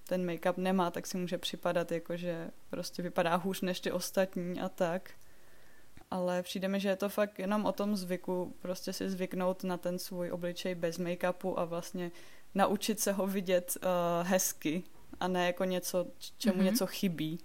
ten 0.08 0.26
make-up 0.26 0.58
nemá, 0.58 0.92
tak 0.92 1.08
si 1.08 1.18
může 1.18 1.38
připadat 1.38 1.92
jako, 1.92 2.18
že 2.18 2.50
prostě 2.70 3.02
vypadá 3.02 3.36
hůř 3.36 3.62
než 3.62 3.80
ty 3.80 3.92
ostatní 3.92 4.62
a 4.62 4.70
tak. 4.70 5.12
Ale 6.12 6.44
přijde 6.44 6.68
mi, 6.68 6.80
že 6.80 6.90
je 6.90 6.96
to 6.96 7.10
fakt 7.10 7.40
jenom 7.40 7.66
o 7.66 7.72
tom 7.72 7.96
zvyku, 7.96 8.56
prostě 8.60 8.94
si 8.94 9.10
zvyknout 9.10 9.64
na 9.64 9.78
ten 9.78 10.00
svůj 10.00 10.32
obličej 10.32 10.76
bez 10.76 11.00
make-upu 11.00 11.54
a 11.58 11.66
vlastně 11.66 12.12
naučit 12.56 13.00
se 13.00 13.12
ho 13.12 13.28
vidět 13.28 13.78
uh, 13.78 14.28
hezky 14.28 14.84
a 15.20 15.28
ne 15.28 15.46
jako 15.46 15.64
něco, 15.64 16.08
čemu 16.38 16.60
mm-hmm. 16.60 16.64
něco 16.64 16.88
chybí. 16.88 17.40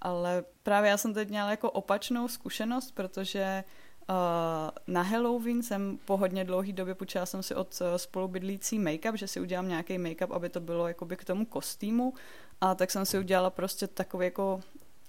Ale 0.00 0.44
právě 0.62 0.90
já 0.90 0.96
jsem 0.96 1.14
teď 1.14 1.28
měla 1.28 1.50
jako 1.50 1.70
opačnou 1.70 2.28
zkušenost, 2.28 2.90
protože 2.90 3.64
Uh, 3.64 3.87
na 4.86 5.02
Halloween 5.02 5.62
jsem 5.62 5.98
po 6.04 6.16
hodně 6.16 6.44
dlouhý 6.44 6.72
době 6.72 6.94
počala 6.94 7.26
jsem 7.26 7.42
si 7.42 7.54
od 7.54 7.80
uh, 7.80 7.86
spolubydlící 7.96 8.78
make-up, 8.78 9.14
že 9.14 9.28
si 9.28 9.40
udělám 9.40 9.68
nějaký 9.68 9.98
make-up, 9.98 10.34
aby 10.34 10.48
to 10.48 10.60
bylo 10.60 10.88
jakoby 10.88 11.16
k 11.16 11.24
tomu 11.24 11.46
kostýmu. 11.46 12.14
A 12.60 12.74
tak 12.74 12.90
jsem 12.90 13.06
si 13.06 13.18
udělala 13.18 13.50
prostě 13.50 13.86
takový 13.86 14.24
jako 14.24 14.60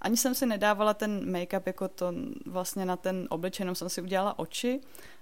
ani 0.01 0.17
jsem 0.17 0.35
si 0.35 0.45
nedávala 0.45 0.93
ten 0.93 1.31
make-up 1.31 1.61
jako 1.65 1.87
to 1.87 2.13
vlastně 2.45 2.85
na 2.85 2.97
ten 2.97 3.27
obličej, 3.29 3.63
jenom 3.63 3.75
jsem 3.75 3.89
si 3.89 4.01
udělala 4.01 4.39
oči. 4.39 4.81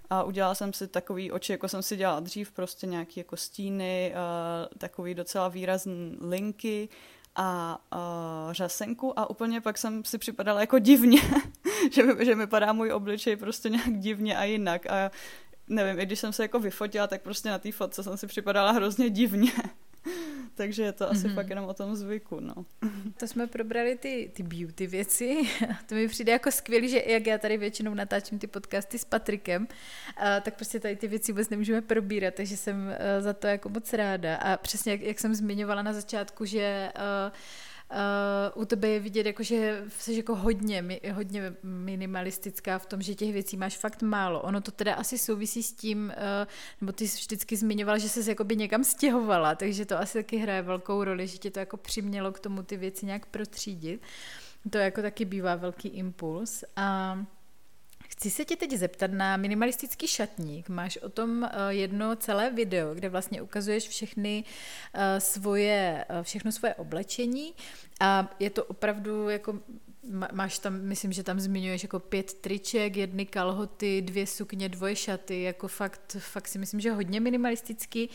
A 0.10 0.24
udělala 0.24 0.56
jsem 0.56 0.74
si 0.74 0.88
takový 0.88 1.32
oči, 1.32 1.52
jako 1.52 1.68
jsem 1.68 1.82
si 1.82 1.98
dělala 1.98 2.20
dřív, 2.20 2.52
prostě 2.52 2.88
nějaký 2.88 3.20
jako 3.20 3.38
stíny, 3.38 4.14
uh, 4.14 4.78
takový 4.78 5.16
docela 5.16 5.48
výrazný 5.48 6.18
linky 6.22 6.90
a 7.38 7.80
uh, 7.96 8.54
řasenku 8.54 9.20
a 9.20 9.30
úplně 9.30 9.62
pak 9.62 9.78
jsem 9.78 10.04
si 10.06 10.18
připadala 10.18 10.62
jako 10.62 10.80
divně, 10.80 11.22
že, 11.92 12.04
mi, 12.04 12.26
že 12.26 12.36
mi 12.36 12.48
padá 12.48 12.74
můj 12.74 12.92
obličej 12.92 13.36
prostě 13.36 13.70
nějak 13.70 14.00
divně 14.00 14.38
a 14.38 14.44
jinak 14.44 14.86
a 14.86 15.12
nevím, 15.68 16.00
i 16.00 16.06
když 16.06 16.20
jsem 16.20 16.34
se 16.34 16.44
jako 16.44 16.60
vyfotila, 16.60 17.08
tak 17.08 17.22
prostě 17.22 17.50
na 17.50 17.60
té 17.60 17.72
fotce 17.72 18.04
jsem 18.04 18.18
si 18.18 18.28
připadala 18.28 18.72
hrozně 18.72 19.10
divně. 19.10 19.52
Takže 20.58 20.84
je 20.84 20.92
to 20.92 21.12
asi 21.12 21.28
mm-hmm. 21.28 21.36
fakt 21.36 21.50
jenom 21.50 21.66
o 21.66 21.74
tom 21.74 21.96
zvyku, 21.96 22.40
no. 22.40 22.66
To 23.18 23.28
jsme 23.28 23.48
probrali 23.48 23.98
ty, 23.98 24.32
ty 24.34 24.44
beauty 24.44 24.88
věci. 24.88 25.42
to 25.86 25.96
mi 25.96 26.08
přijde 26.08 26.32
jako 26.32 26.52
skvělý, 26.52 26.90
že 26.90 27.04
jak 27.08 27.28
já 27.28 27.38
tady 27.38 27.58
většinou 27.58 27.94
natáčím 27.94 28.40
ty 28.40 28.48
podcasty 28.48 29.00
s 29.00 29.06
Patrikem, 29.06 29.68
a, 30.18 30.40
tak 30.40 30.56
prostě 30.56 30.80
tady 30.80 30.96
ty 30.96 31.08
věci 31.08 31.32
vůbec 31.32 31.50
nemůžeme 31.50 31.82
probírat, 31.82 32.34
takže 32.34 32.58
jsem 32.58 32.90
a, 32.90 33.22
za 33.22 33.34
to 33.34 33.48
jako 33.48 33.70
moc 33.70 33.94
ráda. 33.94 34.36
A 34.36 34.58
přesně 34.58 34.92
jak, 34.92 35.02
jak 35.02 35.20
jsem 35.20 35.36
zmiňovala 35.36 35.82
na 35.82 35.94
začátku, 35.94 36.46
že 36.46 36.92
a, 36.96 37.32
Uh, 37.92 38.62
u 38.62 38.66
tebe 38.66 38.88
je 38.88 39.00
vidět, 39.00 39.26
jako, 39.26 39.44
že 39.44 39.84
jsi 39.90 40.16
jako 40.16 40.36
hodně, 40.36 40.86
hodně 41.14 41.54
minimalistická 41.64 42.78
v 42.78 42.86
tom, 42.86 43.02
že 43.02 43.16
těch 43.16 43.34
věcí 43.34 43.58
máš 43.58 43.78
fakt 43.78 44.02
málo. 44.02 44.42
Ono 44.42 44.62
to 44.62 44.72
teda 44.72 44.94
asi 44.94 45.18
souvisí 45.18 45.64
s 45.64 45.74
tím, 45.74 46.14
uh, 46.18 46.48
nebo 46.82 46.92
ty 46.92 47.08
jsi 47.08 47.18
vždycky 47.18 47.56
zmiňovala, 47.56 47.98
že 47.98 48.10
jsi 48.10 48.30
jakoby 48.30 48.56
někam 48.56 48.84
stěhovala, 48.84 49.56
takže 49.56 49.86
to 49.86 50.00
asi 50.00 50.18
taky 50.18 50.38
hraje 50.38 50.62
velkou 50.62 51.04
roli, 51.04 51.28
že 51.28 51.38
tě 51.38 51.52
to 51.52 51.60
jako 51.60 51.78
přimělo 51.78 52.32
k 52.32 52.40
tomu 52.40 52.64
ty 52.64 52.78
věci 52.78 53.06
nějak 53.06 53.26
protřídit. 53.26 54.02
To 54.70 54.78
jako 54.78 55.02
taky 55.02 55.26
bývá 55.26 55.56
velký 55.56 55.88
impuls. 55.88 56.64
A 56.76 57.14
uh, 57.14 57.26
Chci 58.08 58.30
se 58.30 58.46
tě 58.46 58.56
teď 58.56 58.74
zeptat 58.74 59.12
na 59.12 59.38
minimalistický 59.38 60.08
šatník. 60.08 60.70
Máš 60.70 60.98
o 60.98 61.10
tom 61.10 61.44
eh, 61.44 61.50
jedno 61.70 62.16
celé 62.16 62.52
video, 62.52 62.94
kde 62.94 63.10
vlastně 63.10 63.42
ukazuješ 63.42 63.88
všechny 63.88 64.44
eh, 64.94 65.20
svoje, 65.20 66.06
eh, 66.10 66.24
všechno 66.24 66.52
svoje 66.52 66.76
oblečení 66.76 67.54
a 68.00 68.36
je 68.40 68.50
to 68.50 68.64
opravdu 68.64 69.30
jako 69.30 69.60
máš 70.32 70.60
tam, 70.60 70.82
myslím, 70.82 71.12
že 71.12 71.24
tam 71.24 71.40
zmiňuješ 71.40 71.84
jako 71.84 72.00
pět 72.00 72.34
triček, 72.34 72.96
jedny 72.96 73.26
kalhoty, 73.26 74.02
dvě 74.02 74.28
sukně, 74.28 74.70
dvoje 74.70 74.96
šaty, 74.96 75.42
jako 75.42 75.68
fakt, 75.68 76.18
fakt 76.20 76.48
si 76.48 76.60
myslím, 76.60 76.80
že 76.80 76.92
hodně 76.92 77.20
minimalistický. 77.20 78.10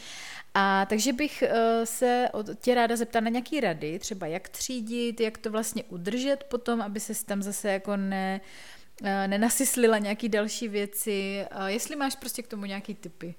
A 0.54 0.86
takže 0.86 1.12
bych 1.12 1.44
se 1.84 2.28
od 2.32 2.46
tě 2.60 2.74
ráda 2.74 2.96
zeptala 2.96 3.24
na 3.24 3.30
nějaký 3.30 3.60
rady, 3.60 3.98
třeba 3.98 4.26
jak 4.26 4.48
třídit, 4.48 5.20
jak 5.20 5.38
to 5.38 5.50
vlastně 5.50 5.84
udržet 5.84 6.44
potom, 6.44 6.82
aby 6.82 7.00
se 7.00 7.24
tam 7.24 7.42
zase 7.42 7.68
jako 7.68 7.96
ne, 7.96 8.40
Eh, 8.40 8.81
nenasyslila 9.26 9.98
nějaký 9.98 10.28
další 10.28 10.68
věci. 10.68 11.46
Jestli 11.66 11.96
máš 11.96 12.16
prostě 12.16 12.42
k 12.42 12.48
tomu 12.48 12.64
nějaký 12.64 12.94
typy? 12.94 13.34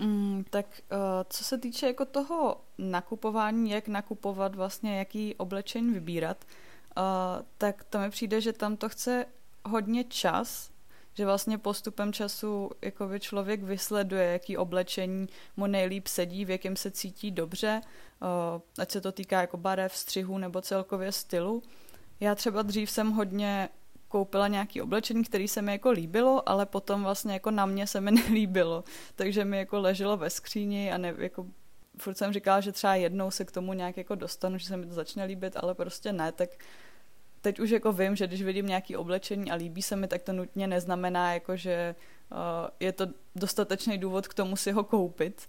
Mm, 0.00 0.44
tak 0.50 0.66
uh, 0.92 0.98
co 1.30 1.44
se 1.44 1.58
týče 1.58 1.86
jako 1.86 2.04
toho 2.04 2.60
nakupování, 2.78 3.70
jak 3.70 3.88
nakupovat 3.88 4.54
vlastně, 4.54 4.98
jaký 4.98 5.34
oblečení 5.34 5.92
vybírat, 5.92 6.44
tak 7.58 7.84
to 7.84 7.98
mi 7.98 8.10
přijde, 8.10 8.40
že 8.40 8.52
tam 8.52 8.76
to 8.76 8.88
chce 8.88 9.26
hodně 9.64 10.04
čas, 10.04 10.70
že 11.14 11.24
vlastně 11.24 11.58
postupem 11.58 12.12
času 12.12 12.70
by 13.06 13.20
člověk 13.20 13.62
vysleduje, 13.62 14.24
jaký 14.24 14.56
oblečení 14.56 15.28
mu 15.56 15.66
nejlíp 15.66 16.06
sedí, 16.06 16.44
v 16.44 16.50
jakém 16.50 16.76
se 16.76 16.90
cítí 16.90 17.30
dobře, 17.30 17.80
ať 18.78 18.90
se 18.90 19.00
to 19.00 19.12
týká 19.12 19.40
jako 19.40 19.56
barev, 19.56 19.96
střihu 19.96 20.38
nebo 20.38 20.60
celkově 20.60 21.12
stylu. 21.12 21.62
Já 22.20 22.34
třeba 22.34 22.62
dřív 22.62 22.90
jsem 22.90 23.10
hodně 23.10 23.68
koupila 24.08 24.48
nějaký 24.48 24.82
oblečení, 24.82 25.24
který 25.24 25.48
se 25.48 25.62
mi 25.62 25.72
jako 25.72 25.90
líbilo, 25.90 26.48
ale 26.48 26.66
potom 26.66 27.02
vlastně 27.02 27.32
jako 27.32 27.50
na 27.50 27.66
mě 27.66 27.86
se 27.86 28.00
mi 28.00 28.10
nelíbilo. 28.28 28.84
Takže 29.14 29.44
mi 29.44 29.58
jako 29.58 29.80
leželo 29.80 30.16
ve 30.16 30.30
skříni 30.30 30.92
a 30.92 30.98
ne, 30.98 31.14
jako 31.18 31.46
furt 31.98 32.18
jsem 32.18 32.32
říkala, 32.32 32.60
že 32.60 32.72
třeba 32.72 32.94
jednou 32.94 33.30
se 33.30 33.44
k 33.44 33.52
tomu 33.52 33.72
nějak 33.72 33.96
jako 33.96 34.14
dostanu, 34.14 34.58
že 34.58 34.66
se 34.66 34.76
mi 34.76 34.86
to 34.86 34.94
začne 34.94 35.24
líbit, 35.24 35.56
ale 35.56 35.74
prostě 35.74 36.12
ne, 36.12 36.32
tak 36.32 36.50
teď 37.40 37.60
už 37.60 37.70
jako 37.70 37.92
vím, 37.92 38.16
že 38.16 38.26
když 38.26 38.42
vidím 38.42 38.66
nějaký 38.66 38.96
oblečení 38.96 39.50
a 39.50 39.54
líbí 39.54 39.82
se 39.82 39.96
mi, 39.96 40.08
tak 40.08 40.22
to 40.22 40.32
nutně 40.32 40.66
neznamená, 40.66 41.34
jako 41.34 41.56
že 41.56 41.94
uh, 42.32 42.38
je 42.80 42.92
to 42.92 43.06
dostatečný 43.36 43.98
důvod 43.98 44.28
k 44.28 44.34
tomu 44.34 44.56
si 44.56 44.72
ho 44.72 44.84
koupit. 44.84 45.46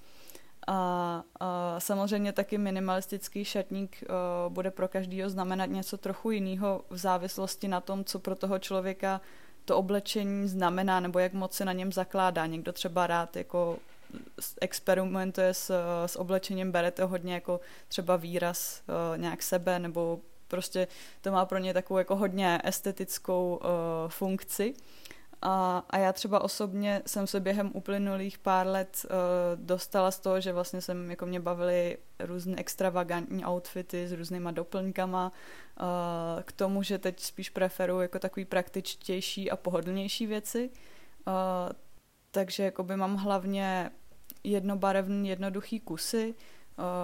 A, 0.67 1.23
a 1.39 1.79
samozřejmě 1.79 2.33
taky 2.33 2.57
minimalistický 2.57 3.45
šatník 3.45 4.03
uh, 4.03 4.53
bude 4.53 4.71
pro 4.71 4.87
každého 4.87 5.29
znamenat 5.29 5.65
něco 5.65 5.97
trochu 5.97 6.31
jiného 6.31 6.81
v 6.89 6.97
závislosti 6.97 7.67
na 7.67 7.81
tom, 7.81 8.03
co 8.03 8.19
pro 8.19 8.35
toho 8.35 8.59
člověka 8.59 9.21
to 9.65 9.77
oblečení 9.77 10.47
znamená, 10.47 10.99
nebo 10.99 11.19
jak 11.19 11.33
moc 11.33 11.53
se 11.53 11.65
na 11.65 11.73
něm 11.73 11.91
zakládá. 11.91 12.45
Někdo 12.45 12.73
třeba 12.73 13.07
rád 13.07 13.35
jako 13.35 13.77
experimentuje 14.61 15.53
s, 15.53 15.71
s 16.05 16.15
oblečením, 16.15 16.71
bere 16.71 16.91
to 16.91 17.07
hodně 17.07 17.33
jako 17.33 17.59
třeba 17.87 18.15
výraz 18.15 18.81
uh, 18.87 19.17
nějak 19.17 19.43
sebe, 19.43 19.79
nebo 19.79 20.19
prostě 20.47 20.87
to 21.21 21.31
má 21.31 21.45
pro 21.45 21.57
ně 21.57 21.73
takovou 21.73 21.97
jako 21.97 22.15
hodně 22.15 22.61
estetickou 22.63 23.59
uh, 23.63 24.09
funkci. 24.09 24.73
A, 25.41 25.83
a 25.89 25.97
já 25.97 26.13
třeba 26.13 26.43
osobně 26.43 27.01
jsem 27.05 27.27
se 27.27 27.39
během 27.39 27.71
uplynulých 27.73 28.37
pár 28.37 28.67
let 28.67 29.05
uh, 29.05 29.11
dostala 29.65 30.11
z 30.11 30.19
toho, 30.19 30.41
že 30.41 30.53
vlastně 30.53 30.81
jsem, 30.81 31.09
jako 31.09 31.25
mě 31.25 31.39
bavily 31.39 31.97
různé 32.19 32.57
extravagantní 32.57 33.45
outfity 33.45 34.07
s 34.07 34.11
různýma 34.11 34.51
doplňkama, 34.51 35.31
uh, 35.31 36.41
k 36.43 36.51
tomu, 36.51 36.83
že 36.83 36.97
teď 36.97 37.19
spíš 37.19 37.49
preferuji 37.49 38.01
jako 38.01 38.19
takový 38.19 38.45
praktičtější 38.45 39.51
a 39.51 39.55
pohodlnější 39.55 40.27
věci. 40.27 40.69
Uh, 41.27 41.33
takže 42.31 42.63
jakoby 42.63 42.95
mám 42.95 43.15
hlavně 43.15 43.91
jednobarevný, 44.43 45.29
jednoduchý 45.29 45.79
kusy, 45.79 46.35
Uh, 46.37 46.56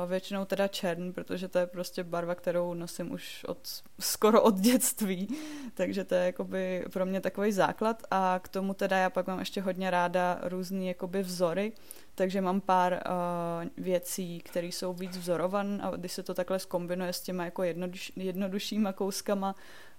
většinou 0.08 0.46
teda 0.46 0.68
čern, 0.68 1.14
protože 1.14 1.48
to 1.48 1.60
je 1.60 1.68
prostě 1.68 2.04
barva, 2.04 2.36
kterou 2.36 2.74
nosím 2.74 3.12
už 3.12 3.44
od, 3.48 3.68
skoro 4.00 4.42
od 4.42 4.56
dětství, 4.56 5.28
takže 5.74 6.04
to 6.04 6.16
je 6.16 6.26
jakoby 6.26 6.86
pro 6.94 7.06
mě 7.06 7.22
takový 7.22 7.52
základ. 7.52 8.04
A 8.12 8.40
k 8.44 8.48
tomu 8.48 8.74
teda 8.74 8.98
já 8.98 9.10
pak 9.10 9.28
mám 9.28 9.40
ještě 9.40 9.62
hodně 9.62 9.90
ráda 9.90 10.40
různý 10.44 10.88
jakoby 10.88 11.24
vzory, 11.24 11.72
takže 12.16 12.42
mám 12.42 12.62
pár 12.62 12.94
uh, 12.94 13.84
věcí, 13.84 14.40
které 14.40 14.68
jsou 14.68 14.94
víc 14.94 15.18
vzorovan. 15.18 15.82
A 15.84 15.96
když 15.96 16.12
se 16.12 16.24
to 16.24 16.34
takhle 16.34 16.60
skombinuje 16.60 17.14
s 17.14 17.22
těma 17.22 17.46
jako 17.46 17.64
jednoduš, 17.64 18.12
jednoduššíma 18.16 18.94
kouskama, 18.94 19.56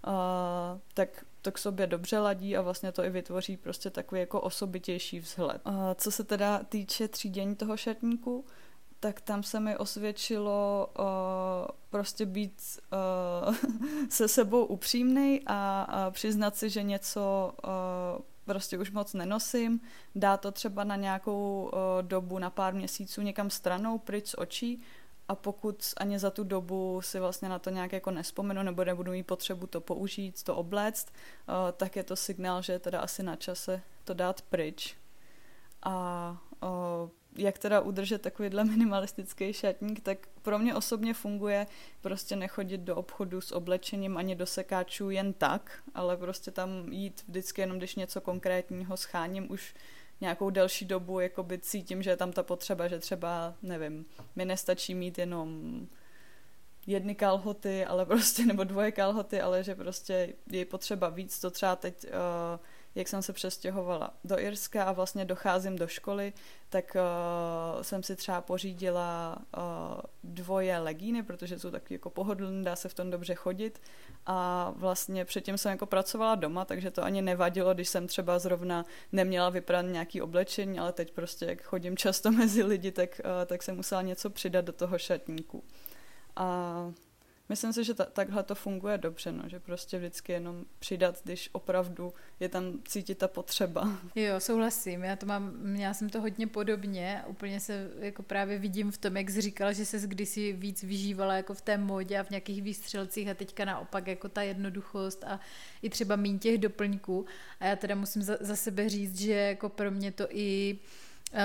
uh, 0.07 0.13
tak 0.95 1.25
to 1.43 1.53
k 1.53 1.59
sobě 1.59 1.87
dobře 1.87 2.19
ladí 2.19 2.57
a 2.57 2.63
vlastně 2.63 2.93
to 2.93 3.05
i 3.05 3.11
vytvoří 3.11 3.57
prostě 3.57 3.91
takový 3.91 4.21
jako 4.21 4.41
osobitější 4.41 5.21
vzhled. 5.21 5.63
Uh, 5.67 5.75
co 5.95 6.11
se 6.11 6.25
teda 6.25 6.61
týče 6.69 7.09
třídění 7.09 7.57
toho 7.57 7.77
šatníku, 7.77 8.45
tak 9.05 9.21
tam 9.21 9.43
se 9.43 9.61
mi 9.61 9.77
osvědčilo 9.77 10.89
uh, 10.99 11.05
prostě 11.91 12.27
být 12.27 12.63
uh, 13.47 13.55
se 14.09 14.29
sebou 14.29 14.65
upřímný 14.65 15.41
a, 15.47 15.83
a 15.83 16.11
přiznat 16.11 16.57
si, 16.57 16.71
že 16.71 16.83
něco 16.83 17.53
uh, 17.65 18.23
prostě 18.45 18.79
už 18.79 18.91
moc 18.91 19.15
nenosím, 19.15 19.81
dá 20.15 20.37
to 20.37 20.53
třeba 20.53 20.85
na 20.85 20.97
nějakou 20.97 21.71
uh, 21.73 22.03
dobu, 22.03 22.39
na 22.39 22.51
pár 22.51 22.75
měsíců 22.75 23.23
někam 23.23 23.51
stranou, 23.51 23.99
pryč 23.99 24.29
z 24.29 24.35
očí 24.39 24.83
a 25.29 25.35
pokud 25.35 25.85
ani 25.97 26.19
za 26.19 26.31
tu 26.31 26.45
dobu 26.45 27.01
si 27.03 27.21
vlastně 27.21 27.49
na 27.49 27.59
to 27.59 27.71
nějak 27.71 27.93
jako 27.93 28.11
nespomenu 28.11 28.63
nebo 28.63 28.85
nebudu 28.85 29.13
mít 29.13 29.27
potřebu 29.27 29.67
to 29.67 29.81
použít, 29.81 30.43
to 30.43 30.57
obléct, 30.57 31.09
uh, 31.49 31.55
tak 31.73 31.97
je 31.97 32.05
to 32.05 32.17
signál, 32.17 32.63
že 32.63 32.73
je 32.73 32.79
teda 32.79 33.01
asi 33.01 33.23
na 33.23 33.37
čase 33.37 33.83
to 34.05 34.15
dát 34.15 34.43
pryč. 34.43 34.97
A 35.83 36.37
uh, 36.63 37.11
jak 37.37 37.59
teda 37.59 37.81
udržet 37.81 38.23
takovýhle 38.23 38.65
minimalistický 38.65 39.53
šatník, 39.53 40.01
tak 40.01 40.19
pro 40.43 40.59
mě 40.59 40.75
osobně 40.75 41.15
funguje 41.15 41.67
prostě 42.01 42.37
nechodit 42.37 42.81
do 42.81 42.97
obchodu 42.97 43.41
s 43.41 43.53
oblečením 43.53 44.17
ani 44.17 44.35
do 44.35 44.47
sekáčů 44.47 45.11
jen 45.11 45.33
tak, 45.33 45.83
ale 45.95 46.17
prostě 46.17 46.51
tam 46.51 46.93
jít 46.93 47.25
vždycky 47.29 47.61
jenom, 47.61 47.79
když 47.79 47.95
něco 47.95 48.21
konkrétního 48.21 48.97
scháním 48.97 49.51
už 49.51 49.75
nějakou 50.21 50.51
delší 50.51 50.85
dobu, 50.85 51.21
jakoby 51.21 51.59
cítím, 51.59 52.03
že 52.03 52.11
je 52.11 52.17
tam 52.17 52.33
ta 52.33 52.43
potřeba, 52.43 52.89
že 52.89 52.99
třeba, 52.99 53.55
nevím, 53.63 54.07
mi 54.37 54.45
nestačí 54.45 54.95
mít 54.95 55.19
jenom 55.19 55.81
jedny 56.87 57.15
kalhoty, 57.15 57.85
ale 57.85 58.07
prostě, 58.07 58.47
nebo 58.47 58.65
dvoje 58.65 58.93
kalhoty, 58.93 59.41
ale 59.41 59.65
že 59.65 59.75
prostě 59.75 60.35
je 60.51 60.65
potřeba 60.65 61.09
víc, 61.09 61.41
to 61.41 61.51
třeba 61.51 61.77
teď 61.77 62.05
uh, 62.05 62.11
jak 62.95 63.09
jsem 63.09 63.23
se 63.23 63.33
přestěhovala 63.33 64.11
do 64.25 64.39
Irska 64.39 64.85
a 64.85 64.93
vlastně 64.93 65.25
docházím 65.25 65.77
do 65.77 65.87
školy, 65.87 66.33
tak 66.69 66.97
uh, 66.97 67.83
jsem 67.83 68.03
si 68.03 68.17
třeba 68.17 68.41
pořídila 68.41 69.39
uh, 69.57 69.63
dvoje 70.25 70.79
legíny, 70.79 71.23
protože 71.23 71.59
jsou 71.59 71.71
taky 71.71 71.95
jako 71.95 72.11
pohodlné, 72.11 72.65
dá 72.65 72.77
se 72.77 72.89
v 72.89 72.95
tom 72.95 73.11
dobře 73.11 73.35
chodit 73.35 73.81
a 74.27 74.71
vlastně 74.77 75.25
předtím 75.25 75.59
jsem 75.59 75.73
jako 75.73 75.87
pracovala 75.87 76.35
doma, 76.35 76.65
takže 76.65 76.91
to 76.91 77.05
ani 77.05 77.23
nevadilo, 77.23 77.75
když 77.75 77.89
jsem 77.89 78.07
třeba 78.07 78.39
zrovna 78.39 78.85
neměla 79.13 79.51
vyprat 79.51 79.83
nějaký 79.83 80.23
oblečení, 80.23 80.79
ale 80.79 80.93
teď 80.93 81.13
prostě 81.13 81.45
jak 81.45 81.63
chodím 81.63 81.97
často 81.97 82.33
mezi 82.33 82.63
lidi, 82.63 82.93
tak, 82.93 83.21
uh, 83.25 83.31
tak 83.47 83.63
jsem 83.63 83.77
musela 83.77 84.03
něco 84.03 84.31
přidat 84.31 84.65
do 84.65 84.73
toho 84.73 84.99
šatníku. 84.99 85.65
A 86.37 86.93
myslím 87.49 87.73
si, 87.73 87.85
že 87.85 87.95
ta, 87.95 88.05
takhle 88.05 88.43
to 88.43 88.55
funguje 88.55 88.99
dobře, 88.99 89.33
no, 89.33 89.49
že 89.49 89.61
prostě 89.61 89.99
vždycky 89.99 90.33
jenom 90.33 90.65
přidat, 90.79 91.21
když 91.25 91.51
opravdu 91.53 92.13
je 92.41 92.49
tam 92.49 92.79
cítit 92.89 93.19
ta 93.19 93.29
potřeba. 93.29 93.99
Jo, 94.15 94.41
souhlasím, 94.41 95.05
já 95.05 95.17
to 95.17 95.27
mám, 95.27 95.53
měla 95.57 95.95
jsem 95.95 96.09
to 96.09 96.21
hodně 96.21 96.47
podobně, 96.47 97.23
úplně 97.27 97.61
se 97.61 97.91
jako 97.99 98.23
právě 98.23 98.59
vidím 98.59 98.91
v 98.91 98.99
tom, 98.99 99.17
jak 99.17 99.31
jsi 99.31 99.41
říkala, 99.41 99.73
že 99.73 99.85
se 99.85 100.07
kdysi 100.07 100.53
víc 100.53 100.83
vyžívala 100.83 101.35
jako 101.35 101.55
v 101.55 101.61
té 101.61 101.79
modě 101.79 102.19
a 102.19 102.23
v 102.23 102.31
nějakých 102.31 102.63
výstřelcích 102.63 103.29
a 103.29 103.35
teďka 103.35 103.65
naopak 103.65 104.07
jako 104.07 104.29
ta 104.29 104.43
jednoduchost 104.43 105.25
a 105.25 105.41
i 105.83 105.91
třeba 105.91 106.17
mín 106.17 106.39
těch 106.39 106.59
doplňků. 106.59 107.27
A 107.61 107.67
já 107.67 107.77
teda 107.77 107.95
musím 107.95 108.23
za, 108.23 108.37
za 108.41 108.57
sebe 108.57 108.89
říct, 108.89 109.21
že 109.21 109.33
jako 109.35 109.69
pro 109.69 109.91
mě 109.91 110.13
to 110.13 110.27
i 110.31 110.79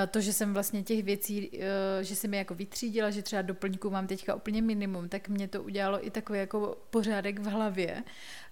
to, 0.07 0.21
že 0.21 0.33
jsem 0.33 0.53
vlastně 0.53 0.83
těch 0.83 1.03
věcí, 1.03 1.49
eh, 1.53 2.03
že 2.03 2.15
jsem 2.15 2.33
je 2.33 2.37
jako 2.37 2.55
vytřídila, 2.55 3.09
že 3.09 3.21
třeba 3.21 3.41
doplňku 3.41 3.89
mám 3.89 4.07
teďka 4.07 4.35
úplně 4.35 4.61
minimum, 4.61 5.09
tak 5.09 5.29
mě 5.29 5.47
to 5.47 5.63
udělalo 5.63 6.07
i 6.07 6.09
takový 6.09 6.39
jako 6.39 6.77
pořádek 6.89 7.39
v 7.39 7.45
hlavě, 7.45 8.03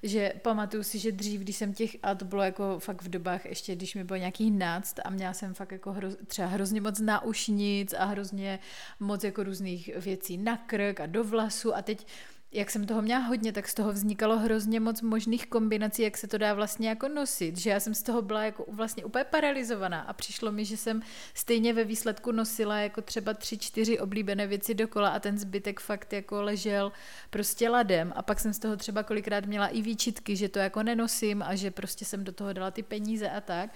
že 0.03 0.33
pamatuju 0.41 0.83
si, 0.83 0.99
že 0.99 1.11
dřív, 1.11 1.41
když 1.41 1.55
jsem 1.55 1.73
těch, 1.73 1.97
a 2.03 2.15
to 2.15 2.25
bylo 2.25 2.43
jako 2.43 2.79
fakt 2.79 3.01
v 3.01 3.09
dobách 3.09 3.45
ještě, 3.45 3.75
když 3.75 3.95
mi 3.95 4.03
bylo 4.03 4.17
nějakých 4.17 4.53
náct 4.53 4.95
a 5.05 5.09
měla 5.09 5.33
jsem 5.33 5.53
fakt 5.53 5.71
jako 5.71 5.91
hro, 5.91 6.09
třeba 6.27 6.47
hrozně 6.47 6.81
moc 6.81 6.99
náušnic 6.99 7.93
a 7.93 8.05
hrozně 8.05 8.59
moc 8.99 9.23
jako 9.23 9.43
různých 9.43 9.89
věcí 9.97 10.37
na 10.37 10.57
krk 10.57 10.99
a 10.99 11.05
do 11.05 11.23
vlasu 11.23 11.75
a 11.75 11.81
teď 11.81 12.07
jak 12.51 12.71
jsem 12.71 12.85
toho 12.85 13.01
měla 13.01 13.19
hodně, 13.19 13.53
tak 13.53 13.67
z 13.67 13.73
toho 13.73 13.91
vznikalo 13.91 14.39
hrozně 14.39 14.79
moc 14.79 15.01
možných 15.01 15.47
kombinací, 15.47 16.01
jak 16.01 16.17
se 16.17 16.27
to 16.27 16.37
dá 16.37 16.53
vlastně 16.53 16.89
jako 16.89 17.07
nosit, 17.07 17.57
že 17.57 17.69
já 17.69 17.79
jsem 17.79 17.93
z 17.93 18.03
toho 18.03 18.21
byla 18.21 18.43
jako 18.43 18.65
vlastně 18.67 19.05
úplně 19.05 19.23
paralizovaná 19.23 20.01
a 20.01 20.13
přišlo 20.13 20.51
mi, 20.51 20.65
že 20.65 20.77
jsem 20.77 21.01
stejně 21.33 21.73
ve 21.73 21.83
výsledku 21.83 22.31
nosila 22.31 22.77
jako 22.77 23.01
třeba 23.01 23.33
tři, 23.33 23.57
čtyři 23.57 23.99
oblíbené 23.99 24.47
věci 24.47 24.73
dokola 24.73 25.09
a 25.09 25.19
ten 25.19 25.37
zbytek 25.37 25.79
fakt 25.79 26.13
jako 26.13 26.41
ležel 26.41 26.91
prostě 27.29 27.69
ladem 27.69 28.13
a 28.15 28.21
pak 28.21 28.39
jsem 28.39 28.53
z 28.53 28.59
toho 28.59 28.77
třeba 28.77 29.03
kolikrát 29.03 29.45
měla 29.45 29.67
i 29.67 29.81
výčitky, 29.81 30.35
že 30.35 30.49
to 30.49 30.59
jako 30.59 30.83
nenosím 30.83 31.43
a 31.43 31.55
že 31.55 31.71
prostě 31.71 32.05
jsem 32.05 32.23
do 32.23 32.31
toho 32.31 32.53
dala 32.53 32.71
ty 32.71 32.83
peníze 32.83 33.29
a 33.29 33.41
tak, 33.41 33.69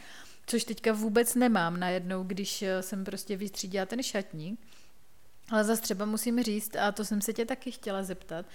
což 0.45 0.63
teďka 0.63 0.93
vůbec 0.93 1.35
nemám 1.35 1.79
najednou, 1.79 2.23
když 2.23 2.63
jsem 2.81 3.03
prostě 3.03 3.37
vystřídila 3.37 3.85
ten 3.85 4.03
šatník. 4.03 4.59
Ale 5.51 5.63
zase 5.63 5.81
třeba 5.81 6.05
musím 6.05 6.43
říct, 6.43 6.75
a 6.75 6.91
to 6.91 7.05
jsem 7.05 7.21
se 7.21 7.33
tě 7.33 7.45
taky 7.45 7.71
chtěla 7.71 8.03
zeptat, 8.03 8.45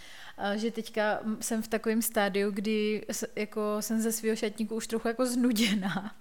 že 0.55 0.71
teďka 0.71 1.21
jsem 1.41 1.63
v 1.63 1.69
takovém 1.69 2.03
stádiu, 2.03 2.51
kdy 2.51 3.07
jako 3.37 3.77
jsem 3.81 4.01
ze 4.01 4.13
svého 4.13 4.37
šatníku 4.37 4.75
už 4.75 4.87
trochu 4.87 5.09
jako 5.09 5.27
znuděná 5.27 6.15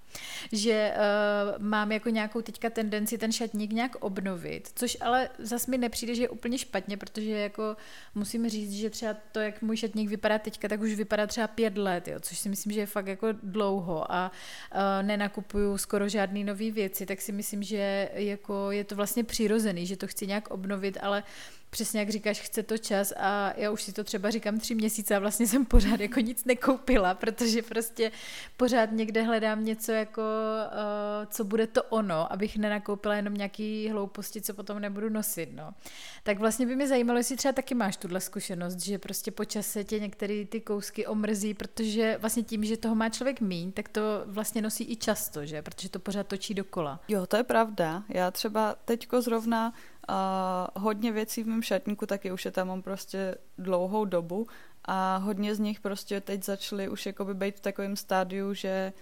že 0.51 0.93
uh, 0.95 1.63
mám 1.63 1.91
jako 1.91 2.09
nějakou 2.09 2.41
teďka 2.41 2.70
tendenci 2.70 3.18
ten 3.18 3.32
šatník 3.32 3.74
nějak 3.74 3.95
obnovit, 3.95 4.72
což 4.76 4.97
ale 5.01 5.30
zas 5.39 5.68
mi 5.68 5.78
nepřijde, 5.78 6.16
že 6.16 6.22
je 6.22 6.30
úplně 6.30 6.57
špatně, 6.57 6.97
protože 6.97 7.30
jako 7.30 7.78
musím 8.16 8.49
říct, 8.49 8.74
že 8.74 8.89
třeba 8.89 9.16
to, 9.32 9.39
jak 9.39 9.61
můj 9.61 9.78
šatník 9.78 10.09
vypadá 10.09 10.39
teďka, 10.39 10.68
tak 10.68 10.82
už 10.82 10.93
vypadá 10.93 11.28
třeba 11.28 11.47
pět 11.47 11.78
let, 11.78 12.07
jo, 12.07 12.20
což 12.20 12.39
si 12.39 12.49
myslím, 12.49 12.72
že 12.74 12.80
je 12.80 12.86
fakt 12.86 13.07
jako 13.07 13.28
dlouho 13.43 14.11
a 14.11 14.32
uh, 14.72 15.07
nenakupuju 15.07 15.78
skoro 15.78 16.09
žádný 16.09 16.43
nový 16.43 16.72
věci, 16.72 17.05
tak 17.05 17.22
si 17.22 17.32
myslím, 17.32 17.63
že 17.63 18.09
jako 18.13 18.72
je 18.72 18.84
to 18.84 18.95
vlastně 18.95 19.24
přirozený, 19.24 19.86
že 19.86 19.97
to 19.97 20.07
chci 20.07 20.28
nějak 20.28 20.51
obnovit, 20.51 20.97
ale 21.01 21.24
přesně 21.76 21.99
jak 21.99 22.09
říkáš, 22.09 22.41
chce 22.41 22.63
to 22.63 22.78
čas 22.78 23.13
a 23.17 23.53
já 23.57 23.71
už 23.71 23.82
si 23.82 23.93
to 23.93 24.03
třeba 24.03 24.30
říkám 24.30 24.59
tři 24.59 24.76
měsíce 24.76 25.15
a 25.15 25.19
vlastně 25.19 25.47
jsem 25.47 25.65
pořád 25.65 25.99
jako 25.99 26.19
nic 26.19 26.45
nekoupila, 26.45 27.13
protože 27.13 27.61
prostě 27.61 28.11
pořád 28.57 28.91
někde 28.91 29.21
hledám 29.21 29.65
něco 29.65 29.91
jako, 29.91 30.21
uh, 30.21 31.26
co 31.30 31.43
bude 31.43 31.67
to 31.67 31.84
ono, 31.84 32.34
abych 32.34 32.57
nenakoupila 32.57 33.15
jenom 33.15 33.34
nějaký 33.34 33.89
hlouposti, 33.89 34.41
co 34.41 34.53
potom 34.53 34.80
nebudu 34.80 35.09
nosit, 35.09 35.49
no. 35.53 35.73
Tak 36.23 36.39
vlastně 36.39 36.65
by 36.65 36.76
mě 36.76 36.88
zajímalo, 36.88 37.19
jestli 37.19 37.36
třeba 37.36 37.51
taky 37.51 37.76
máš 37.76 37.97
tuhle 37.97 38.21
zkušenost, 38.21 38.80
že 38.80 38.97
prostě 38.99 39.32
po 39.32 39.45
čase 39.45 39.84
tě 39.84 39.99
některé 39.99 40.45
ty 40.45 40.61
kousky 40.61 41.07
omrzí, 41.07 41.53
protože 41.53 42.17
vlastně 42.21 42.43
tím, 42.43 42.63
že 42.63 42.78
toho 42.78 42.95
má 42.95 43.09
člověk 43.09 43.41
míň, 43.41 43.71
tak 43.71 43.89
to 43.89 44.01
vlastně 44.26 44.61
nosí 44.61 44.91
i 44.91 44.95
často, 44.95 45.45
že? 45.45 45.61
Protože 45.61 45.89
to 45.89 45.99
pořád 45.99 46.28
točí 46.28 46.53
dokola. 46.53 46.99
Jo, 47.07 47.26
to 47.26 47.38
je 47.38 47.43
pravda. 47.43 48.03
Já 48.09 48.32
třeba 48.32 48.76
teďko 48.86 49.21
zrovna 49.21 49.73
a 50.08 50.80
hodně 50.80 51.12
věcí 51.12 51.43
v 51.43 51.47
mém 51.47 51.62
šatníku 51.62 52.06
taky 52.06 52.32
už 52.32 52.45
je 52.45 52.51
tam 52.51 52.68
mám 52.68 52.82
prostě 52.82 53.36
dlouhou 53.58 54.06
dobu 54.06 54.47
a 54.86 55.18
hodně 55.18 55.56
z 55.56 55.60
nich 55.60 55.80
prostě 55.80 56.22
teď 56.22 56.43
začaly 56.43 56.89
už 56.89 57.06
jakoby 57.06 57.34
být 57.34 57.56
v 57.58 57.62
takovém 57.62 57.95
stádiu, 57.95 58.53
že 58.53 58.93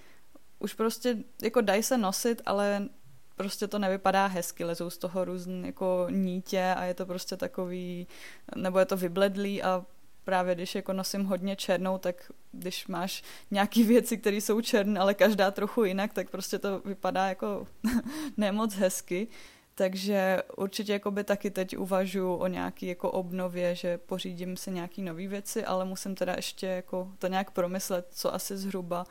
už 0.59 0.73
prostě 0.73 1.17
jako 1.41 1.61
dají 1.61 1.83
se 1.83 1.97
nosit, 1.97 2.41
ale 2.45 2.89
prostě 3.35 3.67
to 3.67 3.79
nevypadá 3.79 4.27
hezky, 4.27 4.63
lezou 4.63 4.89
z 4.89 4.97
toho 4.97 5.25
různé 5.25 5.67
jako 5.67 6.07
nítě 6.09 6.73
a 6.77 6.83
je 6.83 6.93
to 6.93 7.05
prostě 7.05 7.37
takový, 7.37 8.07
nebo 8.55 8.79
je 8.79 8.85
to 8.85 8.97
vybledlý 8.97 9.63
a 9.63 9.85
právě 10.23 10.55
když 10.55 10.75
jako 10.75 10.93
nosím 10.93 11.25
hodně 11.25 11.55
černou, 11.55 11.97
tak 11.97 12.31
když 12.51 12.87
máš 12.87 13.23
nějaký 13.51 13.83
věci, 13.83 14.17
které 14.17 14.37
jsou 14.37 14.61
černé, 14.61 14.99
ale 14.99 15.13
každá 15.13 15.51
trochu 15.51 15.83
jinak, 15.83 16.13
tak 16.13 16.29
prostě 16.29 16.59
to 16.59 16.79
vypadá 16.79 17.27
jako 17.27 17.67
nemoc 18.37 18.75
hezky. 18.75 19.27
Takže 19.75 20.43
určitě 20.57 20.93
jakoby 20.93 21.23
taky 21.23 21.51
teď 21.51 21.77
uvažuji 21.77 22.35
o 22.35 22.47
nějaký 22.47 22.87
jako 22.87 23.11
obnově, 23.11 23.75
že 23.75 23.97
pořídím 23.97 24.57
si 24.57 24.71
nějaký 24.71 25.01
nové 25.01 25.27
věci, 25.27 25.65
ale 25.65 25.85
musím 25.85 26.15
teda 26.15 26.33
ještě 26.33 26.67
jako 26.67 27.11
to 27.19 27.27
nějak 27.27 27.51
promyslet, 27.51 28.07
co 28.11 28.33
asi 28.33 28.57
zhruba 28.57 29.05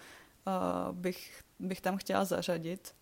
uh, 0.46 0.96
bych, 0.96 1.40
bych 1.58 1.80
tam 1.80 1.96
chtěla 1.96 2.24
zařadit. 2.24 2.94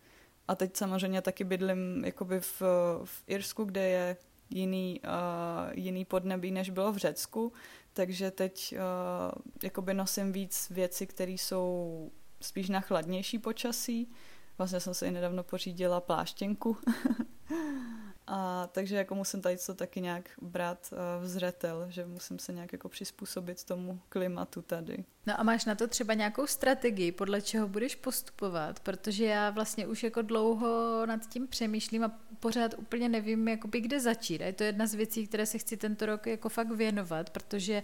A 0.48 0.54
teď 0.54 0.76
samozřejmě 0.76 1.22
taky 1.22 1.44
bydlím 1.44 2.04
jakoby 2.04 2.40
v, 2.40 2.62
v 3.04 3.22
Irsku, 3.26 3.64
kde 3.64 3.88
je 3.88 4.16
jiný, 4.50 5.00
uh, 5.04 5.72
jiný 5.72 6.04
podnebí, 6.04 6.50
než 6.50 6.70
bylo 6.70 6.92
v 6.92 6.96
Řecku, 6.96 7.52
takže 7.92 8.30
teď 8.30 8.74
uh, 8.74 9.42
jakoby 9.62 9.94
nosím 9.94 10.32
víc 10.32 10.70
věcí, 10.70 11.06
které 11.06 11.32
jsou 11.32 12.10
spíš 12.40 12.68
na 12.68 12.80
chladnější 12.80 13.38
počasí, 13.38 14.12
Vlastně 14.60 14.80
jsem 14.80 14.94
se 14.94 15.06
i 15.06 15.10
nedávno 15.10 15.42
pořídila 15.42 16.00
pláštěnku. 16.00 16.76
A 18.32 18.68
takže 18.72 18.96
jako 18.96 19.14
musím 19.14 19.42
tady 19.42 19.56
to 19.66 19.74
taky 19.74 20.00
nějak 20.00 20.28
brát 20.42 20.92
uh, 20.92 21.24
vzřetel, 21.24 21.86
že 21.88 22.06
musím 22.06 22.38
se 22.38 22.52
nějak 22.52 22.72
jako 22.72 22.88
přizpůsobit 22.88 23.64
tomu 23.64 24.00
klimatu 24.08 24.62
tady. 24.62 25.04
No 25.26 25.40
a 25.40 25.42
máš 25.42 25.64
na 25.64 25.74
to 25.74 25.88
třeba 25.88 26.14
nějakou 26.14 26.46
strategii, 26.46 27.12
podle 27.12 27.42
čeho 27.42 27.68
budeš 27.68 27.94
postupovat? 27.94 28.80
Protože 28.80 29.24
já 29.24 29.50
vlastně 29.50 29.86
už 29.86 30.02
jako 30.02 30.22
dlouho 30.22 31.02
nad 31.06 31.26
tím 31.26 31.48
přemýšlím 31.48 32.04
a 32.04 32.18
pořád 32.40 32.74
úplně 32.78 33.08
nevím, 33.08 33.48
jakoby 33.48 33.80
kde 33.80 34.00
začít. 34.00 34.42
A 34.42 34.44
je 34.44 34.52
to 34.52 34.64
jedna 34.64 34.86
z 34.86 34.94
věcí, 34.94 35.26
které 35.26 35.46
se 35.46 35.58
chci 35.58 35.76
tento 35.76 36.06
rok 36.06 36.26
jako 36.26 36.48
fakt 36.48 36.70
věnovat, 36.70 37.30
protože 37.30 37.82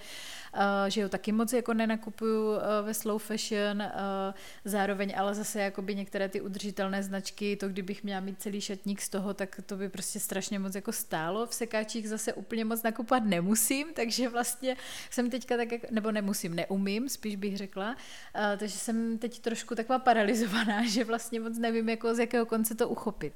uh, 0.55 0.61
že 0.89 1.01
jo, 1.01 1.09
taky 1.09 1.33
moc 1.33 1.53
jako 1.53 1.75
nenakupuju 1.75 2.51
uh, 2.51 2.59
ve 2.83 2.95
slow 2.95 3.23
fashion, 3.23 3.83
zároveň 4.65 5.15
ale 5.17 5.35
zase 5.35 5.61
jakoby 5.61 5.95
některé 5.95 6.29
ty 6.29 6.41
udržitelné 6.41 7.03
značky, 7.03 7.57
to 7.57 7.69
kdybych 7.69 8.05
měla 8.05 8.21
mít 8.21 8.43
celý 8.43 8.61
šatník 8.61 9.01
z 9.01 9.09
toho, 9.09 9.35
tak 9.35 9.61
to 9.67 9.77
by 9.77 9.89
prostě 9.89 10.21
strašně 10.37 10.59
moc 10.59 10.75
jako 10.75 10.93
stálo. 10.93 11.47
V 11.47 11.55
sekáčích 11.55 12.09
zase 12.09 12.33
úplně 12.33 12.65
moc 12.65 12.83
nakupovat 12.83 13.25
nemusím, 13.25 13.87
takže 13.95 14.29
vlastně 14.29 14.77
jsem 15.11 15.31
teďka 15.31 15.57
tak, 15.57 15.73
jak, 15.73 15.91
nebo 15.91 16.13
nemusím, 16.13 16.55
neumím, 16.55 17.09
spíš 17.09 17.37
bych 17.37 17.57
řekla. 17.57 17.97
Takže 18.57 18.79
jsem 18.79 19.19
teď 19.19 19.41
trošku 19.41 19.75
taková 19.75 19.99
paralizovaná, 19.99 20.87
že 20.89 21.05
vlastně 21.05 21.41
moc 21.41 21.59
nevím, 21.59 21.89
jako 21.89 22.15
z 22.15 22.19
jakého 22.19 22.47
konce 22.47 22.75
to 22.75 22.89
uchopit. 22.89 23.35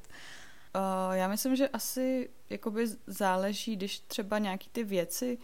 Já 1.13 1.29
myslím, 1.29 1.57
že 1.57 1.69
asi 1.69 2.31
jakoby 2.51 2.87
záleží, 3.07 3.77
když 3.77 4.01
třeba 4.01 4.39
nějaký 4.39 4.69
ty 4.73 4.85
věci 4.85 5.39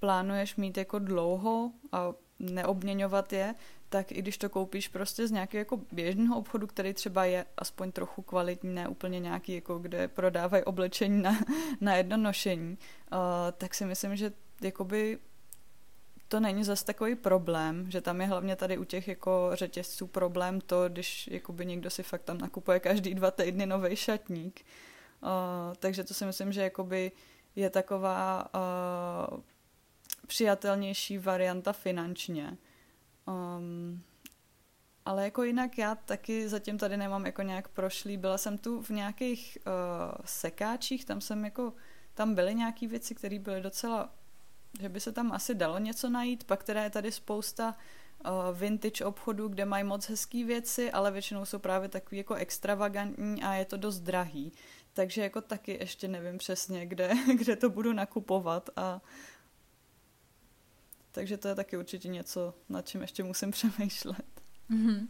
plánuješ 0.00 0.56
mít 0.56 0.76
jako 0.76 0.98
dlouho 0.98 1.72
a 1.92 2.12
neobměňovat 2.38 3.32
je, 3.32 3.54
tak 3.96 4.12
i 4.12 4.22
když 4.22 4.38
to 4.38 4.48
koupíš 4.48 4.88
prostě 4.88 5.26
z 5.26 5.30
nějakého 5.30 5.58
jako 5.58 5.80
běžného 5.92 6.38
obchodu, 6.38 6.66
který 6.66 6.94
třeba 6.94 7.24
je 7.24 7.46
aspoň 7.56 7.92
trochu 7.92 8.22
kvalitní, 8.22 8.74
ne 8.74 8.88
úplně 8.88 9.20
nějaký, 9.20 9.54
jako 9.54 9.78
kde 9.78 10.08
prodávají 10.08 10.64
oblečení 10.64 11.22
na, 11.22 11.38
na 11.80 11.96
jedno 11.96 12.16
nošení, 12.16 12.78
uh, 13.12 13.18
tak 13.52 13.74
si 13.74 13.84
myslím, 13.84 14.16
že 14.16 14.32
jakoby 14.62 15.18
to 16.28 16.40
není 16.40 16.64
zas 16.64 16.82
takový 16.82 17.14
problém, 17.14 17.90
že 17.90 18.00
tam 18.00 18.20
je 18.20 18.26
hlavně 18.26 18.56
tady 18.56 18.78
u 18.78 18.84
těch 18.84 19.08
jako 19.08 19.50
řetězců 19.52 20.06
problém 20.06 20.60
to, 20.60 20.88
když 20.88 21.28
jakoby 21.32 21.66
někdo 21.66 21.90
si 21.90 22.02
fakt 22.02 22.22
tam 22.22 22.38
nakupuje 22.38 22.80
každý 22.80 23.14
dva 23.14 23.30
týdny 23.30 23.66
nový 23.66 23.96
šatník. 23.96 24.64
Uh, 25.22 25.28
takže 25.78 26.04
to 26.04 26.14
si 26.14 26.26
myslím, 26.26 26.52
že 26.52 26.62
jakoby 26.62 27.12
je 27.56 27.70
taková 27.70 28.48
uh, 28.54 29.40
přijatelnější 30.26 31.18
varianta 31.18 31.72
finančně. 31.72 32.56
Um, 33.26 34.02
ale 35.04 35.24
jako 35.24 35.42
jinak 35.42 35.78
já 35.78 35.94
taky 35.94 36.48
zatím 36.48 36.78
tady 36.78 36.96
nemám 36.96 37.26
jako 37.26 37.42
nějak 37.42 37.68
prošlý. 37.68 38.16
Byla 38.16 38.38
jsem 38.38 38.58
tu 38.58 38.82
v 38.82 38.90
nějakých 38.90 39.58
uh, 39.66 39.72
sekáčích, 40.24 41.04
tam 41.04 41.20
jsem 41.20 41.44
jako, 41.44 41.72
tam 42.14 42.34
byly 42.34 42.54
nějaké 42.54 42.88
věci, 42.88 43.14
které 43.14 43.38
byly 43.38 43.60
docela 43.60 44.10
že 44.80 44.88
by 44.88 45.00
se 45.00 45.12
tam 45.12 45.32
asi 45.32 45.54
dalo 45.54 45.78
něco 45.78 46.10
najít, 46.10 46.44
pak 46.44 46.64
teda 46.64 46.82
je 46.82 46.90
tady 46.90 47.12
spousta 47.12 47.76
uh, 48.24 48.58
vintage 48.58 49.04
obchodů, 49.04 49.48
kde 49.48 49.64
mají 49.64 49.84
moc 49.84 50.08
hezké 50.08 50.44
věci, 50.44 50.92
ale 50.92 51.10
většinou 51.10 51.44
jsou 51.44 51.58
právě 51.58 51.88
takový 51.88 52.18
jako 52.18 52.34
extravagantní 52.34 53.42
a 53.42 53.54
je 53.54 53.64
to 53.64 53.76
dost 53.76 54.00
drahý. 54.00 54.52
Takže 54.92 55.22
jako 55.22 55.40
taky 55.40 55.72
ještě 55.80 56.08
nevím 56.08 56.38
přesně, 56.38 56.86
kde, 56.86 57.10
kde 57.38 57.56
to 57.56 57.70
budu 57.70 57.92
nakupovat 57.92 58.70
a 58.76 59.00
Takže 61.16 61.36
to 61.36 61.48
je 61.48 61.54
taky 61.54 61.76
určitě 61.76 62.08
něco, 62.08 62.54
nad 62.68 62.88
čím 62.88 63.00
ještě 63.02 63.24
musím 63.24 63.50
přemýšlet. 63.56 64.26
Mm-hmm. 64.70 65.08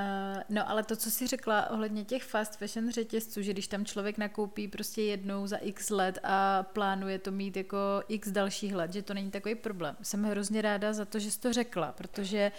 Uh, 0.00 0.42
no 0.48 0.70
ale 0.70 0.82
to, 0.82 0.96
co 0.96 1.10
jsi 1.10 1.26
řekla 1.26 1.70
ohledně 1.70 2.04
těch 2.04 2.22
fast 2.22 2.58
fashion 2.58 2.90
řetězců, 2.90 3.42
že 3.42 3.52
když 3.52 3.66
tam 3.68 3.84
člověk 3.84 4.18
nakoupí 4.18 4.68
prostě 4.68 5.02
jednou 5.02 5.46
za 5.46 5.56
x 5.56 5.90
let 5.90 6.18
a 6.22 6.62
plánuje 6.62 7.18
to 7.18 7.30
mít 7.30 7.56
jako 7.56 7.78
x 8.08 8.30
dalších 8.30 8.74
let, 8.74 8.92
že 8.92 9.02
to 9.02 9.14
není 9.14 9.30
takový 9.30 9.54
problém. 9.54 9.96
Jsem 10.02 10.24
hrozně 10.24 10.62
ráda 10.62 10.92
za 10.92 11.04
to, 11.04 11.18
že 11.18 11.30
jsi 11.30 11.40
to 11.40 11.52
řekla, 11.52 11.92
protože 11.92 12.52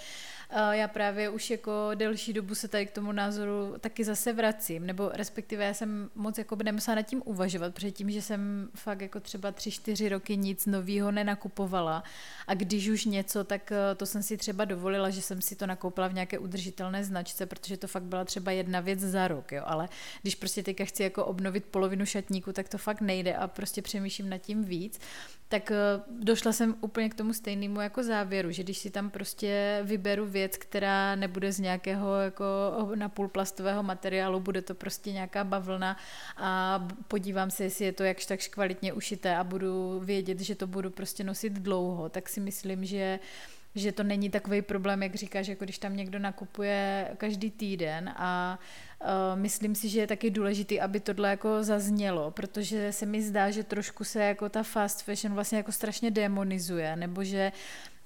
uh, 0.54 0.72
já 0.72 0.88
právě 0.88 1.30
už 1.30 1.50
jako 1.50 1.72
delší 1.96 2.34
dobu 2.34 2.56
se 2.56 2.68
tady 2.68 2.86
k 2.86 2.92
tomu 2.92 3.12
názoru 3.12 3.76
taky 3.80 4.04
zase 4.04 4.34
vracím, 4.34 4.86
nebo 4.86 5.10
respektive 5.14 5.66
já 5.66 5.74
jsem 5.74 6.10
moc 6.16 6.38
jako 6.38 6.56
by 6.56 6.64
nemusela 6.64 6.96
nad 6.96 7.02
tím 7.02 7.22
uvažovat, 7.26 7.74
protože 7.74 7.92
tím, 7.92 8.12
že 8.12 8.22
jsem 8.22 8.70
fakt 8.76 9.02
jako 9.02 9.20
třeba 9.20 9.52
tři, 9.52 9.72
čtyři 9.72 10.10
roky 10.10 10.38
nic 10.38 10.66
novýho 10.66 11.12
nenakupovala 11.12 12.04
a 12.48 12.54
když 12.54 12.90
už 12.90 13.06
něco, 13.06 13.44
tak 13.44 13.72
eh, 13.72 13.96
to 13.96 14.06
jsem 14.06 14.24
si 14.24 14.38
třeba 14.38 14.66
dovolila, 14.66 15.10
že 15.10 15.22
jsem 15.22 15.42
si 15.42 15.56
to 15.56 15.68
nakoupila 15.68 16.08
v 16.08 16.14
nějaké 16.14 16.40
udržitelné 16.40 17.04
značce, 17.04 17.31
protože 17.46 17.78
to 17.78 17.88
fakt 17.88 18.04
byla 18.04 18.26
třeba 18.26 18.52
jedna 18.52 18.80
věc 18.80 19.00
za 19.00 19.28
rok, 19.28 19.52
jo, 19.52 19.64
ale 19.66 19.90
když 20.22 20.36
prostě 20.36 20.64
teďka 20.64 20.86
chci 20.86 21.04
jako 21.04 21.26
obnovit 21.26 21.66
polovinu 21.66 22.06
šatníku, 22.06 22.54
tak 22.54 22.70
to 22.70 22.78
fakt 22.78 23.02
nejde 23.02 23.36
a 23.36 23.48
prostě 23.48 23.82
přemýšlím 23.82 24.30
nad 24.30 24.38
tím 24.38 24.64
víc. 24.64 25.00
Tak 25.48 25.72
eh, 25.72 25.76
došla 26.10 26.52
jsem 26.52 26.76
úplně 26.82 27.10
k 27.10 27.16
tomu 27.16 27.34
stejnému 27.34 27.82
jako 27.82 28.04
závěru, 28.04 28.52
že 28.52 28.64
když 28.64 28.78
si 28.78 28.90
tam 28.90 29.10
prostě 29.10 29.80
vyberu 29.84 30.26
věc, 30.26 30.58
která 30.58 31.16
nebude 31.16 31.52
z 31.52 31.60
nějakého 31.60 32.16
jako 32.16 32.46
napůl 32.96 33.28
plastového 33.28 33.84
materiálu, 33.84 34.40
bude 34.40 34.62
to 34.62 34.76
prostě 34.76 35.12
nějaká 35.12 35.44
bavlna 35.44 35.98
a 36.38 36.80
podívám 37.08 37.52
se, 37.52 37.64
jestli 37.64 37.86
je 37.86 37.94
to 37.94 38.04
jakž 38.04 38.26
tak 38.26 38.40
kvalitně 38.50 38.94
ušité 38.94 39.36
a 39.36 39.44
budu 39.44 40.00
vědět, 40.00 40.40
že 40.40 40.56
to 40.56 40.68
budu 40.68 40.90
prostě 40.90 41.24
nosit 41.24 41.54
dlouho, 41.54 42.10
tak 42.10 42.30
si 42.30 42.40
myslím, 42.40 42.86
že 42.86 43.20
že 43.76 43.92
to 43.92 44.04
není 44.04 44.30
takový 44.30 44.62
problém, 44.62 45.04
jak 45.04 45.16
říkáš, 45.16 45.48
jako 45.48 45.64
když 45.64 45.78
tam 45.78 45.96
někdo 45.96 46.20
nakupuje 46.20 47.12
každý 47.18 47.52
týden 47.52 48.10
a 48.16 48.60
uh, 49.02 49.08
myslím 49.40 49.76
si, 49.76 49.90
že 49.90 50.00
je 50.00 50.08
taky 50.08 50.30
důležité, 50.30 50.80
aby 50.80 51.00
tohle 51.00 51.30
jako 51.30 51.64
zaznělo, 51.64 52.32
protože 52.32 52.92
se 52.92 53.06
mi 53.06 53.22
zdá, 53.22 53.52
že 53.52 53.64
trošku 53.64 54.04
se 54.04 54.24
jako 54.24 54.50
ta 54.50 54.64
fast 54.64 55.02
fashion 55.04 55.34
vlastně 55.34 55.58
jako 55.58 55.72
strašně 55.72 56.12
demonizuje, 56.12 56.96
nebo 56.96 57.24
že 57.24 57.52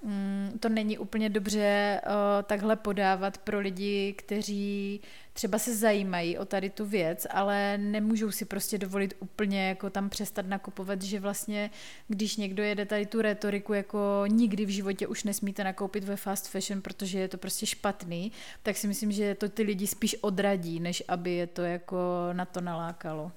Mm, 0.05 0.57
to 0.59 0.69
není 0.69 0.97
úplně 0.97 1.29
dobře 1.29 2.01
uh, 2.05 2.11
takhle 2.43 2.75
podávat 2.75 3.37
pro 3.37 3.59
lidi, 3.59 4.13
kteří 4.17 5.01
třeba 5.33 5.59
se 5.59 5.75
zajímají 5.75 6.37
o 6.37 6.45
tady 6.45 6.69
tu 6.69 6.85
věc, 6.85 7.27
ale 7.29 7.77
nemůžou 7.77 8.31
si 8.31 8.45
prostě 8.45 8.77
dovolit 8.77 9.13
úplně 9.19 9.67
jako 9.67 9.89
tam 9.89 10.09
přestat 10.09 10.45
nakupovat, 10.45 11.01
že 11.01 11.19
vlastně, 11.19 11.69
když 12.07 12.37
někdo 12.37 12.63
jede 12.63 12.85
tady 12.85 13.05
tu 13.05 13.21
retoriku, 13.21 13.73
jako 13.73 14.23
nikdy 14.27 14.65
v 14.65 14.69
životě 14.69 15.07
už 15.07 15.23
nesmíte 15.23 15.63
nakoupit 15.63 16.03
ve 16.03 16.15
fast 16.15 16.47
fashion, 16.47 16.81
protože 16.81 17.19
je 17.19 17.27
to 17.27 17.37
prostě 17.37 17.65
špatný, 17.65 18.31
tak 18.63 18.77
si 18.77 18.87
myslím, 18.87 19.11
že 19.11 19.35
to 19.35 19.49
ty 19.49 19.63
lidi 19.63 19.87
spíš 19.87 20.15
odradí, 20.21 20.79
než 20.79 21.03
aby 21.07 21.31
je 21.31 21.47
to 21.47 21.61
jako 21.61 22.29
na 22.33 22.45
to 22.45 22.61
nalákalo. 22.61 23.31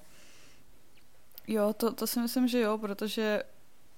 Jo, 1.47 1.73
to, 1.73 1.91
to 1.91 2.07
si 2.07 2.19
myslím, 2.19 2.47
že 2.47 2.59
jo, 2.59 2.77
protože 2.77 3.43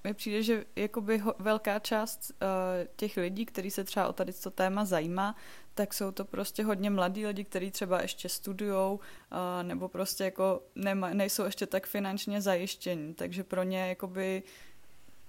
mi 0.03 0.13
přijde, 0.13 0.43
že 0.43 0.65
jakoby 0.75 1.17
ho, 1.17 1.33
velká 1.39 1.79
část 1.79 2.31
uh, 2.31 2.47
těch 2.95 3.17
lidí, 3.17 3.45
kteří 3.45 3.71
se 3.71 3.83
třeba 3.83 4.07
o 4.07 4.13
tady 4.13 4.33
to 4.33 4.51
téma 4.51 4.85
zajímá, 4.85 5.35
tak 5.73 5.93
jsou 5.93 6.11
to 6.11 6.25
prostě 6.25 6.63
hodně 6.63 6.89
mladí 6.89 7.25
lidi, 7.25 7.43
kteří 7.43 7.71
třeba 7.71 8.01
ještě 8.01 8.29
studujou 8.29 8.93
uh, 8.93 9.63
nebo 9.63 9.87
prostě 9.87 10.23
jako 10.23 10.63
nema, 10.75 11.09
nejsou 11.09 11.43
ještě 11.43 11.67
tak 11.67 11.87
finančně 11.87 12.41
zajištění, 12.41 13.13
takže 13.13 13.43
pro 13.43 13.63
ně 13.63 13.89
jakoby 13.89 14.43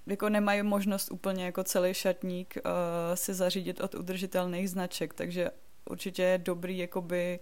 jako 0.06 0.28
nemají 0.28 0.62
možnost 0.62 1.12
úplně 1.12 1.44
jako 1.44 1.64
celý 1.64 1.94
šatník 1.94 2.54
uh, 2.56 2.70
si 3.14 3.34
zařídit 3.34 3.80
od 3.80 3.94
udržitelných 3.94 4.70
značek, 4.70 5.14
takže 5.14 5.50
určitě 5.90 6.22
je 6.22 6.38
dobrý 6.38 6.78
jakoby 6.78 7.40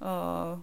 uh, 0.00 0.60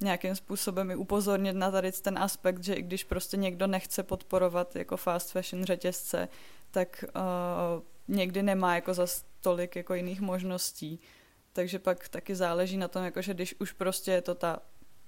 nějakým 0.00 0.34
způsobem 0.36 0.90
i 0.90 0.96
upozornit 0.96 1.52
na 1.52 1.70
tady 1.70 1.92
ten 1.92 2.18
aspekt, 2.18 2.64
že 2.64 2.74
i 2.74 2.82
když 2.82 3.04
prostě 3.04 3.36
někdo 3.36 3.66
nechce 3.66 4.02
podporovat 4.02 4.76
jako 4.76 4.96
fast 4.96 5.30
fashion 5.30 5.64
řetězce, 5.64 6.28
tak 6.70 7.04
uh, 7.16 7.82
někdy 8.08 8.42
nemá 8.42 8.74
jako 8.74 8.94
za 8.94 9.06
tolik 9.40 9.76
jako 9.76 9.94
jiných 9.94 10.20
možností. 10.20 11.00
Takže 11.52 11.78
pak 11.78 12.08
taky 12.08 12.34
záleží 12.34 12.76
na 12.76 12.88
tom, 12.88 13.04
jako 13.04 13.22
že 13.22 13.34
když 13.34 13.54
už 13.60 13.72
prostě 13.72 14.10
je 14.10 14.22
to 14.22 14.34
ta 14.34 14.58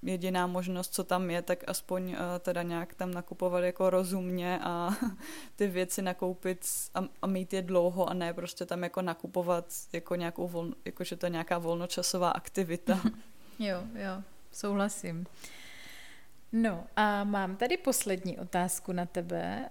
jediná 0.01 0.47
možnost, 0.47 0.93
co 0.93 1.03
tam 1.03 1.29
je, 1.29 1.41
tak 1.41 1.63
aspoň 1.67 2.09
uh, 2.09 2.17
teda 2.39 2.63
nějak 2.63 2.93
tam 2.93 3.11
nakupovat 3.11 3.63
jako 3.63 3.89
rozumně 3.89 4.59
a 4.63 4.89
ty 5.55 5.67
věci 5.67 6.01
nakoupit 6.01 6.65
a, 6.93 7.03
a 7.21 7.27
mít 7.27 7.53
je 7.53 7.61
dlouho 7.61 8.09
a 8.09 8.13
ne 8.13 8.33
prostě 8.33 8.65
tam 8.65 8.83
jako 8.83 9.01
nakupovat 9.01 9.65
jako 9.93 10.15
nějakou 10.15 10.47
volno, 10.47 10.73
jako 10.85 11.03
že 11.03 11.15
to 11.15 11.25
je 11.25 11.29
nějaká 11.29 11.57
volnočasová 11.57 12.29
aktivita. 12.29 12.99
jo, 13.59 13.83
jo, 13.95 14.23
souhlasím. 14.51 15.25
No 16.51 16.83
a 16.95 17.23
mám 17.23 17.55
tady 17.55 17.77
poslední 17.77 18.37
otázku 18.37 18.91
na 18.91 19.05
tebe. 19.05 19.69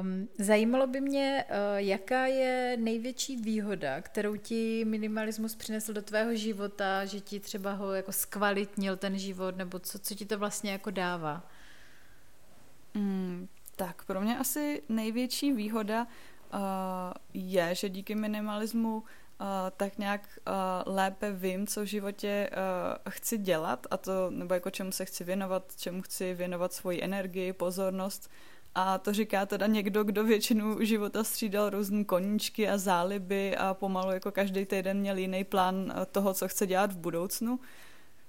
Um, 0.00 0.28
zajímalo 0.38 0.86
by 0.86 1.00
mě, 1.00 1.44
uh, 1.48 1.54
jaká 1.76 2.26
je 2.26 2.76
největší 2.80 3.36
výhoda, 3.36 4.00
kterou 4.00 4.36
ti 4.36 4.84
minimalismus 4.84 5.54
přinesl 5.54 5.92
do 5.92 6.02
tvého 6.02 6.34
života, 6.34 7.04
že 7.04 7.20
ti 7.20 7.40
třeba 7.40 7.72
ho 7.72 7.92
jako 7.92 8.12
zkvalitnil 8.12 8.96
ten 8.96 9.18
život, 9.18 9.56
nebo 9.56 9.78
co, 9.78 9.98
co 9.98 10.14
ti 10.14 10.26
to 10.26 10.38
vlastně 10.38 10.72
jako 10.72 10.90
dává? 10.90 11.46
Mm, 12.94 13.48
tak 13.76 14.04
pro 14.04 14.20
mě 14.20 14.38
asi 14.38 14.82
největší 14.88 15.52
výhoda 15.52 16.06
uh, 16.54 16.60
je, 17.34 17.74
že 17.74 17.88
díky 17.88 18.14
minimalismu 18.14 19.02
tak 19.76 19.98
nějak 19.98 20.20
uh, 20.48 20.92
lépe 20.94 21.32
vím, 21.32 21.66
co 21.66 21.80
v 21.80 21.84
životě 21.84 22.50
uh, 22.52 23.12
chci 23.12 23.38
dělat 23.38 23.86
a 23.90 23.96
to, 23.96 24.30
nebo 24.30 24.54
jako 24.54 24.70
čemu 24.70 24.92
se 24.92 25.04
chci 25.04 25.24
věnovat, 25.24 25.72
čemu 25.76 26.02
chci 26.02 26.34
věnovat 26.34 26.72
svoji 26.72 27.02
energii, 27.04 27.52
pozornost. 27.52 28.30
A 28.74 28.98
to 28.98 29.12
říká 29.12 29.46
teda 29.46 29.66
někdo, 29.66 30.04
kdo 30.04 30.24
většinu 30.24 30.84
života 30.84 31.24
střídal 31.24 31.70
různé 31.70 32.04
koníčky 32.04 32.68
a 32.68 32.78
záliby 32.78 33.56
a 33.56 33.74
pomalu 33.74 34.12
jako 34.12 34.32
každý 34.32 34.66
týden 34.66 34.98
měl 34.98 35.18
jiný 35.18 35.44
plán 35.44 35.94
toho, 36.12 36.34
co 36.34 36.48
chce 36.48 36.66
dělat 36.66 36.92
v 36.92 36.98
budoucnu. 36.98 37.60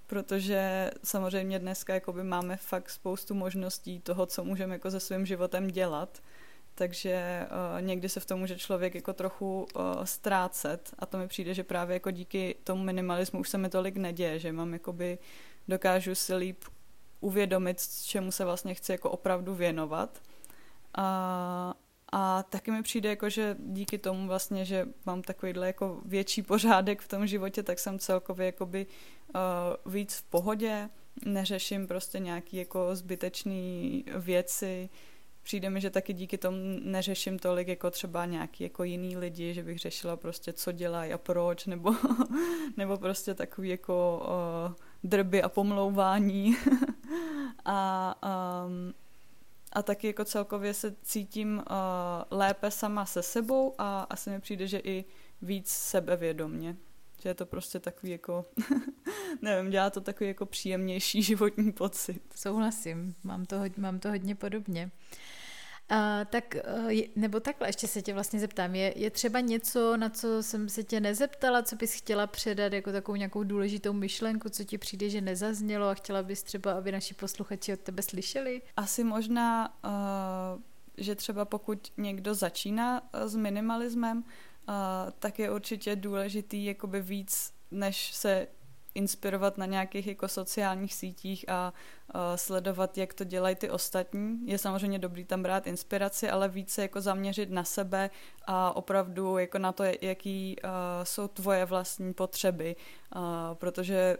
Protože 0.07 0.91
samozřejmě 1.03 1.59
dneska 1.59 1.93
máme 2.23 2.57
fakt 2.57 2.89
spoustu 2.89 3.33
možností 3.33 3.99
toho, 3.99 4.25
co 4.25 4.43
můžeme 4.43 4.75
jako 4.75 4.91
se 4.91 4.99
svým 4.99 5.25
životem 5.25 5.67
dělat 5.67 6.21
takže 6.81 7.45
uh, 7.75 7.81
někdy 7.81 8.09
se 8.09 8.19
v 8.19 8.25
tom 8.25 8.39
může 8.39 8.57
člověk 8.57 8.95
jako 8.95 9.13
trochu 9.13 9.67
uh, 9.75 9.83
ztrácet. 10.03 10.93
A 10.99 11.05
to 11.05 11.17
mi 11.17 11.27
přijde, 11.27 11.53
že 11.53 11.63
právě 11.63 11.93
jako 11.93 12.11
díky 12.11 12.55
tomu 12.63 12.83
minimalismu 12.83 13.39
už 13.39 13.49
se 13.49 13.57
mi 13.57 13.69
tolik 13.69 13.97
neděje, 13.97 14.39
že 14.39 14.51
mám 14.51 14.73
jakoby, 14.73 15.17
dokážu 15.67 16.15
si 16.15 16.35
líp 16.35 16.63
uvědomit, 17.19 17.81
čemu 18.05 18.31
se 18.31 18.45
vlastně 18.45 18.73
chci 18.73 18.91
jako 18.91 19.09
opravdu 19.09 19.55
věnovat. 19.55 20.21
A, 20.97 21.73
a 22.11 22.43
taky 22.43 22.71
mi 22.71 22.83
přijde, 22.83 23.09
jako, 23.09 23.29
že 23.29 23.55
díky 23.59 23.97
tomu 23.97 24.27
vlastně, 24.27 24.65
že 24.65 24.87
mám 25.05 25.21
takovýhle 25.21 25.67
jako 25.67 26.01
větší 26.05 26.41
pořádek 26.41 27.01
v 27.01 27.07
tom 27.07 27.27
životě, 27.27 27.63
tak 27.63 27.79
jsem 27.79 27.99
celkově 27.99 28.45
jakoby, 28.45 28.87
uh, 29.35 29.93
víc 29.93 30.15
v 30.15 30.23
pohodě, 30.23 30.89
neřeším 31.25 31.87
prostě 31.87 32.19
nějaký 32.19 32.57
jako 32.57 32.95
zbytečný 32.95 34.03
věci, 34.17 34.89
přijde 35.43 35.69
mi, 35.69 35.81
že 35.81 35.89
taky 35.89 36.13
díky 36.13 36.37
tomu 36.37 36.57
neřeším 36.83 37.39
tolik 37.39 37.67
jako 37.67 37.91
třeba 37.91 38.25
nějaký 38.25 38.63
jako 38.63 38.83
jiný 38.83 39.17
lidi, 39.17 39.53
že 39.53 39.63
bych 39.63 39.79
řešila 39.79 40.17
prostě, 40.17 40.53
co 40.53 40.71
dělají 40.71 41.13
a 41.13 41.17
proč, 41.17 41.65
nebo, 41.65 41.95
nebo 42.77 42.97
prostě 42.97 43.33
takový 43.33 43.69
jako 43.69 44.23
uh, 44.67 44.73
drby 45.03 45.41
a 45.41 45.49
pomlouvání. 45.49 46.55
a, 47.65 48.15
um, 48.65 48.93
a 49.73 49.83
taky 49.83 50.07
jako 50.07 50.25
celkově 50.25 50.73
se 50.73 50.95
cítím 51.01 51.57
uh, 51.57 51.63
lépe 52.31 52.71
sama 52.71 53.05
se 53.05 53.23
sebou 53.23 53.75
a 53.77 54.01
asi 54.01 54.29
mi 54.29 54.39
přijde, 54.39 54.67
že 54.67 54.79
i 54.83 55.05
víc 55.41 55.69
sebevědomně. 55.69 56.77
Že 57.23 57.29
je 57.29 57.33
to 57.33 57.45
prostě 57.45 57.79
takový 57.79 58.11
jako, 58.11 58.45
nevím, 59.41 59.71
dělá 59.71 59.89
to 59.89 60.01
takový 60.01 60.27
jako 60.27 60.45
příjemnější 60.45 61.23
životní 61.23 61.71
pocit. 61.71 62.21
Souhlasím, 62.35 63.15
mám 63.23 63.45
to, 63.45 63.61
mám 63.77 63.99
to 63.99 64.09
hodně 64.09 64.35
podobně. 64.35 64.91
A, 65.89 66.25
tak, 66.25 66.55
eh, 66.55 67.03
nebo 67.15 67.39
takhle, 67.39 67.69
ještě 67.69 67.87
se 67.87 68.01
tě 68.01 68.13
vlastně 68.13 68.39
zeptám, 68.39 68.75
je, 68.75 68.93
je 68.95 69.09
třeba 69.09 69.39
něco, 69.39 69.97
na 69.97 70.09
co 70.09 70.43
jsem 70.43 70.69
se 70.69 70.83
tě 70.83 70.99
nezeptala, 70.99 71.61
co 71.61 71.75
bys 71.75 71.93
chtěla 71.93 72.27
předat 72.27 72.73
jako 72.73 72.91
takovou 72.91 73.15
nějakou 73.15 73.43
důležitou 73.43 73.93
myšlenku, 73.93 74.49
co 74.49 74.63
ti 74.63 74.77
přijde, 74.77 75.09
že 75.09 75.21
nezaznělo 75.21 75.87
a 75.87 75.93
chtěla 75.93 76.23
bys 76.23 76.43
třeba, 76.43 76.73
aby 76.73 76.91
naši 76.91 77.13
posluchači 77.13 77.73
od 77.73 77.79
tebe 77.79 78.01
slyšeli? 78.01 78.61
Asi 78.77 79.03
možná, 79.03 79.77
uh, 79.85 80.61
že 80.97 81.15
třeba 81.15 81.45
pokud 81.45 81.93
někdo 81.97 82.33
začíná 82.33 83.09
eh, 83.13 83.29
s 83.29 83.35
minimalismem, 83.35 84.23
uh, 84.67 84.73
tak 85.19 85.39
je 85.39 85.51
určitě 85.51 85.95
důležitý 85.95 86.65
jakoby 86.65 87.01
víc, 87.01 87.53
než 87.71 88.11
se 88.13 88.47
inspirovat 88.95 89.57
na 89.57 89.65
nějakých 89.65 90.07
jako 90.07 90.27
sociálních 90.27 90.93
sítích 90.93 91.49
a 91.49 91.73
uh, 92.15 92.21
sledovat, 92.35 92.97
jak 92.97 93.13
to 93.13 93.23
dělají 93.23 93.55
ty 93.55 93.69
ostatní. 93.69 94.47
Je 94.47 94.57
samozřejmě 94.57 94.99
dobrý 94.99 95.25
tam 95.25 95.43
brát 95.43 95.67
inspiraci, 95.67 96.29
ale 96.29 96.49
více 96.49 96.81
jako 96.81 97.01
zaměřit 97.01 97.49
na 97.49 97.63
sebe 97.63 98.09
a 98.45 98.75
opravdu 98.75 99.37
jako 99.37 99.57
na 99.57 99.71
to, 99.71 99.83
jaký 100.01 100.55
uh, 100.63 100.69
jsou 101.03 101.27
tvoje 101.27 101.65
vlastní 101.65 102.13
potřeby, 102.13 102.75
uh, 103.15 103.21
protože 103.53 104.17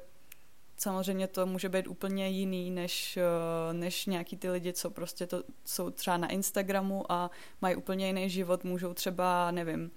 samozřejmě 0.78 1.28
to 1.28 1.46
může 1.46 1.70
být 1.70 1.88
úplně 1.88 2.30
jiný 2.30 2.72
než, 2.72 3.20
než 3.72 4.06
nějaký 4.06 4.38
ty 4.38 4.50
lidi, 4.50 4.74
co 4.74 4.90
prostě 4.90 5.28
to 5.28 5.44
jsou 5.66 5.90
třeba 5.90 6.18
na 6.18 6.28
Instagramu 6.28 7.12
a 7.12 7.32
mají 7.62 7.76
úplně 7.76 8.08
jiný 8.08 8.30
život, 8.30 8.64
můžou 8.64 8.94
třeba, 8.94 9.52
nevím, 9.52 9.92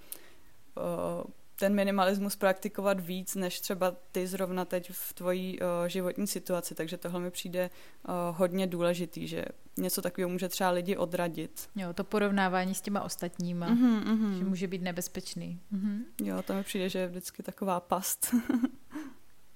ten 1.55 1.75
minimalismus 1.75 2.35
praktikovat 2.35 2.99
víc, 2.99 3.35
než 3.35 3.59
třeba 3.59 3.95
ty 4.11 4.27
zrovna 4.27 4.65
teď 4.65 4.91
v 4.91 5.13
tvojí 5.13 5.59
uh, 5.59 5.67
životní 5.87 6.27
situaci, 6.27 6.75
takže 6.75 6.97
tohle 6.97 7.19
mi 7.19 7.31
přijde 7.31 7.69
uh, 8.07 8.13
hodně 8.37 8.67
důležitý, 8.67 9.27
že 9.27 9.45
něco 9.77 10.01
takového 10.01 10.29
může 10.29 10.49
třeba 10.49 10.69
lidi 10.69 10.97
odradit. 10.97 11.69
Jo, 11.75 11.93
to 11.93 12.03
porovnávání 12.03 12.75
s 12.75 12.81
těma 12.81 13.01
ostatníma, 13.01 13.69
mm-hmm, 13.69 14.03
mm-hmm. 14.03 14.37
že 14.37 14.43
může 14.43 14.67
být 14.67 14.81
nebezpečný. 14.81 15.59
Mm-hmm. 15.73 16.03
Jo, 16.23 16.41
to 16.41 16.53
mi 16.53 16.63
přijde, 16.63 16.89
že 16.89 16.99
je 16.99 17.07
vždycky 17.07 17.43
taková 17.43 17.79
past. 17.79 18.35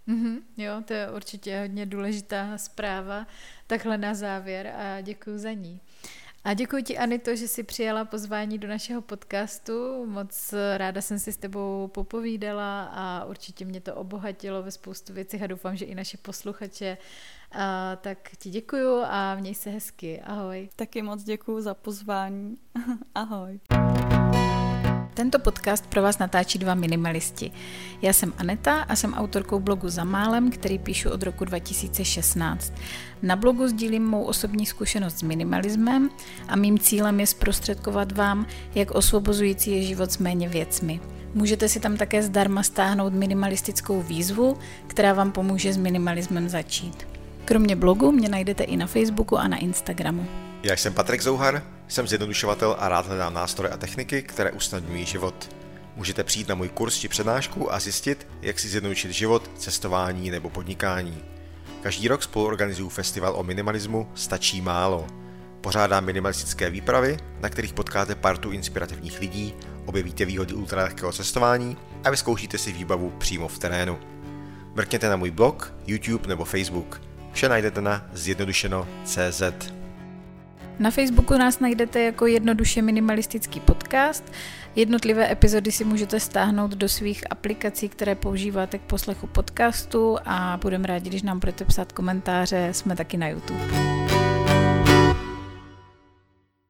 mm-hmm, 0.08 0.42
jo, 0.58 0.84
to 0.86 0.94
je 0.94 1.12
určitě 1.12 1.60
hodně 1.60 1.86
důležitá 1.86 2.58
zpráva, 2.58 3.28
takhle 3.68 3.98
na 3.98 4.14
závěr 4.14 4.68
a 4.68 5.02
děkuji 5.02 5.38
za 5.38 5.52
ní. 5.52 5.82
A 6.44 6.54
děkuji 6.54 6.84
ti, 6.84 6.98
Anito, 6.98 7.36
že 7.36 7.48
jsi 7.48 7.64
přijala 7.64 8.06
pozvání 8.06 8.58
do 8.58 8.68
našeho 8.68 9.02
podcastu. 9.02 10.06
Moc 10.06 10.54
ráda 10.78 11.02
jsem 11.02 11.20
si 11.20 11.34
s 11.34 11.38
tebou 11.38 11.88
popovídala 11.88 12.84
a 12.84 13.26
určitě 13.26 13.66
mě 13.66 13.82
to 13.82 13.96
obohatilo 13.96 14.64
ve 14.64 14.72
spoustu 14.72 15.14
věcí 15.14 15.42
a 15.42 15.48
doufám, 15.48 15.76
že 15.76 15.86
i 15.86 15.96
naše 15.96 16.18
posluchače. 16.18 16.98
A, 17.52 17.96
tak 17.96 18.18
ti 18.38 18.50
děkuju 18.50 19.02
a 19.04 19.36
měj 19.36 19.56
se 19.56 19.70
hezky. 19.70 20.22
Ahoj. 20.22 20.70
Taky 20.76 21.02
moc 21.02 21.24
děkuji 21.24 21.62
za 21.62 21.74
pozvání. 21.74 22.58
Ahoj. 23.16 23.60
Tento 25.20 25.40
podcast 25.40 25.88
pro 25.88 26.02
vás 26.02 26.18
natáčí 26.18 26.60
dva 26.60 26.76
minimalisti. 26.76 27.52
Já 28.02 28.14
jsem 28.14 28.34
Aneta 28.38 28.82
a 28.82 28.96
jsem 28.96 29.14
autorkou 29.14 29.60
blogu 29.60 29.90
Za 29.90 30.04
málem, 30.04 30.52
který 30.52 30.80
píšu 30.80 31.10
od 31.10 31.24
roku 31.24 31.46
2016. 31.46 32.74
Na 33.22 33.36
blogu 33.36 33.68
sdílím 33.68 34.06
mou 34.06 34.24
osobní 34.24 34.66
zkušenost 34.66 35.18
s 35.18 35.24
minimalismem 35.24 36.10
a 36.48 36.56
mým 36.56 36.80
cílem 36.80 37.20
je 37.20 37.28
zprostředkovat 37.28 38.12
vám, 38.12 38.46
jak 38.76 38.92
osvobozující 38.92 39.72
je 39.72 39.82
život 39.84 40.12
s 40.12 40.18
méně 40.18 40.50
věcmi. 40.50 41.00
Můžete 41.34 41.70
si 41.70 41.80
tam 41.80 41.98
také 41.98 42.24
zdarma 42.24 42.64
stáhnout 42.64 43.14
minimalistickou 43.14 44.02
výzvu, 44.02 44.58
která 44.88 45.14
vám 45.14 45.32
pomůže 45.32 45.74
s 45.74 45.78
minimalismem 45.78 46.50
začít. 46.50 47.08
Kromě 47.46 47.76
blogu 47.76 48.12
mě 48.12 48.30
najdete 48.30 48.64
i 48.64 48.78
na 48.78 48.88
Facebooku 48.88 49.38
a 49.38 49.48
na 49.48 49.58
Instagramu. 49.58 50.28
Já 50.64 50.78
jsem 50.78 50.94
Patrik 50.94 51.22
Zouhar, 51.22 51.64
jsem 51.90 52.08
zjednodušovatel 52.08 52.76
a 52.80 52.90
rád 52.90 53.08
hledám 53.08 53.34
nástroje 53.34 53.72
a 53.72 53.78
techniky, 53.78 54.22
které 54.22 54.52
usnadňují 54.52 55.06
život. 55.06 55.56
Můžete 55.96 56.24
přijít 56.24 56.48
na 56.48 56.56
můj 56.56 56.70
kurz 56.70 56.98
či 56.98 57.08
přednášku 57.08 57.74
a 57.74 57.80
zjistit, 57.80 58.28
jak 58.42 58.60
si 58.60 58.68
zjednodušit 58.68 59.12
život, 59.12 59.52
cestování 59.58 60.32
nebo 60.32 60.50
podnikání. 60.50 61.24
Každý 61.82 62.08
rok 62.08 62.24
spolu 62.24 62.46
organizuju 62.46 62.90
festival 62.90 63.34
o 63.36 63.44
minimalismu 63.44 64.12
Stačí 64.16 64.62
málo. 64.62 65.08
Pořádám 65.62 66.06
minimalistické 66.06 66.70
výpravy, 66.70 67.18
na 67.40 67.50
kterých 67.50 67.74
potkáte 67.74 68.16
partu 68.16 68.52
inspirativních 68.52 69.20
lidí, 69.20 69.54
objevíte 69.86 70.26
výhody 70.26 70.54
ultralehkého 70.54 71.12
cestování 71.12 71.78
a 72.04 72.10
vyzkoušíte 72.10 72.58
si 72.58 72.72
výbavu 72.72 73.10
přímo 73.10 73.48
v 73.48 73.60
terénu. 73.60 74.00
Mrkněte 74.76 75.10
na 75.10 75.16
můj 75.16 75.32
blog, 75.32 75.74
YouTube 75.88 76.28
nebo 76.28 76.46
Facebook. 76.46 77.02
Vše 77.32 77.50
najdete 77.50 77.82
na 77.82 78.10
zjednodušeno.cz. 78.14 79.79
Na 80.80 80.92
Facebooku 80.92 81.38
nás 81.38 81.60
najdete 81.60 82.02
jako 82.04 82.26
jednoduše 82.26 82.82
minimalistický 82.82 83.60
podcast. 83.60 84.32
Jednotlivé 84.76 85.32
epizody 85.32 85.72
si 85.72 85.84
můžete 85.84 86.20
stáhnout 86.20 86.72
do 86.72 86.90
svých 86.90 87.24
aplikací, 87.32 87.90
které 87.90 88.16
používáte 88.16 88.78
k 88.78 88.82
poslechu 88.82 89.28
podcastu 89.28 90.18
a 90.26 90.60
budeme 90.62 90.88
rádi, 90.88 91.10
když 91.10 91.24
nám 91.24 91.40
budete 91.40 91.66
psát 91.66 91.92
komentáře. 91.92 92.70
Jsme 92.72 92.96
taky 92.96 93.18
na 93.18 93.28
YouTube. 93.28 94.19